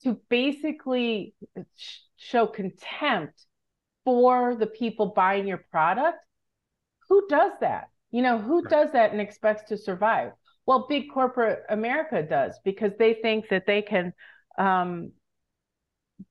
[0.03, 1.33] to basically
[2.15, 3.45] show contempt
[4.05, 6.17] for the people buying your product
[7.07, 8.69] who does that you know who right.
[8.69, 10.31] does that and expects to survive
[10.65, 14.13] well big corporate america does because they think that they can
[14.57, 15.11] um,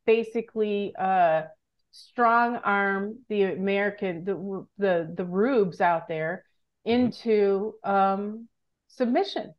[0.06, 1.42] basically uh,
[1.90, 6.44] strong arm the american the the the rubes out there
[6.86, 7.00] mm-hmm.
[7.00, 8.48] into um,
[8.88, 9.54] submission.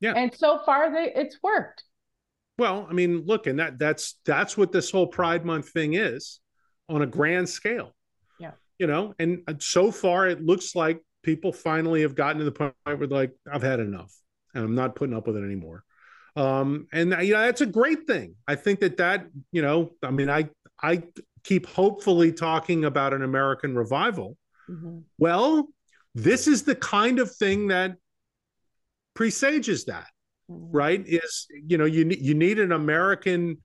[0.00, 0.14] Yeah.
[0.14, 1.82] And so far they it's worked.
[2.58, 6.40] Well, I mean, look, and that that's that's what this whole Pride Month thing is
[6.88, 7.94] on a grand scale.
[8.38, 8.52] Yeah.
[8.78, 12.74] You know, and so far it looks like people finally have gotten to the point
[12.84, 14.14] where like, I've had enough
[14.54, 15.82] and I'm not putting up with it anymore.
[16.36, 18.34] Um, and you know, that's a great thing.
[18.46, 20.50] I think that that, you know, I mean, I
[20.82, 21.02] I
[21.44, 24.36] keep hopefully talking about an American revival.
[24.68, 24.98] Mm-hmm.
[25.18, 25.68] Well,
[26.14, 27.96] this is the kind of thing that
[29.14, 30.06] presages that
[30.50, 30.76] mm-hmm.
[30.76, 33.56] right is you know you you need an american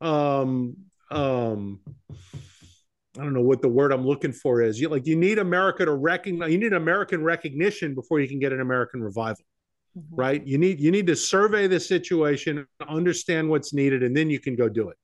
[0.00, 0.76] um
[1.10, 1.80] um
[3.18, 4.80] I don't know what the word I'm looking for is.
[4.80, 6.52] You like you need America to recognize.
[6.52, 9.44] You need American recognition before you can get an American revival,
[9.96, 10.14] mm-hmm.
[10.14, 10.46] right?
[10.46, 14.56] You need you need to survey the situation, understand what's needed, and then you can
[14.56, 14.96] go do it.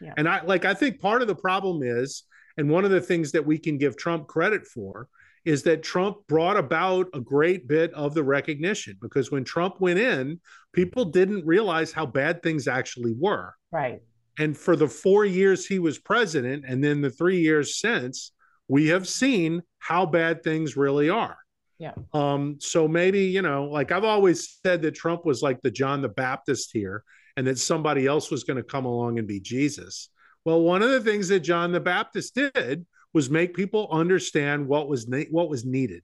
[0.00, 0.14] Yeah.
[0.16, 2.24] And I like I think part of the problem is,
[2.56, 5.08] and one of the things that we can give Trump credit for
[5.44, 9.98] is that Trump brought about a great bit of the recognition because when Trump went
[9.98, 10.40] in,
[10.72, 13.54] people didn't realize how bad things actually were.
[13.70, 14.00] Right.
[14.38, 18.32] And for the four years he was president, and then the three years since,
[18.68, 21.36] we have seen how bad things really are.
[21.84, 21.92] Yeah.
[22.14, 26.00] Um, so maybe, you know, like I've always said that Trump was like the John
[26.00, 27.04] the Baptist here
[27.36, 30.08] and that somebody else was going to come along and be Jesus.
[30.46, 34.88] Well, one of the things that John the Baptist did was make people understand what
[34.88, 36.02] was ne- what was needed.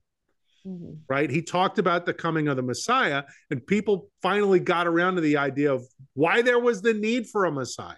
[0.67, 0.93] Mm-hmm.
[1.09, 1.31] Right?
[1.31, 5.37] He talked about the coming of the Messiah, and people finally got around to the
[5.37, 5.83] idea of
[6.13, 7.95] why there was the need for a Messiah.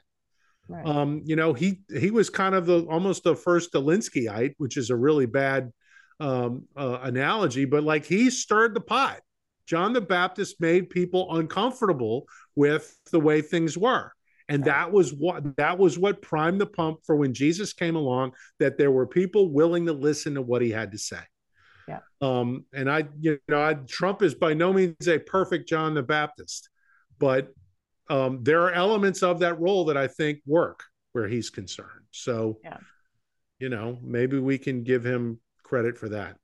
[0.70, 0.86] Right.
[0.88, 4.90] Um, you know, he he was kind of the almost the first Alinskyite, which is
[4.90, 5.74] a really bad
[6.20, 9.22] um, uh, analogy, but like he stirred the pot.
[9.66, 12.26] John the Baptist made people uncomfortable
[12.56, 14.12] with the way things were.
[14.50, 18.34] And that was what that was what primed the pump for when Jesus came along,
[18.60, 21.22] that there were people willing to listen to what he had to say.
[21.88, 22.00] Yeah.
[22.22, 26.04] Um, and I, you know, I, Trump is by no means a perfect John the
[26.04, 26.70] Baptist,
[27.20, 27.54] but
[28.10, 30.84] um, there are elements of that role that I think work
[31.14, 32.06] where he's concerned.
[32.12, 32.78] So, yeah.
[33.60, 36.38] you know, maybe we can give him credit for that.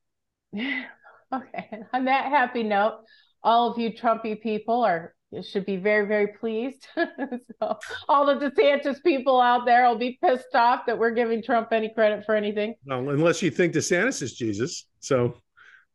[0.55, 1.69] okay.
[1.93, 3.01] On that happy note,
[3.43, 5.13] all of you Trumpy people are
[5.43, 6.87] should be very, very pleased.
[6.95, 7.77] so
[8.07, 11.93] all the DeSantis people out there will be pissed off that we're giving Trump any
[11.93, 12.73] credit for anything.
[12.85, 14.87] Well, unless you think DeSantis is Jesus.
[14.99, 15.35] So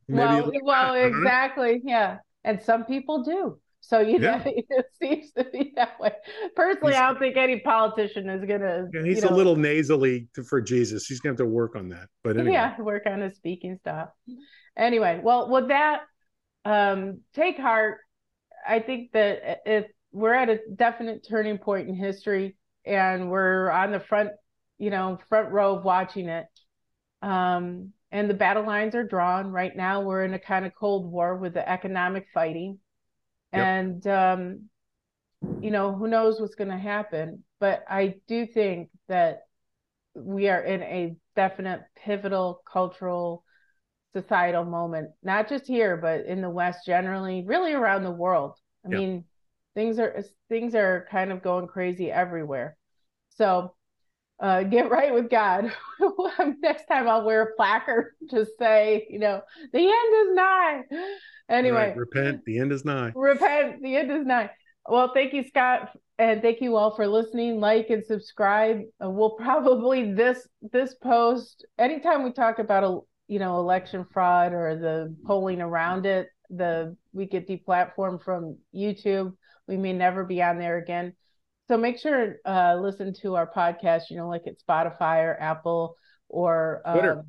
[0.09, 1.81] well, well, exactly.
[1.85, 2.19] Yeah.
[2.45, 3.59] And some people do.
[3.87, 4.39] So you yeah.
[4.39, 6.13] know, it seems to be that way.
[6.57, 8.87] Personally, He's, I don't think any politician is gonna.
[8.93, 11.07] Yeah, he's you know, a little nasally for Jesus.
[11.07, 12.09] He's gonna have to work on that.
[12.23, 12.53] But anyway.
[12.53, 14.09] yeah, work on his speaking stuff.
[14.77, 16.03] Anyway, well, with that,
[16.65, 17.99] um, take heart.
[18.67, 22.57] I think that if we're at a definite turning point in history,
[22.87, 24.31] and we're on the front,
[24.79, 26.47] you know, front row of watching it.
[27.21, 30.01] Um, and the battle lines are drawn right now.
[30.01, 32.79] We're in a kind of cold war with the economic fighting
[33.55, 34.69] and um,
[35.61, 39.43] you know who knows what's going to happen but i do think that
[40.15, 43.45] we are in a definite pivotal cultural
[44.15, 48.57] societal moment not just here but in the west generally really around the world.
[48.87, 48.99] I yep.
[48.99, 49.25] mean
[49.75, 52.77] things are things are kind of going crazy everywhere.
[53.31, 53.75] So
[54.41, 55.73] uh, get right with god
[56.61, 59.41] next time i'll wear a placard to say you know
[59.73, 60.83] the end is nigh
[61.49, 61.97] Anyway, right.
[61.97, 62.45] repent.
[62.47, 63.13] The end is nigh.
[63.15, 63.83] Repent.
[63.83, 64.51] The end is nigh.
[64.89, 67.61] Well, thank you, Scott, and thank you all for listening.
[67.61, 68.81] Like and subscribe.
[69.03, 74.53] Uh, we'll probably this this post anytime we talk about a you know election fraud
[74.53, 76.29] or the polling around it.
[76.51, 79.33] The we get deplatformed from YouTube.
[79.67, 81.15] We may never be on there again.
[81.69, 84.11] So make sure uh, listen to our podcast.
[84.11, 85.97] You know, like at Spotify or Apple
[86.29, 87.25] or um, Twitter.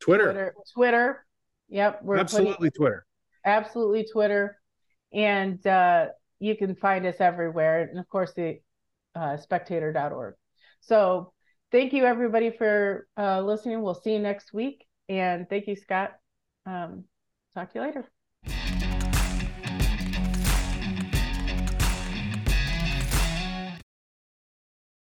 [0.00, 0.24] Twitter.
[0.24, 0.54] Twitter.
[0.74, 1.26] Twitter.
[1.68, 3.06] Yep, we're absolutely putting, Twitter
[3.44, 4.58] absolutely Twitter.
[5.12, 6.06] And uh,
[6.38, 7.82] you can find us everywhere.
[7.82, 8.60] And of course, the
[9.14, 10.34] uh, spectator.org.
[10.80, 11.32] So
[11.72, 13.82] thank you, everybody, for uh, listening.
[13.82, 14.86] We'll see you next week.
[15.08, 16.12] And thank you, Scott.
[16.66, 17.04] Um,
[17.54, 18.10] talk to you later.